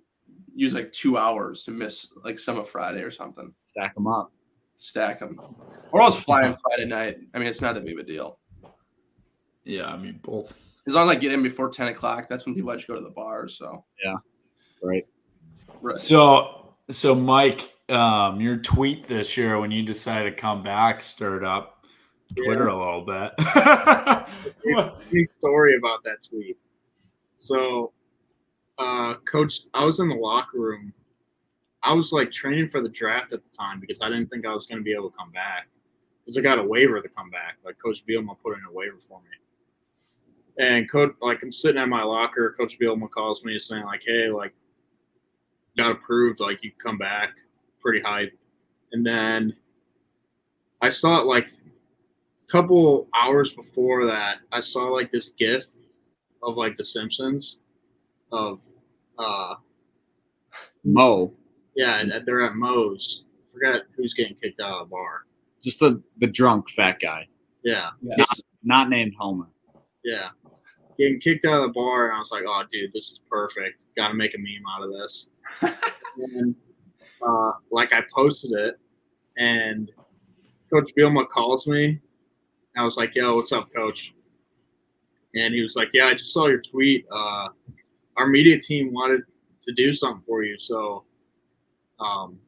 [0.55, 3.53] use like two hours to miss like some of Friday or something.
[3.67, 4.33] Stack them up.
[4.79, 5.41] Stack them,
[5.91, 7.19] or I'll just fly in Friday night.
[7.33, 8.39] I mean, it's not that big of a deal.
[9.65, 10.55] Yeah, I mean both.
[10.87, 13.07] As long as I get in before ten o'clock, that's when people actually go to
[13.07, 13.57] the bars.
[13.59, 13.85] So
[14.83, 15.07] Right.
[15.81, 15.99] right.
[15.99, 21.45] So, so Mike, um, your tweet this year when you decided to come back stirred
[21.45, 21.76] up
[22.35, 23.33] Twitter a little bit.
[25.11, 26.57] Big story about that tweet.
[27.37, 27.93] So,
[28.79, 30.93] uh, coach, I was in the locker room.
[31.83, 34.55] I was like training for the draft at the time because I didn't think I
[34.55, 35.69] was going to be able to come back
[36.25, 37.59] because I got a waiver to come back.
[37.65, 40.65] Like Coach Bielema put in a waiver for me.
[40.65, 44.31] And coach, like I'm sitting at my locker, Coach Bielema calls me saying like, "Hey,
[44.31, 44.55] like,
[45.77, 46.41] got approved.
[46.41, 47.37] Like you come back,
[47.81, 48.31] pretty high."
[48.93, 49.55] And then
[50.81, 51.51] I saw it like
[52.49, 55.65] couple hours before that, I saw like this GIF
[56.43, 57.61] of like The Simpsons
[58.33, 58.63] of
[59.19, 59.55] uh
[60.85, 61.33] Moe,
[61.75, 63.25] yeah, and they're at Moe's.
[63.53, 65.25] Forgot who's getting kicked out of the bar.
[65.65, 67.27] just the the drunk fat guy,
[67.65, 68.29] Yeah, Yes.
[68.63, 69.49] not named Homer.
[70.05, 70.29] yeah.
[70.99, 73.87] Getting kicked out of the bar, and I was like, "Oh, dude, this is perfect.
[73.97, 75.31] Got to make a meme out of this."
[76.33, 76.55] and
[77.27, 78.79] uh, like I posted it,
[79.37, 79.91] and
[80.73, 82.01] Coach Bielema calls me.
[82.77, 84.15] I was like, "Yo, what's up, Coach?"
[85.35, 87.07] And he was like, "Yeah, I just saw your tweet.
[87.11, 87.49] Uh,
[88.17, 89.23] our media team wanted
[89.63, 91.05] to do something for you, so."
[91.99, 92.39] Um,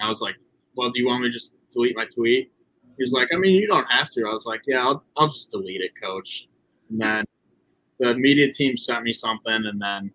[0.00, 0.36] I was like,
[0.74, 2.52] "Well, do you want me to just delete my tweet?"
[2.96, 5.28] He was like, "I mean, you don't have to." I was like, "Yeah, I'll, I'll
[5.28, 6.48] just delete it, Coach."
[6.90, 7.24] And then
[7.98, 10.12] the media team sent me something, and then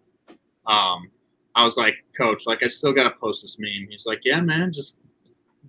[0.67, 1.11] um,
[1.55, 3.87] I was like, Coach, like I still gotta post this meme.
[3.89, 4.97] He's like, Yeah, man, just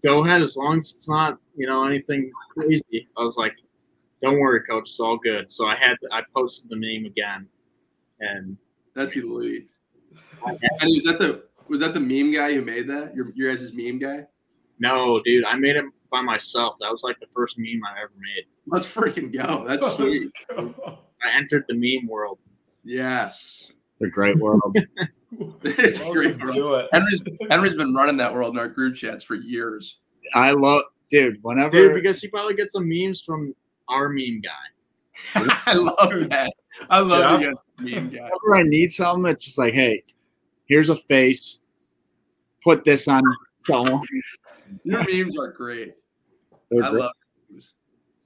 [0.04, 3.08] go ahead as long as it's not, you know, anything crazy.
[3.16, 3.54] I was like,
[4.22, 5.50] Don't worry, Coach, it's all good.
[5.50, 7.48] So I had I posted the meme again,
[8.20, 8.56] and
[8.94, 9.70] That's elite.
[10.46, 13.14] I And was that the was that the meme guy who made that?
[13.16, 14.26] Your your guys' meme guy?
[14.78, 16.76] no, dude, I made it by myself.
[16.80, 18.44] That was like the first meme I ever made.
[18.66, 19.64] Let's freaking go.
[19.66, 20.30] That's sweet.
[20.56, 22.38] I entered the meme world.
[22.84, 23.72] Yes.
[24.00, 24.76] The great world.
[25.62, 26.88] It's a great Welcome it.
[26.92, 29.98] Henry's Henry's been running that world in our group chats for years.
[30.34, 31.38] I love, dude.
[31.42, 33.54] Whenever Dude, because he probably gets some memes from
[33.88, 34.50] our meme guy.
[35.66, 36.52] I love that.
[36.90, 37.46] I love Yeah.
[37.48, 38.22] you guys meme guy.
[38.42, 40.02] whenever I need something, it's just like, hey,
[40.66, 41.60] here's a face.
[42.62, 43.22] Put this on
[43.66, 44.02] someone.
[44.84, 45.94] Your memes are great.
[46.70, 47.00] They're I great.
[47.02, 47.12] love
[47.50, 47.74] memes.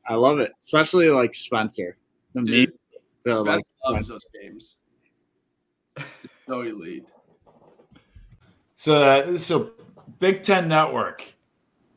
[0.09, 1.97] I love it, especially like Spencer.
[2.35, 2.79] The Dude, meme,
[3.25, 4.77] the, like, Spence loves those games.
[6.49, 7.11] It's so elite.
[8.75, 9.73] So, uh, so
[10.19, 11.35] Big Ten Network,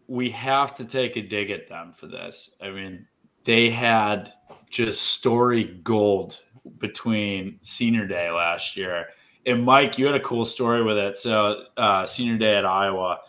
[0.08, 2.52] we have to take a dig at them for this.
[2.62, 3.08] I mean,
[3.46, 4.34] they had
[4.70, 6.42] just story gold
[6.80, 9.06] between Senior Day last year.
[9.46, 11.18] And Mike, you had a cool story with it.
[11.18, 13.20] So, uh, Senior Day at Iowa,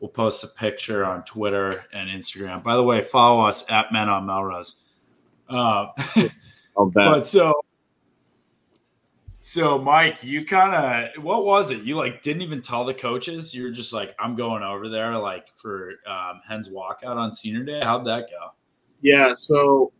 [0.00, 2.62] we'll post a picture on Twitter and Instagram.
[2.62, 4.76] By the way, follow us at Men on Melrose.
[5.46, 5.88] Uh,
[6.94, 7.52] but so,
[9.42, 10.74] so Mike, you kind
[11.16, 11.82] of what was it?
[11.82, 13.54] You like didn't even tell the coaches.
[13.54, 17.64] You were just like, I'm going over there, like for um, Hen's walkout on Senior
[17.64, 17.80] Day.
[17.80, 18.50] How'd that go?
[19.00, 19.92] Yeah, so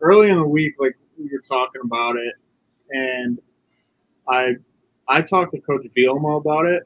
[0.00, 2.34] early in the week, like we were talking about it,
[2.90, 3.38] and
[4.28, 4.54] I
[5.06, 6.84] I talked to Coach Bielema about it,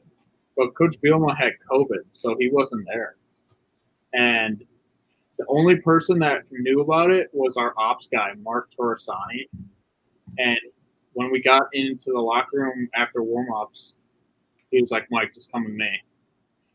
[0.57, 3.15] but Coach Bielema had COVID, so he wasn't there.
[4.13, 4.63] And
[5.37, 9.47] the only person that knew about it was our ops guy, Mark Torresani.
[10.37, 10.59] And
[11.13, 13.95] when we got into the locker room after warm-ups,
[14.71, 15.89] he was like, Mike, just come with me.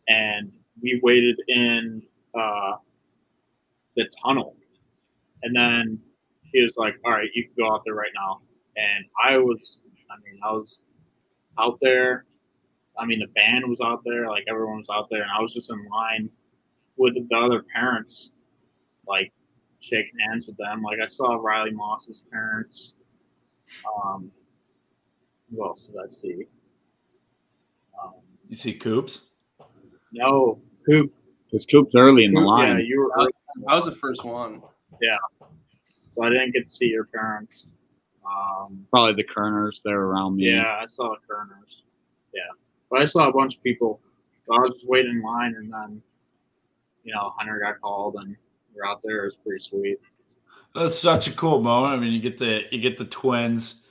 [0.09, 2.03] And we waited in
[2.39, 2.73] uh,
[3.97, 4.57] the tunnel.
[5.43, 6.01] And then
[6.53, 8.41] he was like, all right, you can go out there right now.
[8.77, 10.85] And I was, I mean, I was
[11.59, 12.25] out there.
[12.99, 15.55] I mean, the band was out there, like everyone was out there, and I was
[15.55, 16.31] just in line
[16.97, 18.33] with the other parents,
[19.07, 19.33] like
[19.81, 20.83] shaking hands with them.
[20.83, 22.95] Like I saw Riley Moss's parents.
[24.05, 24.31] Um,
[25.51, 26.47] who else did I see?
[28.03, 28.15] Um,
[28.49, 29.33] You see Coops?
[30.13, 31.13] no, Coop.
[31.51, 32.79] Because Coop's early in the line.
[32.79, 33.11] Yeah, you were.
[33.19, 33.31] early,
[33.67, 34.63] I was the first one.
[35.01, 35.17] Yeah,
[36.15, 37.67] so I didn't get to see your parents.
[38.27, 39.81] Um, Probably the Koerners.
[39.83, 40.51] They're around me.
[40.53, 41.83] Yeah, I saw the Koerners.
[42.35, 42.43] Yeah,
[42.91, 44.01] but I saw a bunch of people.
[44.47, 46.03] So I was just waiting in line, and then,
[47.05, 48.37] you know, Hunter got called, and
[48.75, 49.23] we're out there.
[49.23, 49.99] It was pretty sweet.
[50.75, 51.95] That's such a cool moment.
[51.95, 53.83] I mean, you get the you get the twins,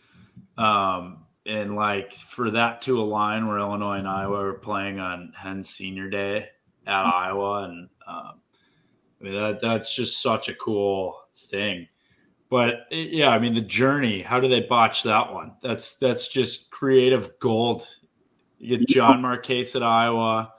[0.58, 5.70] um, and like for that to align where Illinois and Iowa are playing on Hens
[5.70, 6.48] Senior Day
[6.86, 8.42] at Iowa, and um,
[9.20, 11.88] I mean that that's just such a cool thing.
[12.50, 14.22] But it- yeah, I mean the journey.
[14.22, 15.54] How do they botch that one?
[15.62, 17.88] That's that's just creative gold.
[18.60, 20.54] You get John Marchese at Iowa,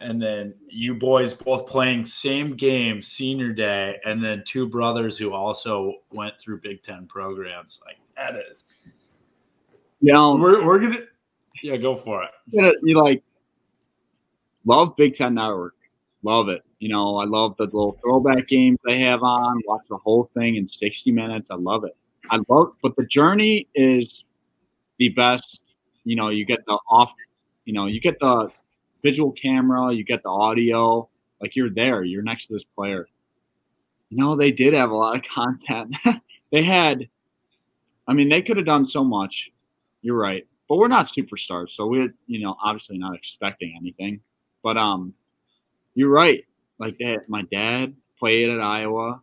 [0.00, 5.32] and then you boys both playing same game senior day, and then two brothers who
[5.32, 7.80] also went through Big Ten programs.
[7.86, 8.56] Like that is,
[10.00, 11.00] You know, we're we're gonna
[11.62, 12.30] yeah go for it.
[12.46, 13.22] you know, you like
[14.64, 15.74] love Big Ten Network.
[16.22, 16.62] Love it.
[16.78, 19.60] You know, I love the little throwback games they have on.
[19.66, 21.50] Watch the whole thing in 60 minutes.
[21.50, 21.96] I love it.
[22.30, 24.24] I love, but the journey is
[24.98, 25.60] the best.
[26.04, 27.12] You know, you get the off.
[27.64, 28.50] You know, you get the
[29.02, 29.92] visual camera.
[29.92, 31.08] You get the audio.
[31.40, 32.04] Like you're there.
[32.04, 33.08] You're next to this player.
[34.10, 35.96] You know, they did have a lot of content.
[36.52, 37.08] they had.
[38.06, 39.50] I mean, they could have done so much.
[40.02, 44.20] You're right but we're not superstars, so we're you know obviously not expecting anything.
[44.62, 45.12] But um,
[45.94, 46.44] you're right.
[46.78, 49.20] Like that, my dad played at Iowa.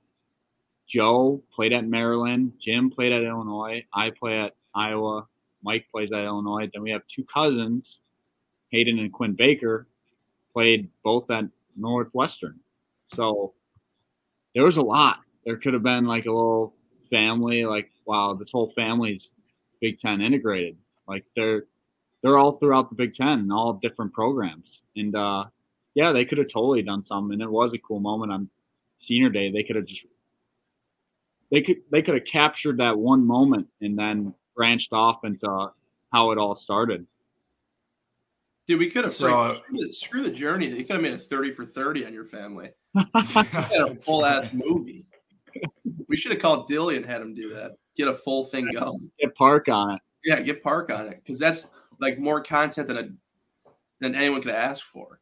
[0.88, 2.52] Joe played at Maryland.
[2.60, 3.86] Jim played at Illinois.
[3.94, 5.26] I play at Iowa.
[5.64, 6.70] Mike plays at Illinois.
[6.72, 8.02] Then we have two cousins,
[8.72, 9.88] Hayden and Quinn Baker,
[10.54, 11.46] played both at
[11.76, 12.60] Northwestern.
[13.16, 13.54] So
[14.56, 15.20] there was a lot.
[15.46, 16.74] There could have been like a little
[17.10, 19.30] family, like wow, this whole family's
[19.80, 20.78] Big Ten integrated.
[21.08, 21.66] Like they're
[22.22, 24.82] they're all throughout the Big Ten and all different programs.
[24.96, 25.46] And uh,
[25.94, 27.34] yeah, they could have totally done something.
[27.34, 28.50] And it was a cool moment on
[29.00, 29.52] senior day.
[29.52, 30.06] They could have just
[31.52, 35.72] they could they could have captured that one moment and then branched off into
[36.12, 37.06] how it all started.
[38.68, 40.68] Dude, we could have So- franked- screw, the, screw the journey.
[40.68, 42.70] You could have made a 30 for 30 on your family.
[43.14, 45.06] Had a full ass movie.
[46.08, 47.74] We should have called Dilly and had him do that.
[47.96, 49.10] Get a full thing going.
[49.20, 50.02] Get Park on it.
[50.24, 51.22] Yeah, get Park on it.
[51.24, 51.70] Because that's
[52.00, 53.08] like more content than a,
[54.00, 55.20] than anyone could ask for.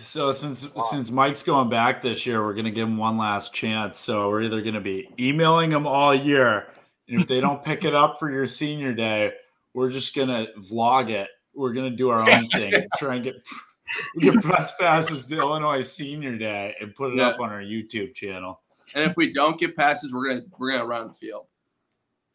[0.00, 3.98] So since since Mike's going back this year, we're gonna give him one last chance.
[3.98, 6.68] So we're either gonna be emailing him all year,
[7.08, 9.32] and if they don't pick it up for your senior day,
[9.74, 11.28] we're just gonna vlog it.
[11.56, 13.34] We're gonna do our own thing, try and get
[14.20, 17.28] get press passes to Illinois Senior Day and put it Yeah.
[17.28, 18.60] up on our YouTube channel.
[18.94, 21.46] And if we don't get passes, we're gonna we're gonna run the field.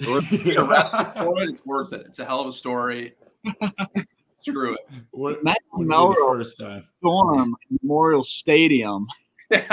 [0.08, 0.62] We're yeah.
[0.62, 1.50] arrested for it.
[1.50, 2.02] It's worth it.
[2.08, 3.14] It's a hell of a story.
[4.40, 4.76] Screw
[5.12, 6.88] What, Matt what Melrose the first time?
[6.98, 9.06] Storm Memorial Stadium.
[9.52, 9.64] it.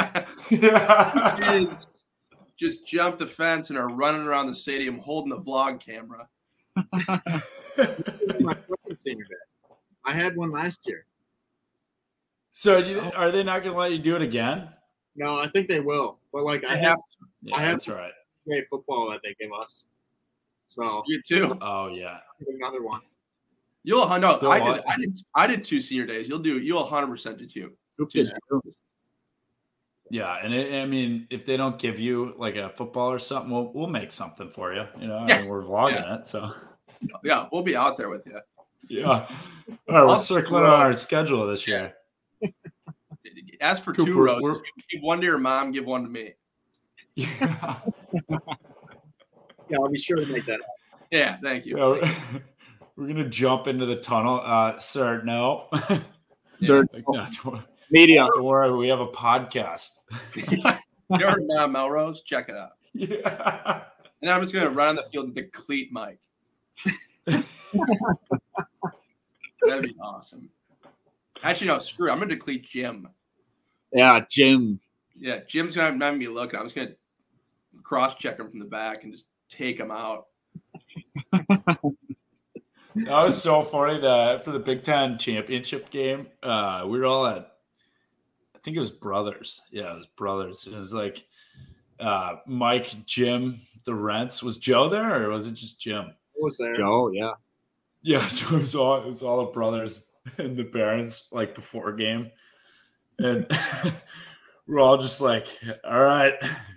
[0.50, 1.38] yeah.
[1.40, 1.86] Kids
[2.58, 6.28] just jumped the fence and are running around the stadium holding the vlog camera.
[6.92, 7.32] My
[7.76, 8.66] second
[8.98, 9.74] senior day.
[10.04, 11.06] I had one last year.
[12.52, 14.68] So you, are they not going to let you do it again?
[15.16, 16.18] No, I think they will.
[16.32, 16.98] But like I I have have
[17.42, 18.12] Yeah, I have- that's right.
[18.46, 19.86] great football that they give us.
[20.68, 21.56] So you too.
[21.60, 22.18] Oh yeah.
[22.46, 23.00] another one.
[23.84, 26.28] You'll no, Go I did I did I did two senior days.
[26.28, 27.72] You'll do you'll 100 percent do two.
[27.96, 28.62] Two did too.
[30.10, 33.50] Yeah, and it, I mean, if they don't give you like a football or something,
[33.50, 34.84] we'll we'll make something for you.
[35.00, 35.40] You know, I Yeah.
[35.40, 36.50] mean, we're vlogging it, so
[37.22, 38.38] Yeah, we'll be out there with you.
[38.88, 39.06] Yeah.
[39.08, 39.28] All right,
[39.88, 41.94] we're I'll- circling on our schedule this year.
[43.60, 44.60] Ask for Cooper, two rows.
[44.88, 46.34] Give one to your mom, give one to me.
[47.16, 47.80] Yeah,
[49.68, 50.60] Yeah, I'll be sure to make that.
[50.60, 51.06] happen.
[51.10, 51.76] Yeah, thank you.
[51.76, 52.10] Yeah, we're,
[52.96, 55.22] we're gonna jump into the tunnel, uh, sir.
[55.24, 55.66] No,
[56.62, 58.26] Sir, Like, no, don't, media.
[58.34, 59.90] don't worry, we have a podcast.
[60.36, 60.46] You
[61.18, 62.22] heard of Matt Melrose?
[62.22, 62.70] Check it out.
[62.94, 63.82] Yeah.
[64.22, 66.20] And I'm just gonna run on the field and deplete Mike.
[69.66, 70.48] That'd be awesome.
[71.42, 72.08] Actually, no, screw.
[72.08, 72.12] it.
[72.12, 73.08] I'm gonna delete Jim.
[73.92, 74.80] Yeah, Jim.
[75.16, 76.58] Yeah, Jim's gonna not even be looking.
[76.58, 76.94] I'm just gonna
[77.82, 80.26] cross check him from the back and just take him out.
[83.04, 87.26] That was so funny that for the Big Ten championship game, uh, we were all
[87.26, 87.52] at,
[88.56, 89.62] I think it was Brothers.
[89.70, 90.66] Yeah, it was Brothers.
[90.66, 91.24] It was like
[92.00, 94.42] uh, Mike, Jim, the Rents.
[94.42, 96.12] Was Joe there or was it just Jim?
[96.34, 96.74] Who was there?
[96.74, 97.32] Joe, yeah.
[98.02, 100.06] Yeah, so it was all it was all the brothers
[100.38, 102.30] and the parents like before game,
[103.18, 103.46] and
[104.66, 105.48] we're all just like,
[105.84, 106.34] "All right,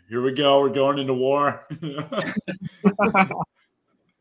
[0.10, 0.60] here we go.
[0.62, 1.68] We're going into war."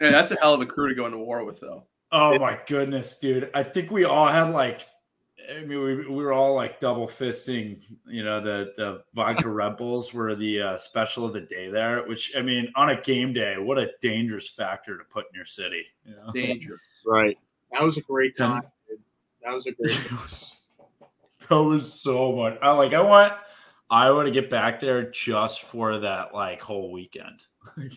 [0.01, 1.85] Yeah, that's a hell of a crew to go into war with, though.
[2.11, 3.51] oh my goodness, dude!
[3.53, 4.87] I think we all had like,
[5.51, 7.81] I mean, we, we were all like double fisting.
[8.07, 12.07] You know, the the vodka Red Bulls were the uh, special of the day there.
[12.07, 15.45] Which I mean, on a game day, what a dangerous factor to put in your
[15.45, 15.85] city.
[16.05, 16.33] You know?
[16.33, 16.81] Dangerous.
[17.07, 17.37] Right.
[17.73, 18.63] That was a great time.
[18.89, 18.99] dude.
[19.45, 19.99] That was a great.
[20.05, 20.57] It was,
[21.49, 22.59] that was so much.
[22.63, 22.95] I like.
[22.95, 23.33] I want
[23.91, 27.45] Iowa to get back there just for that like whole weekend.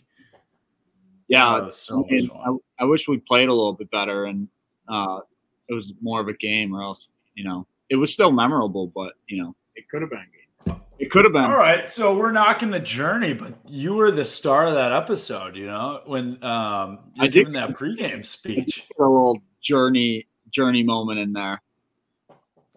[1.30, 1.54] Yeah.
[1.54, 2.60] that was so I, mean, much fun.
[2.78, 4.48] I, I wish we played a little bit better and
[4.88, 5.22] uh,
[5.70, 9.14] it was more of a game, or else, you know, it was still memorable, but,
[9.27, 10.26] you know, It could have been
[10.65, 10.81] game.
[10.99, 11.43] it could have been.
[11.43, 15.55] All right, so we're knocking the journey, but you were the star of that episode.
[15.55, 18.85] You know when um, I you're did- giving that pregame speech.
[18.99, 21.61] A little journey journey moment in there.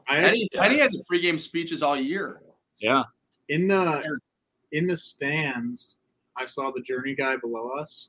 [0.09, 2.41] I Penny, actually, Penny has pregame speeches all year.
[2.81, 3.03] Yeah.
[3.49, 4.03] in the
[4.73, 5.97] in the stands,
[6.37, 8.09] I saw the journey guy below us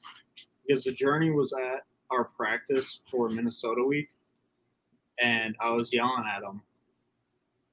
[0.65, 4.09] because the journey was at our practice for Minnesota week,
[5.21, 6.61] and I was yelling at him,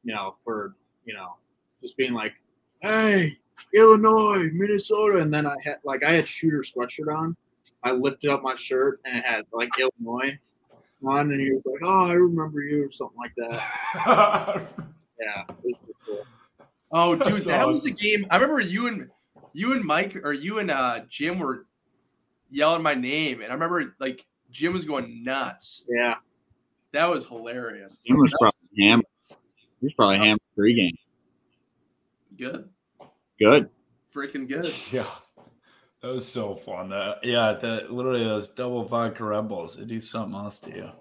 [0.02, 1.34] you know, for you know,
[1.82, 2.34] just being like,
[2.80, 3.38] "Hey,
[3.74, 7.36] Illinois, Minnesota," and then I had like I had shooter sweatshirt on.
[7.82, 10.38] I lifted up my shirt and it had like Illinois
[11.04, 14.68] on, and he was like, "Oh, I remember you," or something like that.
[15.20, 16.26] Yeah, it was cool.
[16.90, 18.26] Oh, dude, That's that was a game.
[18.30, 19.10] I remember you and
[19.52, 21.66] you and Mike or you and uh, Jim were
[22.50, 25.82] yelling my name, and I remember like Jim was going nuts.
[25.88, 26.16] Yeah,
[26.94, 28.00] That was hilarious.
[28.04, 29.04] He was probably hammered.
[29.80, 30.96] He was probably hammered pregame.
[32.38, 32.68] Good,
[33.36, 33.68] Good.
[34.14, 34.72] freaking good.
[34.92, 35.10] yeah,
[36.00, 36.90] that was so fun.
[36.90, 39.76] That yeah, the literally those double vodka Red Bulls.
[39.76, 40.90] It do something else to you.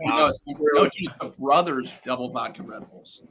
[0.00, 3.22] No, it's, no, dude, the brothers double vodka Red Bulls.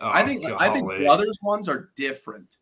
[0.00, 2.56] Oh, I think I think brothers ones are different.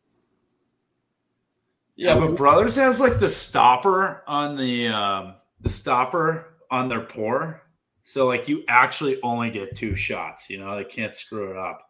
[1.96, 7.63] Yeah, but Brothers has like the stopper on the um the stopper on their pour.
[8.04, 11.80] So like you actually only get two shots, you know, they can't screw it up.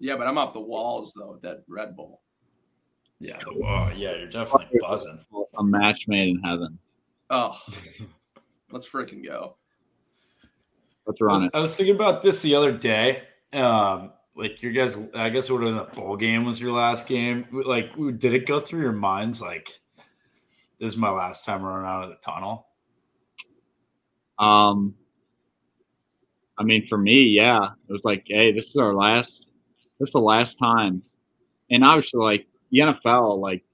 [0.00, 2.20] Yeah, but I'm off the walls though with that Red Bull.
[3.20, 5.24] Yeah, the, oh, yeah, you're definitely buzzing.
[5.58, 6.78] A match made in heaven.
[7.30, 7.56] Oh,
[8.72, 9.56] let's freaking go.
[11.06, 11.50] Let's run it.
[11.54, 13.22] I was thinking about this the other day.
[13.52, 16.72] Um, like your guys, I guess it would have been a bowl game was your
[16.72, 17.46] last game.
[17.52, 19.80] Like, did it go through your minds like
[20.78, 22.66] this is my last time running out of the tunnel?
[24.38, 24.94] Um,
[26.58, 29.50] I mean, for me, yeah, it was like, hey, this is our last,
[30.00, 31.02] this is the last time,
[31.70, 33.64] and obviously, like the NFL, like,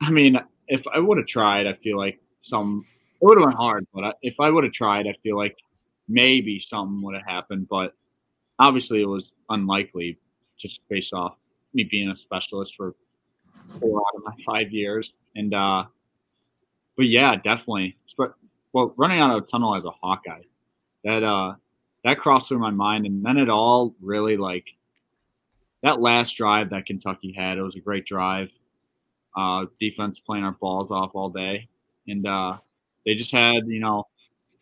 [0.00, 0.38] I mean,
[0.68, 2.86] if I would have tried, I feel like some
[3.20, 5.56] it would have been hard, but I, if I would have tried, I feel like
[6.08, 7.92] maybe something would have happened, but
[8.58, 10.18] obviously, it was unlikely,
[10.58, 11.36] just based off
[11.74, 12.94] me being a specialist for
[13.78, 15.84] four out of my five years, and uh,
[16.96, 17.96] but yeah, definitely.
[18.16, 18.34] but
[18.72, 20.42] well, running out of a tunnel as a Hawkeye,
[21.04, 21.54] that uh,
[22.04, 24.66] that crossed through my mind, and then it all really like
[25.82, 27.58] that last drive that Kentucky had.
[27.58, 28.52] It was a great drive.
[29.36, 31.68] Uh, defense playing our balls off all day,
[32.08, 32.58] and uh,
[33.06, 34.06] they just had you know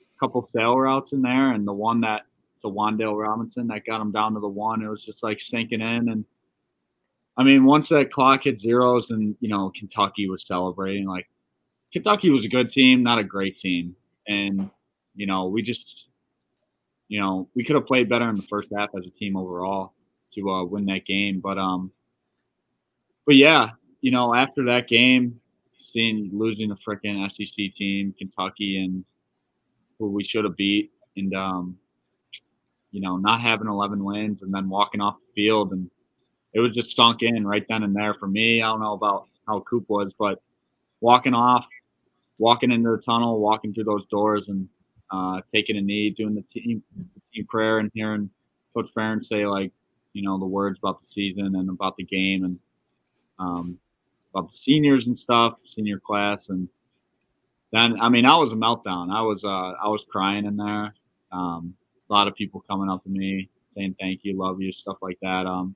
[0.01, 2.23] a couple sail routes in there, and the one that
[2.63, 4.83] to Wan'Dale Robinson that got them down to the one.
[4.83, 6.25] It was just like sinking in, and
[7.37, 11.29] I mean, once that clock hit zeros, and you know Kentucky was celebrating like
[11.93, 13.97] Kentucky was a good team, not a great team.
[14.27, 14.71] And,
[15.15, 16.07] you know, we just,
[17.09, 19.95] you know, we could have played better in the first half as a team overall
[20.35, 21.41] to uh, win that game.
[21.41, 21.91] But, um,
[23.27, 23.71] but yeah,
[24.01, 25.41] you know, after that game,
[25.93, 29.05] seeing losing the freaking SEC team, Kentucky, and
[29.99, 31.79] who we should have beat, and, um,
[32.91, 35.73] you know, not having 11 wins and then walking off the field.
[35.73, 35.91] And
[36.53, 38.63] it was just sunk in right then and there for me.
[38.63, 40.41] I don't know about how Coop was, but
[41.01, 41.67] walking off,
[42.39, 44.69] walking into the tunnel, walking through those doors, and
[45.11, 48.31] uh, taking a knee, doing the team the team prayer, and hearing
[48.75, 49.73] Coach Ferentz say like,
[50.13, 52.59] you know, the words about the season and about the game, and
[53.39, 53.79] um,
[54.35, 56.69] about the seniors and stuff, senior class, and
[57.73, 59.13] then I mean, I was a meltdown.
[59.13, 59.49] I was uh,
[59.83, 60.95] I was crying in there.
[61.33, 61.75] Um,
[62.09, 65.19] a lot of people coming up to me saying thank you, love you, stuff like
[65.23, 65.47] that.
[65.47, 65.75] Um,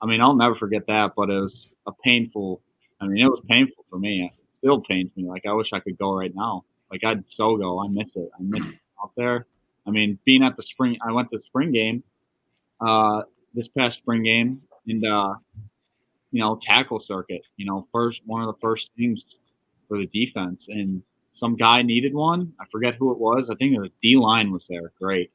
[0.00, 2.62] I mean, I'll never forget that, but it was a painful.
[3.00, 4.24] I mean, it was painful for me.
[4.24, 5.28] It still pains me.
[5.28, 6.64] Like I wish I could go right now.
[6.92, 7.82] Like I'd so go.
[7.82, 8.30] I miss it.
[8.38, 9.46] I miss it out there.
[9.86, 10.98] I mean, being at the spring.
[11.04, 12.04] I went to the spring game.
[12.80, 13.22] Uh,
[13.54, 15.34] this past spring game, and uh,
[16.30, 17.42] you know, tackle circuit.
[17.56, 19.24] You know, first one of the first things
[19.88, 21.02] for the defense, and
[21.32, 22.52] some guy needed one.
[22.60, 23.48] I forget who it was.
[23.50, 24.92] I think the D line was there.
[25.00, 25.30] Great.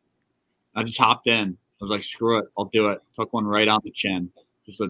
[0.75, 1.57] I just hopped in.
[1.81, 3.01] I was like, screw it, I'll do it.
[3.15, 4.31] Took one right on the chin.
[4.65, 4.89] Just a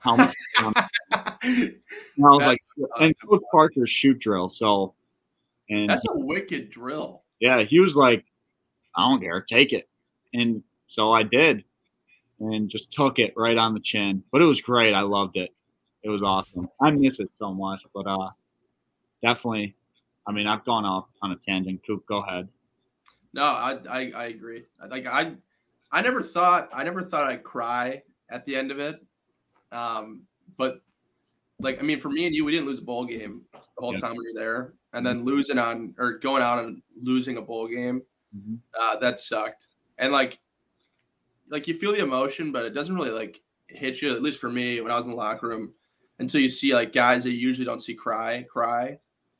[0.00, 0.34] helmet.
[0.58, 0.74] and
[1.12, 1.72] I
[2.18, 2.58] was like,
[3.00, 4.48] and Coach Parker's shoot drill.
[4.48, 4.94] So,
[5.68, 7.22] and That's a wicked drill.
[7.40, 8.24] yeah, he was like,
[8.96, 9.88] I don't care, take it.
[10.32, 11.64] And so I did
[12.40, 14.22] and just took it right on the chin.
[14.30, 14.92] But it was great.
[14.94, 15.54] I loved it.
[16.02, 16.68] It was awesome.
[16.80, 18.30] I miss it so much, but uh
[19.22, 19.74] definitely
[20.26, 21.80] I mean I've gone off on a tangent.
[21.86, 22.48] Coop, go ahead.
[23.32, 24.64] No, I, I I agree.
[24.88, 25.32] Like I
[25.92, 29.00] I never thought I never thought I'd cry at the end of it.
[29.72, 30.22] Um,
[30.56, 30.80] but
[31.60, 33.92] like I mean, for me and you, we didn't lose a bowl game the whole
[33.92, 33.98] Yeah.
[33.98, 37.66] time we were there, and then losing on or going out and losing a bowl
[37.68, 38.02] game,
[38.78, 39.68] uh, that sucked.
[39.98, 40.38] And like,
[41.48, 44.14] like you feel the emotion, but it doesn't really like hit you.
[44.14, 45.72] At least for me, when I was in the locker room,
[46.18, 48.98] until you see like guys that you usually don't see cry, cry,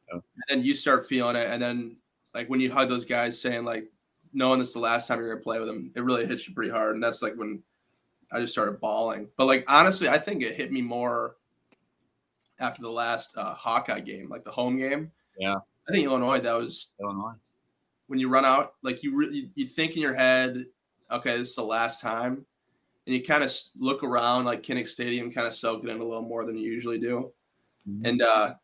[0.08, 0.14] Yeah.
[0.14, 1.96] and then you start feeling it, and then
[2.34, 3.90] like when you hug those guys, saying like,
[4.32, 6.54] knowing this is the last time you're gonna play with them, it really hits you
[6.54, 7.62] pretty hard, and that's like when
[8.32, 9.28] I just started bawling.
[9.36, 11.36] But like honestly, I think it hit me more
[12.58, 15.10] after the last uh, Hawkeye game, like the home game.
[15.38, 15.56] Yeah.
[15.88, 16.40] I think Illinois.
[16.40, 17.34] That was Illinois.
[18.08, 20.66] when you run out, like you really you think in your head,
[21.10, 22.44] okay, this is the last time,
[23.06, 26.04] and you kind of look around like Kinnick Stadium, kind of soak it in a
[26.04, 27.32] little more than you usually do,
[27.88, 28.08] Mhm.
[28.08, 28.54] and uh,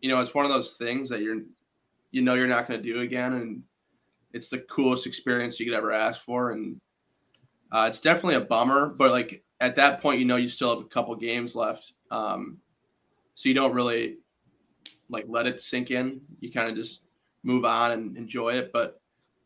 [0.00, 1.42] you know it's one of those things that you're,
[2.12, 3.62] you know, you're not going to do again, and
[4.32, 6.80] it's the coolest experience you could ever ask for, and
[7.72, 10.84] uh, it's definitely a bummer, but like at that point, you know, you still have
[10.84, 12.58] a couple games left, um,
[13.34, 14.18] so you don't really
[15.08, 16.20] like let it sink in.
[16.40, 17.02] You kind of just
[17.42, 18.70] move on and enjoy it.
[18.72, 19.00] But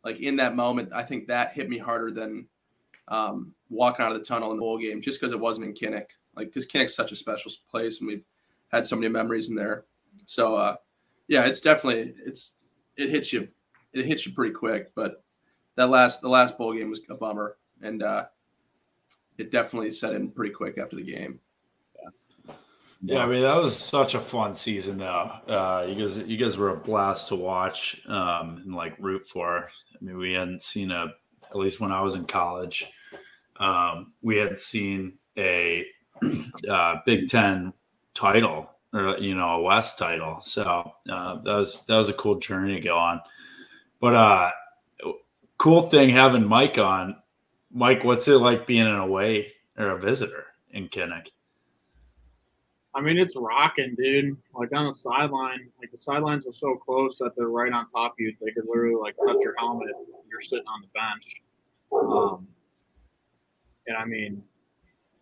[0.04, 2.46] like in that moment, I think that hit me harder than
[3.08, 5.74] um, walking out of the tunnel in the bowl game, just because it wasn't in
[5.74, 6.06] Kinnick.
[6.34, 8.24] Like because Kinnick's such a special place, and we've
[8.68, 9.84] had so many memories in there.
[10.26, 10.76] So uh,
[11.28, 12.56] yeah, it's definitely it's
[12.96, 13.48] it hits you
[13.92, 14.92] it hits you pretty quick.
[14.94, 15.24] But
[15.76, 18.26] that last the last bowl game was a bummer, and uh,
[19.38, 21.40] it definitely set in pretty quick after the game.
[23.06, 25.30] Yeah, I mean that was such a fun season though.
[25.48, 29.68] Uh, you guys, you guys were a blast to watch um, and like root for.
[29.94, 31.06] I mean, we hadn't seen a
[31.50, 32.86] at least when I was in college,
[33.58, 35.86] um, we hadn't seen a
[36.68, 37.72] uh, Big Ten
[38.12, 40.40] title or you know a West title.
[40.40, 43.20] So uh, that was that was a cool journey to go on.
[44.00, 44.50] But uh,
[45.58, 47.16] cool thing having Mike on.
[47.70, 51.28] Mike, what's it like being an away or a visitor in Kinnick?
[52.96, 54.38] I mean, it's rocking, dude.
[54.54, 58.12] Like on the sideline, like the sidelines are so close that they're right on top
[58.12, 58.34] of you.
[58.40, 59.90] They could literally like touch your helmet.
[59.90, 59.96] if
[60.30, 61.42] You're sitting on the bench.
[61.92, 62.48] Um,
[63.86, 64.42] and I mean,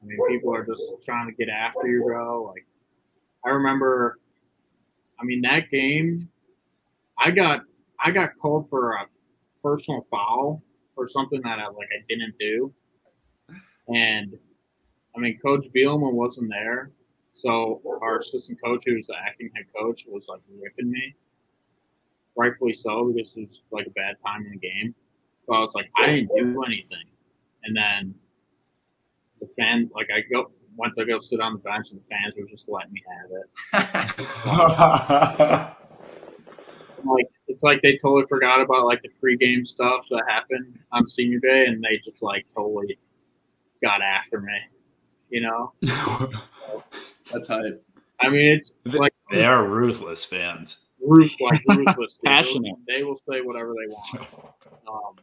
[0.01, 2.44] I mean, people are just trying to get after you, bro.
[2.44, 2.64] Like,
[3.44, 4.20] I remember,
[5.20, 6.28] I mean, that game,
[7.18, 7.62] I got,
[7.98, 9.06] I got called for a
[9.64, 10.62] personal foul
[10.94, 12.72] for something that I like I didn't do,
[13.88, 14.38] and
[15.16, 16.90] I mean, Coach Bielema wasn't there.
[17.35, 21.15] So our assistant coach, who was the acting head coach, was like ripping me,
[22.36, 24.94] rightfully so, because it was like a bad time in the game.
[25.47, 27.05] So I was like, I didn't do anything,
[27.65, 28.15] and then
[29.40, 32.35] the fan, like I go went to go sit on the bench, and the fans
[32.39, 33.31] were just letting me have
[35.61, 35.77] it.
[37.05, 41.39] Like it's like they totally forgot about like the pregame stuff that happened on senior
[41.39, 42.98] day, and they just like totally
[43.82, 44.59] got after me.
[45.28, 45.73] You know,
[47.32, 47.84] That's hype.
[48.20, 50.78] I mean, it's like they are ruthless fans.
[51.01, 52.18] roof like ruthless.
[52.24, 52.76] Passionate.
[52.86, 54.34] They will say whatever they want.
[54.88, 55.16] Um,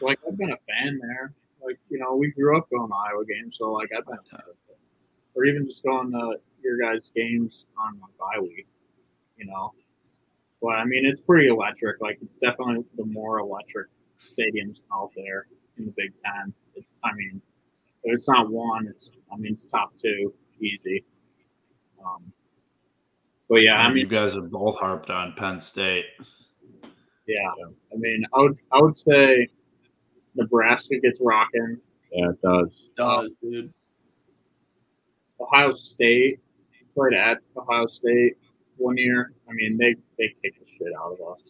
[0.00, 1.32] like I've been a fan there.
[1.62, 4.36] Like you know, we grew up going to Iowa games, so like I've been, a
[4.36, 4.40] fan
[5.34, 8.66] or even just going to your guys' games on my bye week.
[9.36, 9.72] You know,
[10.60, 12.00] but I mean, it's pretty electric.
[12.00, 13.88] Like it's definitely the more electric
[14.20, 15.46] stadiums out there
[15.78, 16.52] in the Big Ten.
[16.74, 17.40] It's, I mean,
[18.04, 18.86] it's not one.
[18.88, 21.04] It's I mean, it's top two, easy.
[22.04, 22.32] Um,
[23.48, 26.06] but yeah, I mean, you guys are both harped on Penn State.
[27.26, 27.50] Yeah,
[27.92, 29.48] I mean, I would I would say
[30.34, 31.78] Nebraska gets rocking.
[32.12, 32.90] Yeah, it does.
[32.96, 33.72] Does dude.
[35.40, 36.40] Ohio State
[36.94, 38.36] played at Ohio State
[38.76, 39.32] one year.
[39.48, 41.42] I mean, they they kicked the shit out of us.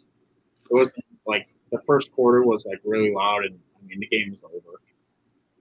[0.70, 0.90] It was
[1.26, 4.80] like the first quarter was like really loud, and I mean the game was over.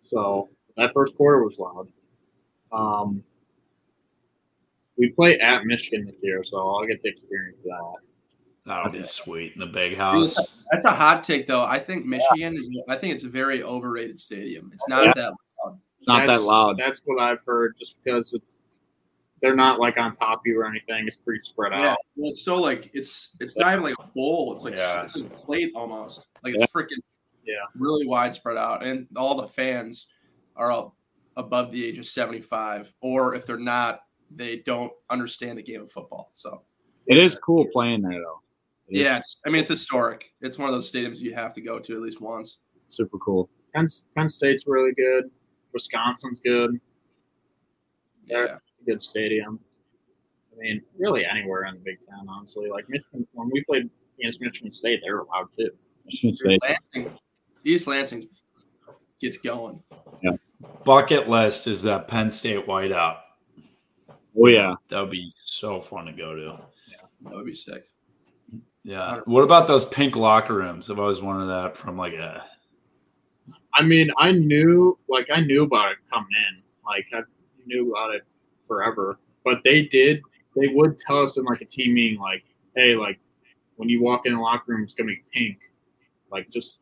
[0.03, 1.87] So that first quarter was loud.
[2.71, 3.23] Um,
[4.99, 7.93] we play at Michigan this year, so I'll get to experience that.
[8.65, 10.35] That'll be sweet in the big house.
[10.71, 11.63] That's a hot take, though.
[11.63, 12.69] I think Michigan is.
[12.87, 14.69] I think it's a very overrated stadium.
[14.73, 15.13] It's not Yeah.
[15.15, 15.33] that
[15.65, 15.79] loud.
[15.97, 16.77] It's not that That's- loud.
[16.77, 18.43] That's what I've heard, just because it,
[19.41, 21.07] they're not like on top of you or anything.
[21.07, 21.79] It's pretty spread out.
[21.83, 21.97] Yeah, out.
[22.15, 24.53] well, it's so like it's it's not even like a bowl.
[24.53, 25.01] It's like Yeah.
[25.03, 26.27] it's a plate almost.
[26.43, 26.99] Like it's freaking
[27.45, 27.55] Yeah.
[27.75, 30.07] really widespread out, and all the fans
[30.55, 30.93] are up
[31.37, 34.01] above the age of seventy five, or if they're not,
[34.35, 36.29] they don't understand the game of football.
[36.33, 36.61] So
[37.07, 38.41] It is cool playing there though.
[38.87, 40.25] It is yeah, it's, I mean it's historic.
[40.41, 42.57] It's one of those stadiums you have to go to at least once.
[42.89, 43.49] super cool.
[43.73, 45.25] Penn, Penn State's really good.
[45.73, 46.79] Wisconsin's good.
[48.25, 49.59] Yeah, a good stadium.
[50.53, 52.69] I mean, really anywhere in the Big Ten, honestly.
[52.69, 53.89] Like Michigan, when we played
[54.19, 55.69] against Michigan State, they were loud too.
[56.05, 56.59] Michigan State.
[56.63, 57.11] Lansing,
[57.63, 58.27] East Lansing
[59.21, 59.81] gets going.
[60.21, 60.31] Yeah.
[60.83, 63.17] Bucket list is that Penn State whiteout.
[64.39, 64.75] Oh yeah.
[64.89, 66.59] That would be so fun to go to.
[66.89, 67.89] Yeah, That would be sick.
[68.83, 69.19] Yeah.
[69.25, 70.89] What about those pink locker rooms?
[70.89, 72.43] I've always wanted that from like a.
[73.73, 76.63] I mean, I knew, like, I knew about it coming in.
[76.85, 77.21] Like, I
[77.65, 78.23] knew about it
[78.67, 79.19] forever.
[79.45, 80.21] But they did,
[80.55, 82.43] they would tell us in like a team meeting, like,
[82.75, 83.19] hey, like,
[83.75, 85.59] when you walk in the locker room, it's gonna be pink.
[86.31, 86.79] Like, just,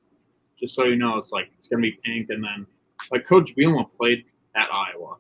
[0.58, 2.30] just so you know, it's like it's gonna be pink.
[2.30, 2.66] And then,
[3.12, 4.26] like, Coach Bielema played
[4.56, 5.18] at Iowa,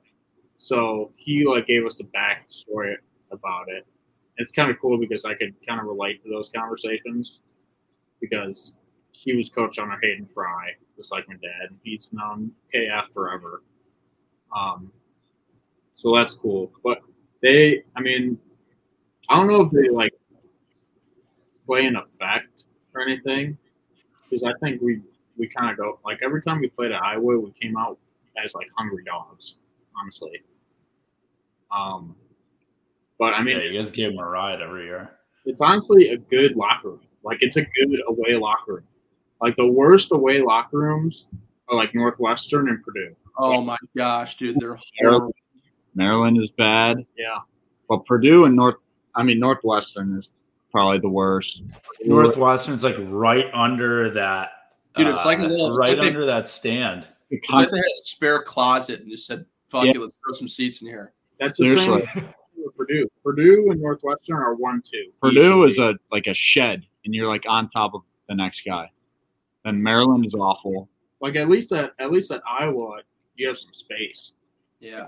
[0.67, 2.95] so he like gave us the backstory
[3.31, 3.87] about it.
[4.35, 7.39] It's kind of cool because I could kind of relate to those conversations
[8.19, 8.75] because
[9.13, 11.69] he was coach under Hayden Fry, just like my dad.
[11.83, 13.63] He's known KF forever.
[14.53, 14.91] Um,
[15.95, 16.69] so that's cool.
[16.83, 16.99] But
[17.41, 18.37] they, I mean,
[19.29, 20.11] I don't know if they like
[21.65, 23.57] play an effect or anything
[24.29, 24.99] because I think we
[25.37, 27.97] we kind of go like every time we played at Iowa, we came out
[28.43, 29.55] as like hungry dogs,
[29.97, 30.43] honestly.
[31.75, 32.15] Um,
[33.19, 35.11] but I mean, Yeah, you guys give them a ride every year.
[35.45, 37.01] it's honestly a good locker room.
[37.23, 38.83] Like it's a good away locker room.
[39.41, 41.27] Like the worst away locker rooms
[41.69, 43.15] are like Northwestern and Purdue.
[43.37, 45.33] Oh my gosh, dude, they're horrible.
[45.95, 47.39] Maryland is bad, Yeah.
[47.89, 48.75] but Purdue and North.
[49.15, 50.31] I mean Northwestern is
[50.71, 51.63] probably the worst.
[52.03, 54.51] Northwestern's like right under that.
[54.95, 57.07] Dude, it's like a uh, little- right like they- under that stand.
[57.29, 59.91] It It's like they had a spare closet and just said, "Fuck Yeah.
[59.91, 62.05] it, let's throw some seats in here." That's the Seriously.
[62.13, 63.07] same with Purdue.
[63.23, 65.11] Purdue and Northwestern are one two.
[65.21, 68.89] Purdue is a like a shed, and you're like on top of the next guy.
[69.65, 70.89] And Maryland is awful.
[71.21, 73.01] like at least at at least at Iowa
[73.35, 74.33] you have some space.
[74.79, 75.07] Yeah,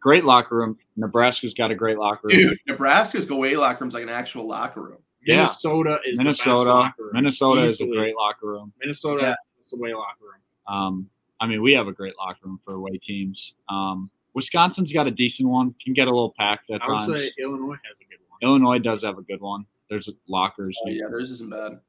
[0.00, 0.78] Great locker room.
[0.96, 2.36] Nebraska's got a great locker room.
[2.36, 4.98] dude, Nebraska's away locker room's like an actual locker room.
[5.24, 5.36] Yeah.
[5.36, 6.70] Minnesota is the best Minnesota.
[6.74, 7.10] locker room.
[7.12, 8.72] Minnesota is a great locker room.
[8.80, 9.34] Minnesota Yeah.
[9.62, 10.40] is the away locker room.
[10.74, 11.10] Um,
[11.40, 13.54] I mean, we have a great locker room for away teams.
[13.68, 15.74] Um, Wisconsin's got a decent one.
[15.82, 17.20] Can get a little packed at I would times.
[17.20, 18.38] say Illinois has a good one.
[18.42, 19.64] Illinois does have a good one.
[19.88, 20.78] There's lockers.
[20.84, 21.80] Oh, yeah, theirs isn't bad.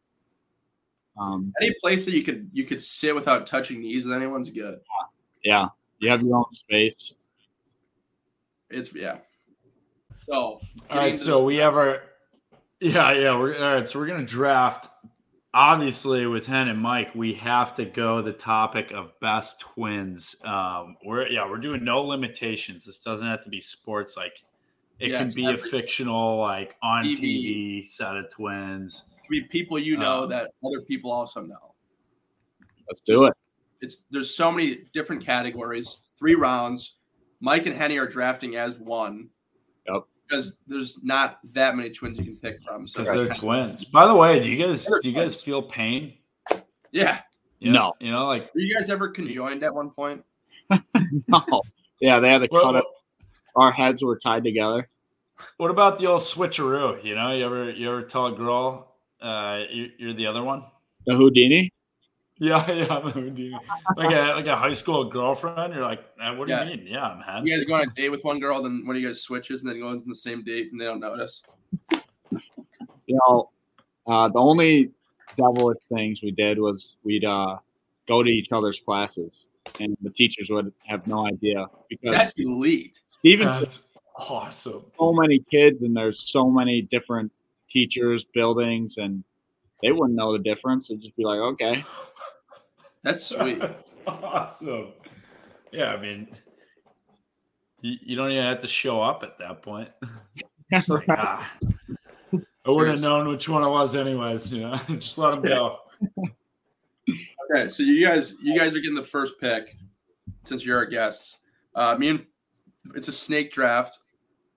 [1.19, 4.79] Um, Any place that you could you could sit without touching knees with anyone's good.
[5.43, 5.67] yeah,
[5.99, 7.13] you have your own space.
[8.69, 9.17] It's yeah.
[10.25, 10.35] So
[10.89, 12.03] All right, so we have our
[12.79, 13.37] yeah, yeah.
[13.37, 13.87] We're all right.
[13.87, 14.87] So we're gonna draft.
[15.53, 20.35] Obviously, with Hen and Mike, we have to go the topic of best twins.
[20.45, 22.85] Um, we're yeah, we're doing no limitations.
[22.85, 24.15] This doesn't have to be sports.
[24.15, 24.43] Like
[24.99, 27.81] it Yeah, can be a fictional, like on TV.
[27.83, 29.05] TV set of twins.
[29.09, 31.75] this, be people you know Um, that other people also know.
[32.87, 33.33] Let's do it.
[33.81, 35.97] It's there's so many different categories.
[36.17, 36.95] Three rounds.
[37.41, 39.29] Mike and Henny are drafting as one.
[40.31, 40.39] Yep.
[40.39, 42.87] Because there's not that many twins you can pick from.
[42.87, 43.85] So because they're twins.
[43.85, 46.13] By the way, do you guys do you guys feel pain?
[46.91, 47.21] yeah.
[47.59, 47.93] You No.
[47.99, 50.23] you know, like Were you guys ever conjoined at one point?
[51.27, 51.61] No.
[51.99, 52.83] Yeah, they had to cut what, it.
[53.55, 54.89] Our heads were tied together.
[55.57, 57.03] what about the old switcheroo?
[57.03, 60.63] You know, you ever you ever tell a girl uh, you, you're the other one?
[61.05, 61.71] The Houdini.
[62.41, 63.55] Yeah, yeah, the Houdini.
[63.95, 65.75] like a like a high school girlfriend.
[65.75, 66.63] You're like, "Eh, what do Yeah.
[66.63, 66.87] you mean?
[66.87, 67.45] Yeah, man.
[67.45, 69.61] You guys go on a date with one girl, then one of you guys switches,
[69.61, 71.43] and then goes on the same date, and they don't notice.
[73.05, 73.51] You know,
[74.07, 74.89] uh, the only
[75.37, 77.57] devilish things we did was we'd uh,
[78.07, 79.45] go to each other's classes,
[79.79, 83.01] and the teachers would have no idea because That's elite.
[83.21, 83.87] even That's
[84.17, 84.85] awesome.
[84.97, 87.31] so many kids and there's so many different
[87.69, 89.23] teachers, buildings, and
[89.81, 90.87] they wouldn't know the difference.
[90.87, 91.83] They'd just be like, okay,
[93.03, 93.59] That's sweet.
[93.59, 94.93] That's awesome.
[95.71, 96.27] Yeah, I mean,
[97.81, 99.89] you, you don't even have to show up at that point.
[100.73, 101.51] It's like, ah.
[102.33, 104.53] I wouldn't have known which one it was, anyways.
[104.53, 105.79] You know, just let them go.
[107.53, 109.75] Okay, so you guys, you guys are getting the first pick
[110.45, 111.39] since you're our guests.
[111.75, 112.25] Uh, me and
[112.95, 113.99] it's a snake draft,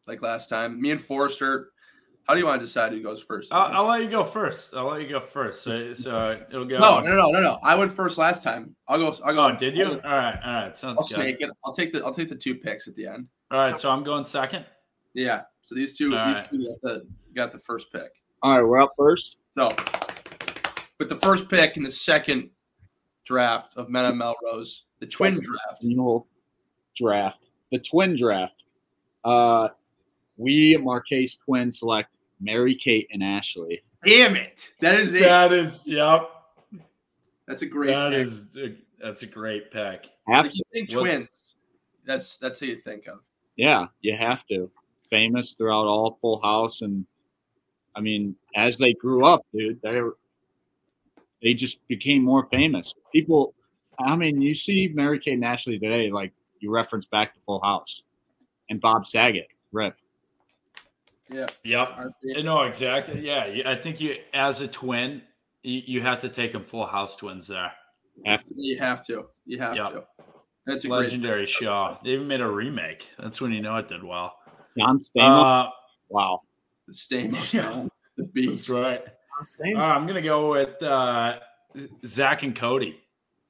[0.06, 0.80] like last time.
[0.80, 1.72] Me and Forrester.
[2.24, 3.52] How do you want to decide who goes first?
[3.52, 4.74] I'll, I'll let you go first.
[4.74, 5.62] I'll let you go first.
[5.62, 6.78] So, so it'll go.
[6.78, 7.58] no, no, no, no, no.
[7.62, 8.74] I went first last time.
[8.88, 9.14] I'll go.
[9.24, 9.44] I'll go.
[9.48, 9.86] Oh, did you?
[9.86, 10.76] All right, all right.
[10.76, 11.14] Sounds I'll good.
[11.14, 11.50] snake it.
[11.64, 12.02] I'll take the.
[12.04, 13.28] I'll take the two picks at the end.
[13.50, 14.64] All right, so I'm going second.
[15.12, 15.42] Yeah.
[15.62, 16.50] So these two, All these right.
[16.50, 18.10] two got the got the first pick.
[18.42, 19.38] All right, we're up first.
[19.54, 19.68] So,
[20.98, 22.50] with the first pick in the second
[23.24, 25.46] draft of Men on Melrose, the twin Second.
[25.50, 25.84] draft.
[25.84, 26.26] Annual
[26.96, 28.64] draft, the twin draft.
[29.24, 29.68] Uh,
[30.36, 33.82] we Marchese twin select Mary Kate and Ashley.
[34.04, 34.70] Damn it!
[34.80, 35.20] That is it.
[35.20, 36.30] That is, yep.
[37.46, 37.88] That's a great.
[37.88, 38.20] That pick.
[38.20, 38.56] is,
[39.02, 40.10] that's a great pick.
[40.28, 41.44] Have you think What's- twins.
[42.06, 43.20] That's that's who you think of.
[43.56, 44.70] yeah, you have to.
[45.08, 47.06] Famous throughout all Full House, and
[47.96, 50.00] I mean, as they grew up, dude, they
[51.42, 52.92] they just became more famous.
[53.12, 53.54] People,
[53.98, 57.60] I mean, you see Mary Kate and Ashley today, like you reference back to Full
[57.62, 58.02] House,
[58.70, 59.96] and Bob Saget, rip.
[61.30, 61.46] Yeah.
[61.64, 61.88] Yep.
[61.96, 62.44] aren't?
[62.44, 63.20] No, exactly.
[63.26, 65.22] Yeah, I think you, as a twin,
[65.62, 67.72] you, you have to take them full house twins there.
[68.26, 68.44] Have.
[68.54, 69.24] You have to.
[69.46, 69.92] You have Yep.
[69.92, 70.04] to.
[70.66, 70.98] That's a great.
[71.00, 71.98] Legendary show.
[72.04, 73.08] They even made a remake.
[73.18, 74.36] That's when you know it did well.
[74.78, 75.66] John Stamos.
[75.66, 75.70] Uh,
[76.08, 76.40] wow.
[76.86, 77.68] The Stamos, Yeah.
[77.70, 77.90] man.
[78.16, 78.68] The that's beast.
[78.68, 79.02] right.
[79.74, 81.38] Uh, I'm gonna go with uh,
[82.06, 83.00] Zach and Cody.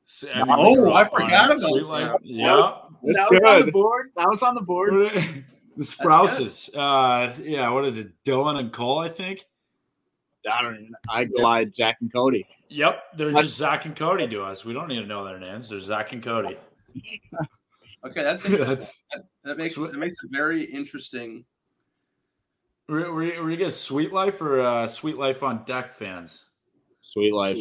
[0.08, 1.56] S- I Oh, they grew I forgot it.
[1.58, 1.86] about Sweet that.
[1.86, 2.72] Life- Yeah.
[3.02, 4.10] That was on the board.
[4.16, 5.44] That was on the board.
[5.76, 6.70] the Sprouses.
[6.74, 7.68] Uh, yeah.
[7.70, 8.12] What is it?
[8.24, 9.44] Dylan and Cole, I think.
[10.50, 10.94] I don't even.
[11.08, 12.46] I glide Zach and Cody.
[12.68, 14.64] Yep, they're That's- just Zach and Cody to us.
[14.64, 15.70] We don't need to know their names.
[15.70, 16.56] They're Zach and Cody.
[18.06, 18.68] Okay, that's interesting.
[18.68, 21.46] That's- that, that makes Sweet- that makes it very interesting.
[22.86, 26.44] Were, were, were you guys Sweet Life or uh, Sweet Life on Deck fans?
[27.00, 27.56] Sweet life.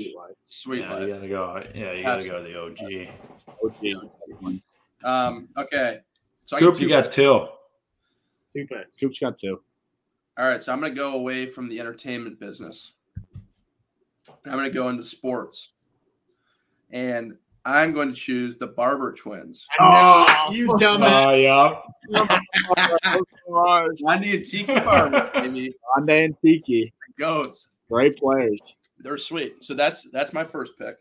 [0.46, 0.90] Sweet Life.
[0.90, 1.04] yeah, life.
[1.08, 1.64] you gotta go.
[1.74, 4.04] Yeah, you gotta go to the OG.
[4.44, 4.60] OG.
[5.06, 5.48] Um.
[5.58, 6.00] Okay.
[6.44, 7.16] So I Coop, you got picks.
[7.16, 7.48] two.
[8.56, 9.00] Two picks.
[9.00, 9.62] Coop's got two.
[10.38, 10.62] All right.
[10.62, 12.94] So I'm gonna go away from the entertainment business.
[14.46, 15.70] I'm gonna go into sports,
[16.92, 19.66] and I'm going to choose the Barber twins.
[19.80, 20.52] Oh, oh.
[20.52, 21.02] you dumbass.
[21.04, 22.40] Ah, oh yeah.
[24.04, 25.74] Rondé and Tiki Barber, baby.
[25.98, 26.94] Rondé and Tiki.
[27.18, 27.70] Goats.
[27.90, 28.60] Great players.
[29.00, 29.64] They're sweet.
[29.64, 30.98] So that's that's my first pick.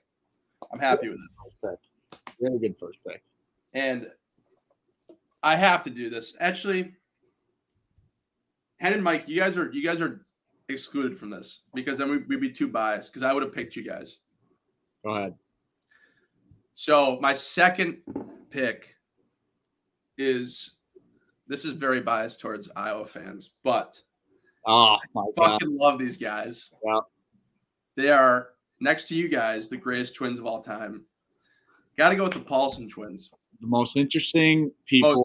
[0.72, 1.30] I'm happy with it.
[1.62, 1.80] First
[2.12, 2.30] pick.
[2.40, 3.22] Very good first pick.
[3.74, 4.08] and
[5.42, 6.36] I have to do this.
[6.38, 6.92] Actually,
[8.82, 10.26] Hen and Mike, you guys are you guys are
[10.68, 13.12] excluded from this because then we, we'd be too biased.
[13.12, 14.16] Because I would have picked you guys.
[15.04, 15.34] Go ahead.
[16.74, 17.98] So my second
[18.50, 18.96] pick
[20.18, 20.72] is
[21.46, 24.02] this is very biased towards Iowa fans, but
[24.66, 25.52] Oh my god.
[25.52, 26.70] fucking love these guys.
[26.84, 27.00] Yeah.
[27.96, 28.48] They are
[28.80, 31.04] next to you guys, the greatest twins of all time.
[31.96, 33.30] Got to go with the Paulson twins.
[33.60, 35.24] The most interesting people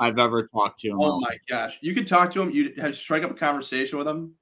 [0.00, 0.88] I've ever talked to.
[0.88, 1.78] in Oh my gosh.
[1.82, 4.34] You could talk to them, you have strike up a conversation with them,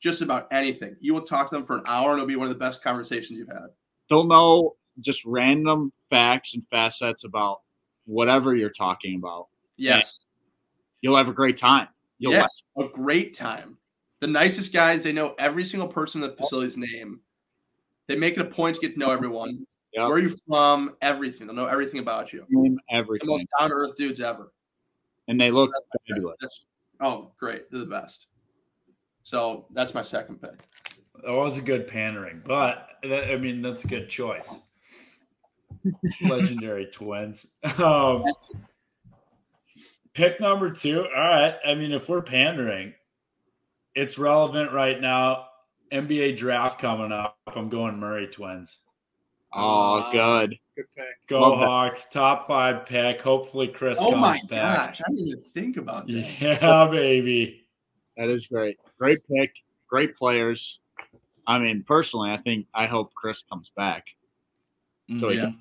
[0.00, 0.96] just about anything.
[1.00, 2.82] You will talk to them for an hour and it'll be one of the best
[2.82, 3.66] conversations you've had.
[4.08, 7.60] They'll know just random facts and facets about
[8.06, 9.48] whatever you're talking about.
[9.76, 10.26] Yes.
[11.02, 11.88] You'll have a great time.
[12.18, 12.62] You'll yes.
[12.78, 13.76] A great time.
[14.20, 17.20] The nicest guys, they know every single person in the facility's name.
[18.06, 19.66] They make it a point to get to know everyone.
[19.92, 20.08] Yep.
[20.08, 20.96] Where are you from?
[21.02, 21.46] Everything.
[21.48, 22.46] They'll know everything about you.
[22.48, 24.52] name The most down to earth dudes ever.
[25.32, 26.16] And they look That's my pick.
[26.16, 26.36] fabulous.
[26.40, 26.60] That's-
[27.00, 27.70] oh, great.
[27.70, 28.26] They're the best.
[29.24, 30.58] So that's my second pick.
[31.24, 34.54] That was a good pandering, but that, I mean that's a good choice.
[36.22, 37.54] Legendary twins.
[37.78, 38.24] Um,
[40.12, 41.00] pick number two.
[41.04, 41.54] All right.
[41.66, 42.92] I mean, if we're pandering,
[43.94, 45.46] it's relevant right now.
[45.92, 47.36] NBA draft coming up.
[47.46, 48.78] I'm going Murray twins.
[49.52, 50.56] Oh, good.
[50.76, 51.04] Good pick.
[51.28, 51.66] Go Love that.
[51.66, 52.06] Hawks.
[52.06, 53.20] Top five pick.
[53.20, 54.88] Hopefully Kris Oh comes my back.
[54.88, 55.00] gosh.
[55.06, 56.12] I didn't even think about that.
[56.40, 57.66] Yeah, baby.
[58.16, 58.78] That is great.
[58.98, 59.52] Great pick.
[59.88, 60.80] Great players.
[61.46, 64.06] I mean, personally, I think I hope Kris comes back,
[65.18, 65.58] So, he mm, can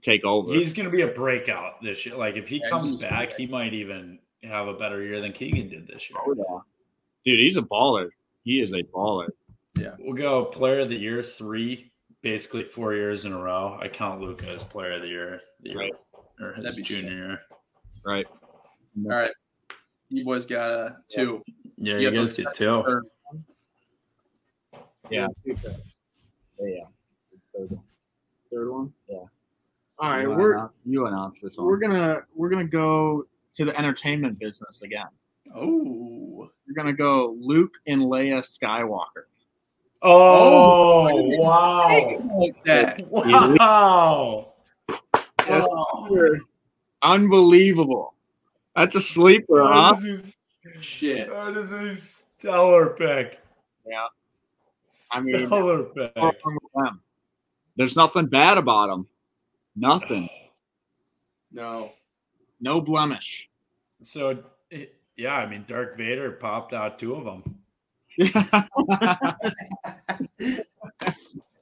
[0.00, 0.52] take over.
[0.52, 2.14] He's going to be a breakout this year.
[2.16, 5.68] Like if he Yeah, comes back, he might even have a better year than Keegan
[5.68, 6.18] did this year.
[6.24, 7.32] Oh, yeah.
[7.32, 8.10] Dude, he's a baller.
[8.44, 9.28] He is a baller.
[9.76, 9.94] Yeah.
[9.98, 11.90] We'll go player of the year three,
[12.24, 13.78] basically four years in a row.
[13.80, 15.92] I count Luka as player of the year, the year Right.
[16.40, 17.10] or his That'd junior sick.
[17.12, 17.40] year.
[18.04, 18.26] Right.
[18.98, 19.10] Mm-hmm.
[19.12, 19.30] All right.
[20.08, 21.42] You boys got a two.
[21.76, 22.90] Yeah, You you guys the get second two.
[22.90, 23.02] or-
[25.10, 25.26] Yeah.
[25.44, 25.54] Two.
[26.60, 26.84] Yeah.
[27.54, 27.82] Third one.
[28.50, 28.92] Third one?
[29.08, 29.16] Yeah.
[29.98, 31.66] All right, you we're announce, you announce this one.
[31.66, 35.06] we're gonna we're gonna go to the entertainment business again.
[35.54, 36.48] Oh.
[36.66, 39.24] We're gonna go Luke and Leia Skywalker.
[40.06, 42.38] Oh, Oh, wow.
[42.38, 43.02] Like that.
[43.10, 44.52] Wow.
[45.48, 46.38] Oh,
[47.02, 48.14] Unbelievable.
[48.76, 49.94] That's a sleeper, huh?
[49.94, 50.36] That is
[50.80, 51.28] shit.
[51.30, 53.40] that is a stellar pick.
[53.86, 54.06] Yeah.
[55.12, 56.12] I mean- stellar pick.
[56.16, 57.00] What's wrong with them?
[57.76, 59.06] There's nothing bad about him.
[59.76, 60.28] Nothing.
[61.52, 61.90] No.
[62.60, 63.48] No blemish.
[64.02, 64.42] So,
[65.16, 67.60] yeah, I mean, Darth Vader popped out two of them.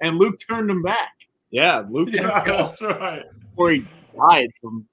[0.01, 1.13] and Luke turned him back.
[1.51, 2.43] yeah, Luke Yeah.
[2.45, 3.25] That's right.
[3.51, 3.85] before he
[4.17, 4.87] died from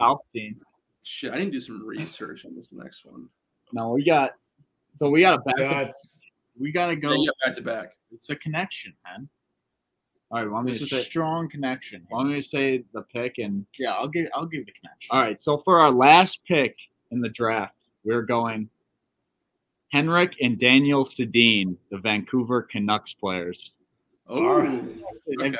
[0.00, 0.56] Palpatine.
[1.02, 3.28] Shit, I need to do some research on this next one.
[3.72, 4.32] No, we got
[4.96, 5.56] so we got a back.
[5.56, 6.14] That's
[6.58, 7.10] We gotta go.
[7.16, 7.96] Go yeah, back to back.
[8.12, 9.28] It's a connection, man.
[10.30, 12.06] All right, want me It's to a say strong connection.
[12.10, 15.08] want me to say the pick and Yeah, I'll give I'll give the connection.
[15.10, 15.40] all right.
[15.40, 16.76] So for our last pick
[17.10, 17.74] in the draft,
[18.04, 18.68] we're going
[19.90, 23.72] Henrik and Daniel Sedin, the Vancouver Canucks players.
[24.28, 24.60] Oh,
[25.40, 25.56] okay.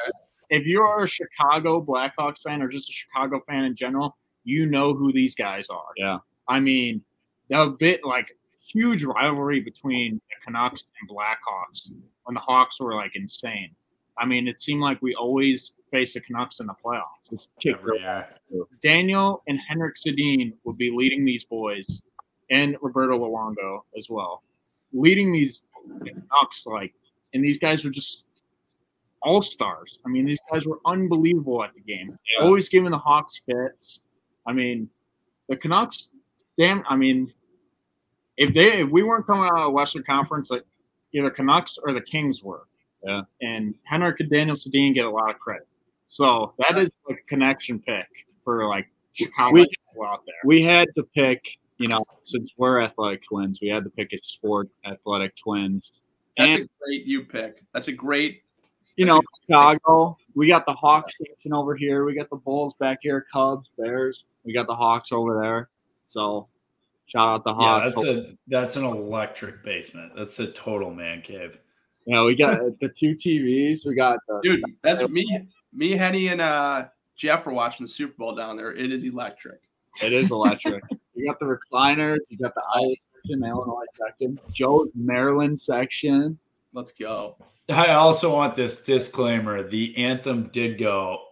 [0.50, 4.94] If you're a Chicago Blackhawks fan or just a Chicago fan in general, you know
[4.94, 5.92] who these guys are.
[5.96, 6.18] Yeah.
[6.48, 7.02] I mean,
[7.50, 8.36] a bit like
[8.66, 11.90] huge rivalry between the Canucks and Blackhawks
[12.24, 13.74] when the Hawks were like insane.
[14.18, 17.46] I mean, it seemed like we always faced the Canucks in the playoffs.
[17.60, 17.76] Kick.
[18.82, 22.02] Daniel and Henrik Sedin would be leading these boys,
[22.50, 24.42] and Roberto Luongo as well,
[24.92, 25.62] leading these
[26.04, 26.94] Canucks like,
[27.34, 28.26] and these guys were just
[29.22, 29.98] all stars.
[30.06, 32.18] I mean, these guys were unbelievable at the game.
[32.38, 32.46] Yeah.
[32.46, 34.00] Always giving the Hawks fits.
[34.46, 34.88] I mean,
[35.48, 36.08] the Canucks.
[36.58, 37.32] Damn, I mean,
[38.36, 40.64] if they if we weren't coming out of the Western Conference, like
[41.12, 42.66] either Canucks or the Kings were.
[43.04, 43.22] Yeah.
[43.40, 45.68] And Henrik and Daniel Sedin get a lot of credit.
[46.08, 48.08] So that is a connection pick
[48.44, 50.34] for like Chicago We- people out there.
[50.44, 51.40] We had to pick,
[51.78, 55.92] you know, since we're athletic twins, we had to pick a sport athletic twins.
[56.36, 57.64] That's And a great you pick.
[57.72, 58.42] That's a great.
[58.96, 59.54] you know, great pick.
[59.54, 60.16] Chicago.
[60.34, 62.04] We got the Hawks section over here.
[62.04, 64.24] We got the Bulls back here, Cubs, Bears.
[64.44, 65.68] We got the Hawks over there.
[66.08, 66.48] So
[67.06, 67.96] shout out the Yeah, Hawks.
[67.96, 70.12] that's a that's an electric basement.
[70.16, 71.58] That's a total man cave.
[72.06, 73.84] you know, we got the two TVs.
[73.86, 75.26] We got the Dude, that's me.
[75.72, 76.86] Me, Henny, and uh,
[77.16, 78.72] Jeff were watching the Super Bowl down there.
[78.72, 79.60] It is electric.
[80.02, 80.82] it is electric.
[81.18, 82.18] you got the recliners.
[82.28, 86.38] You got the Iowa section, the Illinois section, Joe's Maryland section.
[86.72, 87.36] Let's go.
[87.70, 89.62] I also want this disclaimer.
[89.68, 91.22] The anthem did go.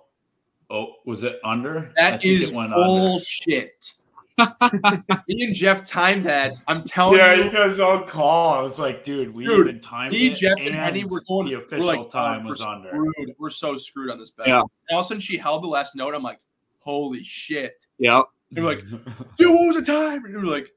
[0.69, 1.93] Oh, was it under?
[1.97, 3.93] That is That think is it bullshit.
[5.29, 6.59] Me and Jeff timed that.
[6.69, 7.45] I'm telling Yeah, you.
[7.45, 8.53] you guys all call.
[8.53, 11.47] I was like, dude, we Dude, even timed Me, it, Jeff, and Henny were going.
[11.49, 12.89] the official like, time oh, was we're under.
[12.91, 13.35] Screwed.
[13.39, 14.49] We're so screwed on this bet.
[14.49, 14.61] Yeah.
[14.61, 16.15] And all of a sudden, she held the last note.
[16.15, 16.41] I'm like,
[16.81, 17.87] holy shit.
[17.99, 18.25] Yep.
[18.52, 18.81] They were like,
[19.39, 20.24] dude, what was the time?
[20.24, 20.70] And we were like,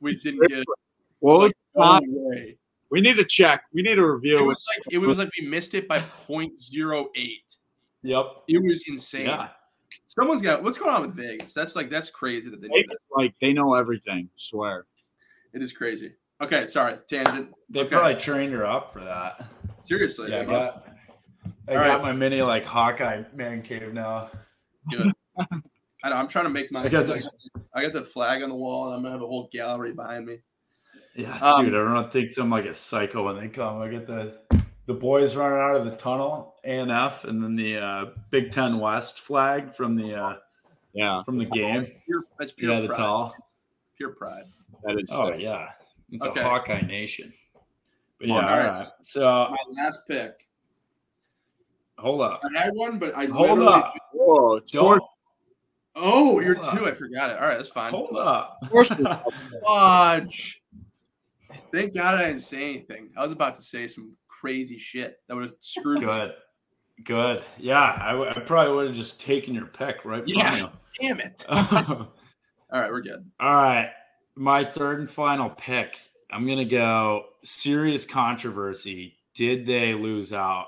[0.00, 0.66] we didn't get it.
[1.20, 2.02] What was the No time?
[2.08, 2.58] way.
[2.90, 3.64] We need to check.
[3.72, 4.44] We need to It review.
[4.44, 7.30] was like it was like we missed it by 0.08.
[8.02, 8.26] yep.
[8.48, 9.26] It was insane.
[9.26, 9.48] Yeah.
[10.06, 11.52] Someone's got what's going on with Vegas?
[11.52, 12.98] That's like that's crazy that they They- do that.
[13.10, 14.28] like they know everything.
[14.36, 14.86] Swear.
[15.52, 16.14] It is crazy.
[16.40, 17.52] Okay, sorry, tangent.
[17.70, 17.88] They Okay.
[17.90, 19.46] probably trained her up for that.
[19.80, 20.86] Seriously, Yeah, I I got,
[21.68, 22.02] I got right.
[22.02, 24.30] my mini like Hawkeye man cave now.
[26.06, 26.84] I know, I'm trying to make my.
[26.84, 27.28] I got the-
[27.74, 30.24] I got the flag on the wall, and I'm gonna have a whole gallery behind
[30.26, 30.38] me.
[31.16, 33.80] Yeah, Um, dude, everyone thinks I'm like a psycho when they come.
[33.82, 34.40] I get the
[34.86, 38.52] the boys running out of the tunnel, A and F, and then the uh, Big
[38.52, 40.36] Ten West flag from the uh,
[40.92, 41.84] Yeah, from the game.
[42.06, 42.96] Pure, that's pure Yeah, the pride.
[42.98, 43.34] tall.
[43.96, 44.44] Pure pride.
[44.84, 45.10] that is.
[45.12, 45.40] Oh sick.
[45.40, 45.72] yeah,
[46.12, 46.40] it's Okay.
[46.40, 47.32] a Hawkeye nation.
[48.18, 48.68] But yeah, All all right.
[48.70, 48.88] right.
[49.02, 49.20] So
[49.50, 50.36] My last pick.
[51.98, 55.06] hold up, I had one, but I hold up, Whoa, don't sports,
[55.96, 56.84] Oh, you're Hold two.
[56.86, 56.92] up.
[56.92, 57.38] I forgot it.
[57.38, 57.90] All right, that's fine.
[57.90, 58.58] hold up.
[58.66, 58.90] sports
[59.66, 60.62] Fudge.
[61.72, 63.08] Thank God I didn't say anything.
[63.16, 66.06] I was about to say some crazy shit that would have screwed me.
[66.06, 66.32] Good,
[67.04, 67.44] good.
[67.58, 70.56] Yeah, I, w- I probably would have just taken your pick right from Yeah.
[70.56, 70.68] you.
[71.00, 71.44] Damn it.
[71.48, 71.58] All
[72.72, 73.24] All right, we're good.
[73.40, 73.90] right,
[74.34, 75.98] my third and final pick.
[76.30, 79.14] I'm gonna go serious controversy.
[79.34, 80.66] Did they lose out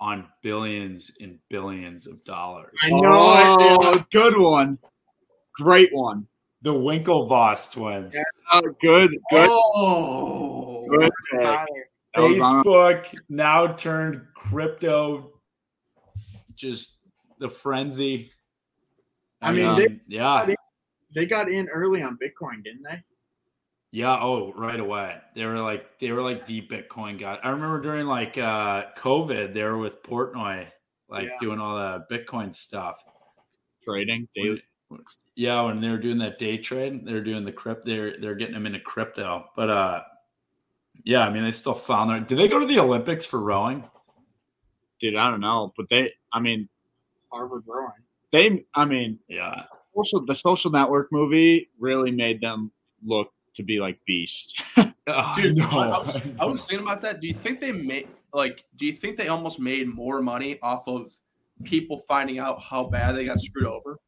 [0.00, 2.74] on billions and billions of dollars?
[2.82, 4.78] I know Oh, good one.
[5.54, 6.26] Great one.
[6.62, 8.16] The Winklevoss twins.
[8.52, 10.86] Oh, good, good, Oh.
[10.88, 11.10] good.
[11.30, 11.40] pick.
[11.40, 11.66] Tyler.
[12.14, 15.40] That was on- Facebook now turned crypto,
[16.56, 16.98] just
[17.38, 18.32] the frenzy.
[19.40, 20.54] I mean, they- Um, yeah,
[21.12, 23.02] They got in early on Bitcoin, didn't they?
[23.92, 24.18] Yeah.
[24.20, 25.16] Oh, right away.
[25.34, 27.38] They were like they were like the Bitcoin guys.
[27.42, 30.66] I remember during like uh COVID, they were with Portnoy,
[31.08, 31.36] like Yeah.
[31.40, 33.02] doing all the Bitcoin stuff.
[33.84, 34.62] trading daily.
[35.36, 37.84] Yeah, when they were doing that day trade, they were doing the crypt.
[37.84, 39.46] They're they're getting them into crypto.
[39.56, 40.02] But uh,
[41.04, 42.20] yeah, I mean they still found their.
[42.20, 43.84] Did they go to the Olympics for rowing?
[45.00, 46.12] Dude, I don't know, but they.
[46.32, 46.68] I mean,
[47.32, 47.90] Harvard rowing.
[48.32, 48.64] they.
[48.74, 49.64] I mean, Yeah,
[49.96, 52.70] social the Social Network movie really made them
[53.04, 54.60] look to be like Beast.
[55.12, 55.64] Oh, Dude, no.
[55.70, 57.20] I, I was, I was thinking about that.
[57.20, 58.64] Do you think they made like?
[58.76, 61.10] Do you think they almost made more money off of
[61.64, 63.98] people finding out how bad they got screwed over?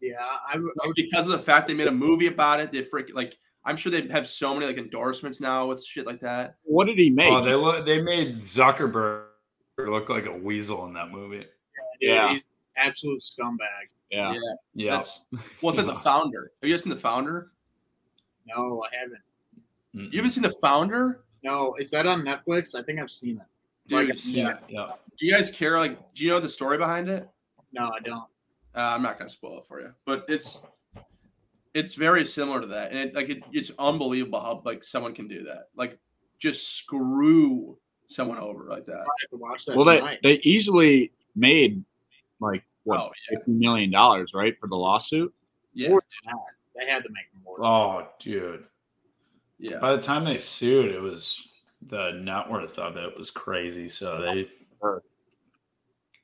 [0.00, 0.94] Yeah, I, I Like, would.
[0.96, 3.36] because of the fact they made a movie about it, they freak like.
[3.66, 6.54] I'm sure they have so many like endorsements now with shit like that.
[6.62, 7.30] what did he oh, make?
[7.30, 7.84] Oh, they look.
[7.84, 9.24] They made Zuckerberg
[9.76, 11.44] look like a weasel in that movie.
[12.00, 12.30] Yeah.
[12.30, 12.48] he's
[12.78, 13.58] absolute scumbag.
[14.10, 14.34] yeah.
[14.72, 15.26] Yeah, That's
[15.60, 15.84] what's it?
[15.86, 16.52] The founder.
[16.62, 17.50] Have you guys seen the founder?
[18.56, 19.20] No, I haven't.
[19.94, 20.12] Mm-mm.
[20.12, 22.74] You haven't seen the founder, No, is that on Netflix?
[22.74, 23.46] I think I've seen it.
[23.88, 24.10] dude.
[24.10, 24.52] I've seen yeah.
[24.52, 24.58] it.
[24.68, 24.92] Yeah.
[25.16, 25.78] Do you guys care?
[25.78, 27.28] Like, do you know the story behind it?
[27.72, 28.24] No, I don't.
[28.74, 30.62] Uh, I'm not gonna spoil it for you, but it's
[31.74, 35.26] it's very similar to that, and it, like it, it's unbelievable how like someone can
[35.28, 35.98] do that, like
[36.38, 37.76] just screw
[38.08, 38.94] someone over like that.
[38.94, 40.18] I have to watch that Well, they tonight.
[40.22, 41.84] they easily made
[42.40, 45.32] like what Oh yeah, fifty million dollars, right, for the lawsuit.
[45.74, 46.44] yeah, More than that.
[46.86, 47.29] They had to make more.
[47.46, 48.64] Oh, dude.
[49.58, 49.78] yeah.
[49.78, 51.46] By the time they sued, it was
[51.86, 53.88] the net worth of it was crazy.
[53.88, 54.48] So they
[54.80, 55.02] Sure.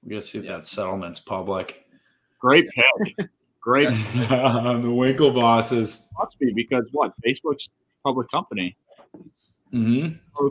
[0.03, 0.57] we gotta see if Yeah.
[0.57, 1.85] that settlement's public.
[2.39, 3.29] Great pick,
[3.61, 6.09] great the Winkle bosses.
[6.19, 8.77] must be because what Facebook's a public company.
[9.71, 10.09] hmm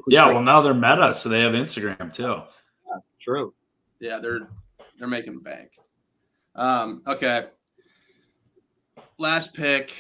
[0.08, 2.42] Yeah, well now they're Meta, so they have Instagram too.
[3.20, 3.54] true.
[4.00, 4.48] yeah, they're
[5.00, 5.72] they're making bank.
[6.56, 7.48] Um, okay.
[9.18, 9.94] Last pick.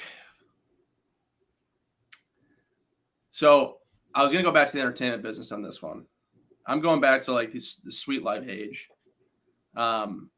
[3.35, 3.79] So
[4.13, 6.05] I was gonna go back to the entertainment business on this one.
[6.65, 8.87] I'm going back to like this the sweet life age.
[9.75, 10.29] Um,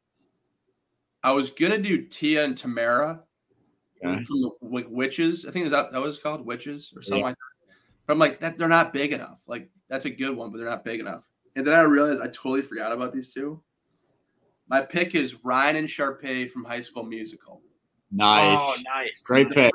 [1.22, 3.20] I was gonna do Tia and Tamera
[4.04, 4.24] Okay.
[4.24, 5.46] from the like witches.
[5.46, 7.26] I think that that was called witches or something Yeah.
[7.26, 7.76] like that.
[8.08, 9.44] But I'm like that they're not big enough.
[9.46, 11.24] Like that's a good one, but they're not big enough.
[11.54, 13.62] And then I realized I totally forgot about these two.
[14.66, 17.62] My pick is Ryan and Sharpay from High School Musical.
[18.10, 19.22] Nice, Oh, nice.
[19.22, 19.72] great pick.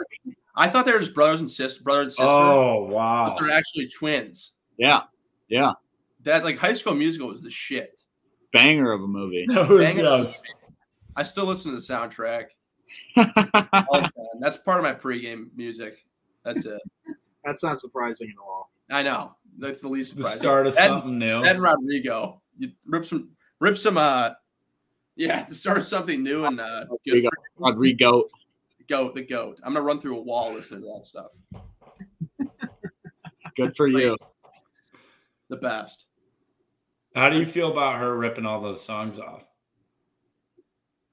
[0.55, 3.35] I thought they were just brothers and sisters, brother and sister, Oh but wow.
[3.39, 4.51] they're actually twins.
[4.77, 5.01] Yeah,
[5.47, 5.73] yeah,
[6.23, 7.99] That like High School Musical was the shit.
[8.51, 9.45] banger of a movie.
[9.47, 10.03] That was- Bang it.
[10.03, 10.41] yes.
[11.15, 12.45] I still listen to the soundtrack
[13.17, 14.11] all the.
[14.39, 16.05] That's part of my pregame music.
[16.43, 16.81] That's it.
[17.45, 18.71] That's not surprising at all.
[18.91, 19.35] I know.
[19.59, 21.43] That's the least The start of Ed- something new.
[21.43, 22.41] Ed Rodrigo.
[22.57, 24.31] You rip some rip some uh
[25.15, 27.23] yeah, to start something new and uh good
[27.57, 28.25] Rodrigo.
[28.89, 29.07] Rodrigo.
[29.07, 29.59] for goat, the goat.
[29.63, 31.31] I'm gonna run through a wall listening to that stuff.
[33.55, 34.15] Good for you.
[35.49, 36.05] The best.
[37.15, 39.45] How do you feel about her ripping all those songs off?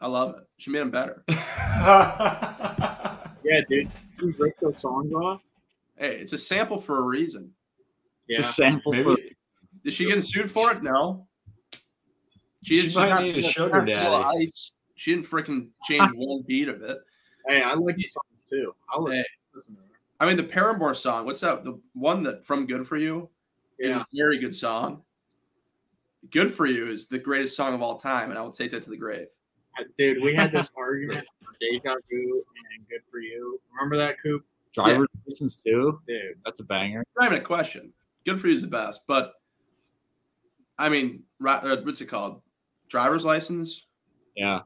[0.01, 0.44] I love it.
[0.56, 1.24] She made them better.
[3.42, 3.90] Yeah, dude.
[4.20, 5.42] You rip those songs off?
[5.97, 7.51] Hey, it's a sample for a reason.
[8.28, 8.44] It's Yeah.
[8.44, 9.34] a sample for Maybe
[9.82, 10.82] Did she get sued for it?
[10.84, 11.26] No.
[12.62, 14.14] She she's might not- need a sugar daddy.
[14.44, 14.70] Ice.
[14.94, 16.98] She didn't freaking change one beat of it.
[17.48, 18.74] Hey, I like these songs too.
[18.90, 19.24] I'll listen, Hey.
[19.54, 19.90] listen to them.
[20.20, 21.24] I mean, the Paramore song.
[21.24, 21.64] What's that?
[21.64, 23.28] The one that from Good for You
[23.78, 24.02] is Yeah.
[24.02, 25.02] a very good song.
[26.30, 28.82] Good for You is the greatest song of all time, and I will take that
[28.82, 29.28] to the grave.
[29.96, 32.44] Dude, we had this argument on Deja Vu
[32.76, 33.58] and Good For You.
[33.72, 34.44] Remember that, Coop?
[34.72, 36.00] driver's license too.
[36.06, 36.38] Dude.
[36.44, 37.02] That's a banger.
[37.18, 37.92] Not even a question.
[38.26, 39.34] Good for You is the best, but
[40.78, 42.42] I mean, ri- uh, what's it called?
[42.88, 43.86] Driver's license,
[44.36, 44.60] Yeah,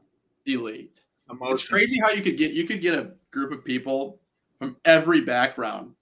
[0.45, 1.04] elite.
[1.29, 1.53] Emotion.
[1.53, 4.19] It's crazy how you could get you could get a group of people
[4.59, 5.93] from every background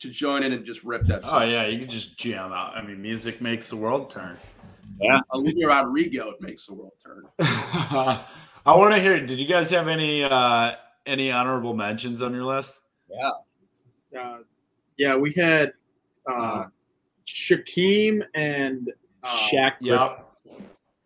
[0.00, 2.76] to join in and just rip that Oh yeah, you could just jam out.
[2.76, 4.36] I mean, music makes the world turn.
[5.00, 7.24] Yeah, Olivia Rodrigo makes the world turn.
[8.66, 9.24] I want to hear.
[9.24, 10.72] Did you guys have any uh
[11.06, 12.78] any honorable mentions on your list?
[13.08, 14.38] Yeah, uh,
[14.96, 15.72] yeah, we had
[16.30, 16.64] uh,
[17.26, 18.92] Shaquem and
[19.22, 19.72] uh, Shaq.
[19.80, 20.24] Yep,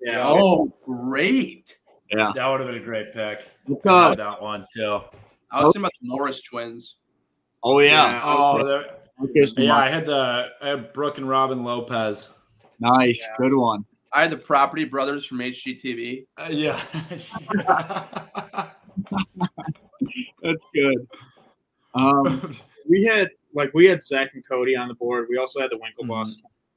[0.00, 0.22] Yeah.
[0.24, 1.77] Oh, great!
[2.10, 3.48] Yeah, that would have been a great pick.
[3.66, 5.00] Because had that one too.
[5.50, 6.96] I was thinking about the Morris twins.
[7.62, 8.22] oh yeah, Yeah.
[8.24, 9.76] Oh, there, Lucas yeah.
[9.76, 12.28] I had the I had Brook and Robin Lopez.
[12.80, 13.34] nice, Yeah.
[13.38, 13.84] good one.
[14.12, 16.26] I had the Property Brothers from HGTV.
[16.38, 16.80] Uh, yeah.
[20.42, 21.06] That's good.
[21.94, 22.52] Um,
[22.88, 25.26] we had like we had Zach and Cody on the board.
[25.28, 26.36] We also had the Winklevoss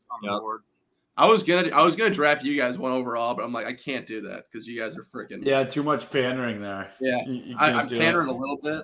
[0.09, 0.39] on the Yep.
[0.41, 0.61] board.
[1.21, 3.73] I was gonna I was gonna draft you guys one overall, but I'm like I
[3.73, 6.89] can't do that because you guys are freaking yeah, too much pandering there.
[6.99, 7.23] Yeah.
[7.27, 7.99] You- you I, I'm do it.
[7.99, 8.83] pandering a little bit.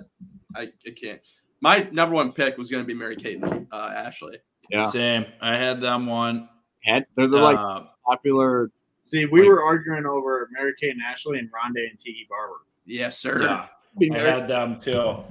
[0.54, 1.20] I, I can't.
[1.60, 4.38] My number one pick was gonna be Mary Kate and uh, Ashley.
[4.70, 4.86] Yeah.
[4.88, 5.26] Same.
[5.40, 6.48] I had them one.
[6.84, 8.70] had they're the like Uh, popular.
[9.02, 12.60] See, we Like- were arguing over Mary Kate and Ashley and Rondé and Tiki Barber.
[12.86, 13.42] Yes, sir.
[13.42, 13.66] yeah.
[14.14, 15.24] I had them too.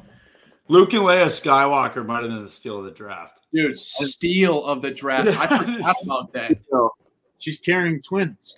[0.68, 3.40] Luke and Leia Skywalker might have been the steal of the draft.
[3.54, 5.30] Dude, steal of the draft.
[5.30, 6.58] I forgot about that.
[7.38, 8.58] So, She's carrying twins.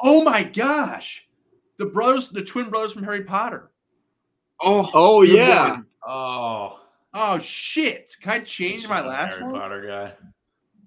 [0.00, 1.28] Oh my gosh.
[1.78, 3.70] The brothers, the twin brothers from Harry Potter.
[4.60, 5.70] Oh, oh yeah.
[5.70, 5.86] one.
[6.06, 6.80] Oh,
[7.16, 8.16] Oh shit.
[8.20, 9.54] Can I change my last Harry one?
[9.54, 10.12] Potter guy.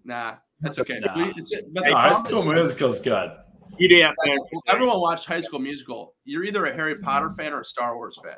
[0.03, 0.99] Nah, that's okay.
[0.99, 1.15] Nah.
[1.15, 3.31] We- it's- but No, the High School Musical's good.
[3.77, 4.15] You'd have.
[4.67, 6.15] Everyone watched High School Musical.
[6.25, 8.37] You're either a Harry Potter fan or a Star Wars fan.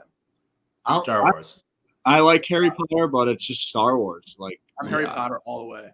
[0.85, 1.63] I'll- Star Wars.
[2.05, 4.35] I like Harry Potter, but it's just Star Wars.
[4.39, 5.91] Like, I'm Harry Potter all the way.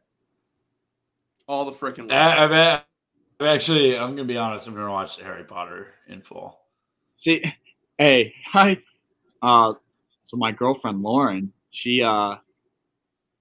[1.47, 2.11] All the freaking.
[2.11, 2.85] I, I've, a-
[3.39, 4.67] I've actually, I'm gonna be honest.
[4.67, 6.59] I've never watched Harry Potter in full.
[7.17, 7.43] see,
[7.97, 8.77] hey, hi.
[9.41, 9.73] Uh,
[10.23, 12.35] so my girlfriend Lauren, she uh,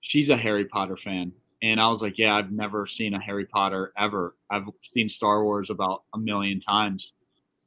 [0.01, 1.32] she's a Harry Potter fan,
[1.62, 4.35] and I was like, yeah, I've never seen a Harry Potter ever.
[4.51, 7.12] I've seen Star Wars about a million times,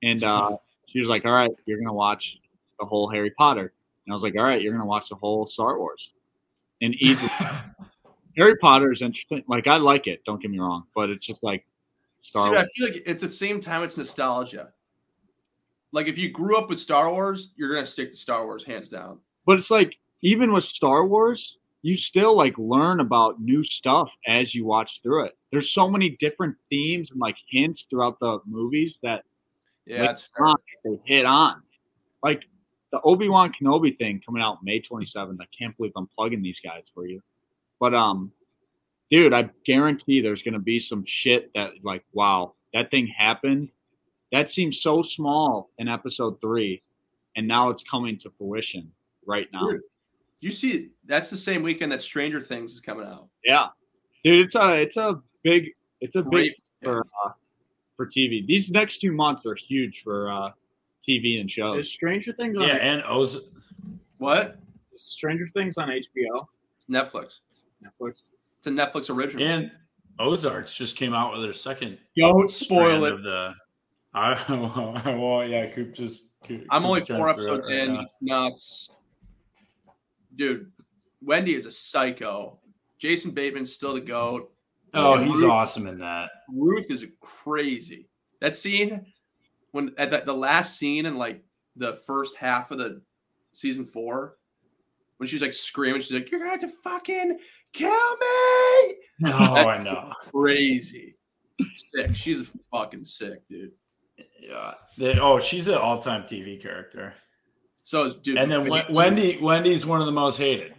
[0.03, 0.57] and uh,
[0.87, 2.37] she was like, all right, you're gonna watch
[2.79, 3.73] the whole Harry Potter,
[4.05, 6.11] and I was like, all right, you're gonna watch the whole Star Wars,
[6.81, 7.27] and easy.
[8.37, 9.43] Harry Potter is interesting.
[9.47, 10.23] Like I like it.
[10.25, 11.65] Don't get me wrong, but it's just like
[12.19, 12.61] Star See, Wars.
[12.61, 14.71] I feel like it's the same time it's nostalgia.
[15.91, 18.89] Like if you grew up with Star Wars, you're gonna stick to Star Wars hands
[18.89, 19.19] down.
[19.45, 24.53] But it's like even with Star Wars, you still like learn about new stuff as
[24.53, 25.37] you watch through it.
[25.51, 29.23] There's so many different themes and like hints throughout the movies that
[29.85, 31.63] Yeah, like, on, they hit on.
[32.21, 32.43] Like
[32.91, 35.37] the Obi Wan Kenobi thing coming out May 27th.
[35.41, 37.21] I can't believe I'm plugging these guys for you.
[37.79, 38.31] But um,
[39.11, 43.69] dude, I guarantee there's gonna be some shit that like, wow, that thing happened.
[44.31, 46.81] That seems so small in episode three,
[47.35, 48.91] and now it's coming to fruition
[49.25, 49.63] right now.
[49.65, 49.81] Dude,
[50.41, 53.27] You see, that's the same weekend that Stranger Things is coming out.
[53.45, 53.67] Yeah,
[54.23, 55.69] dude, it's a it's a big
[56.01, 56.55] it's a big Great.
[56.83, 57.31] for uh,
[57.95, 58.45] for TV.
[58.45, 60.51] These next two months are huge for uh,
[61.07, 61.91] TV and Is shows.
[61.91, 63.47] Stranger Things on Yeah, and Oz.
[64.17, 64.57] What?
[64.93, 66.47] is Stranger Things on HBO?
[66.89, 67.39] Netflix.
[67.83, 68.21] Netflix.
[68.57, 69.45] It's a Netflix original.
[69.45, 69.71] And
[70.19, 71.97] Ozarks just came out with their second.
[72.17, 73.13] Don't spoil it.
[73.13, 73.53] Of the,
[74.13, 74.33] I,
[75.05, 75.49] I won't.
[75.49, 76.39] Yeah, Coop just.
[76.47, 77.93] Coop- I'm only four to throw it episodes right in.
[77.93, 78.01] now.
[78.01, 78.89] It's nuts.
[80.35, 80.71] Dude,
[81.21, 82.59] Wendy is a psycho.
[82.99, 84.51] Jason Bateman's still the GOAT.
[84.93, 86.29] Oh, he's Ruth- awesome in that.
[86.51, 88.07] Ruth is crazy.
[88.39, 89.05] That scene
[89.71, 91.43] when at the, the last scene in like
[91.75, 93.01] the first half of the
[93.53, 94.37] season four,
[95.17, 97.37] when she's like screaming, she's like, "You're gonna have to fucking
[97.77, 100.11] kill me!" No, I know.
[100.31, 101.15] Crazy,
[101.93, 102.15] sick.
[102.15, 103.71] She's a fucking sick, dude.
[104.39, 104.73] Yeah.
[104.97, 107.13] They, oh, she's an all-time TV character.
[107.83, 110.73] So, dude, And then Wen- Wendy, Wendy's one of the most hated.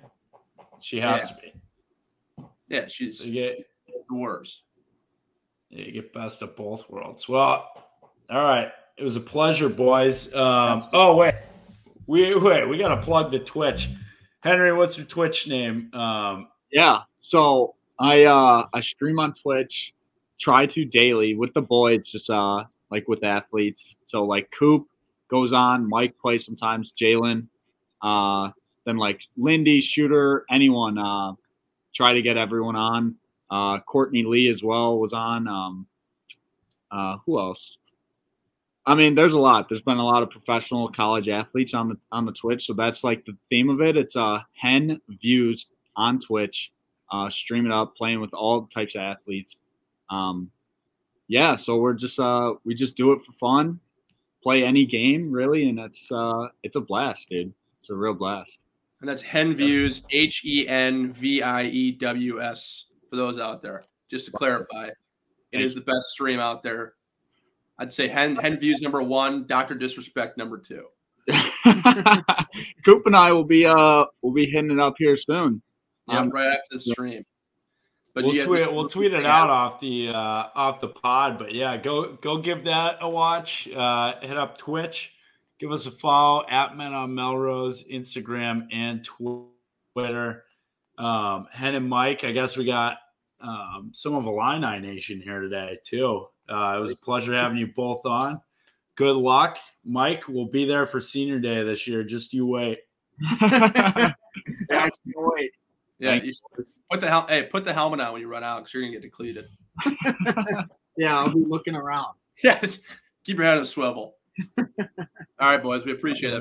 [0.80, 1.26] She has Yeah.
[1.28, 2.44] to be.
[2.68, 3.58] yeah, she's So you get
[4.08, 4.62] the worst.
[5.70, 7.28] you get best of both worlds.
[7.28, 7.68] Well,
[8.30, 8.70] all right.
[8.96, 10.32] It was a pleasure, boys.
[10.34, 11.34] Um, oh wait,
[12.06, 12.68] we wait.
[12.68, 13.88] We got to plug the Twitch.
[14.42, 15.90] Henry, what's your Twitch name?
[15.94, 19.94] Um, Yeah, so I uh I stream on Twitch,
[20.38, 23.96] try to daily with the boys, just uh like with athletes.
[24.06, 24.86] So like Coop
[25.28, 27.46] goes on, Mike plays sometimes, Jalen,
[28.02, 28.50] uh
[28.84, 30.98] then like Lindy, Shooter, anyone.
[30.98, 31.32] Uh,
[31.94, 33.16] try to get everyone on.
[33.50, 35.46] Uh, Courtney Lee as well was on.
[35.48, 35.86] Um,
[36.90, 37.78] uh, who else?
[38.86, 39.68] I mean, there's a lot.
[39.68, 43.04] There's been a lot of professional college athletes on the on the Twitch, so that's
[43.04, 43.96] like the theme of it.
[43.96, 45.66] It's uh hen views
[45.98, 46.72] on Twitch,
[47.12, 49.56] uh, stream it up, playing with all types of athletes.
[50.08, 50.50] Um,
[51.26, 53.78] yeah, so we're just uh we just do it for fun,
[54.42, 57.52] play any game really, and it's uh it's a blast, dude.
[57.78, 58.60] It's a real blast.
[59.00, 63.62] And that's Hen Views, H E N V I E W S, for those out
[63.62, 63.82] there.
[64.10, 64.88] Just to clarify,
[65.52, 66.94] it is the best stream out there.
[67.78, 69.76] I'd say Hen, Hen Views number one, Dr.
[69.76, 70.86] Disrespect number two.
[72.84, 75.62] Coop and I will be uh will be hitting it up here soon.
[76.08, 77.24] Yeah, Um, right after the stream.
[78.14, 81.38] But we'll tweet just- we'll tweet it out off the uh, off the pod.
[81.38, 83.68] But yeah, go go give that a watch.
[83.68, 85.14] Uh, hit up Twitch.
[85.60, 90.44] Give us a follow at Men on Melrose, Instagram and Twitter.
[90.96, 92.96] Um, Hen and Mike, I guess we got
[93.40, 96.26] um, some of Illini Nation here today too.
[96.48, 98.40] Uh, it was a pleasure having you both on.
[98.96, 100.26] Good luck, Mike.
[100.28, 102.02] We'll be there for Senior Day this year.
[102.02, 102.78] Just you wait.
[103.30, 104.12] Yeah,
[104.70, 105.50] I can't wait.
[105.98, 106.32] Yeah, you
[106.90, 108.92] put the hel- hey, put the helmet on when you run out because you're gonna
[108.92, 109.46] get depleted.
[110.98, 112.16] Yeah, I'll be looking around.
[112.42, 112.80] Yes,
[113.24, 114.16] keep your head on a swivel.
[114.58, 114.66] All
[115.38, 116.40] right, boys, we appreciate it.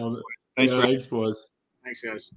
[0.56, 1.48] Thanks Yeah, for thanks, boys.
[1.84, 2.34] Thanks, guys.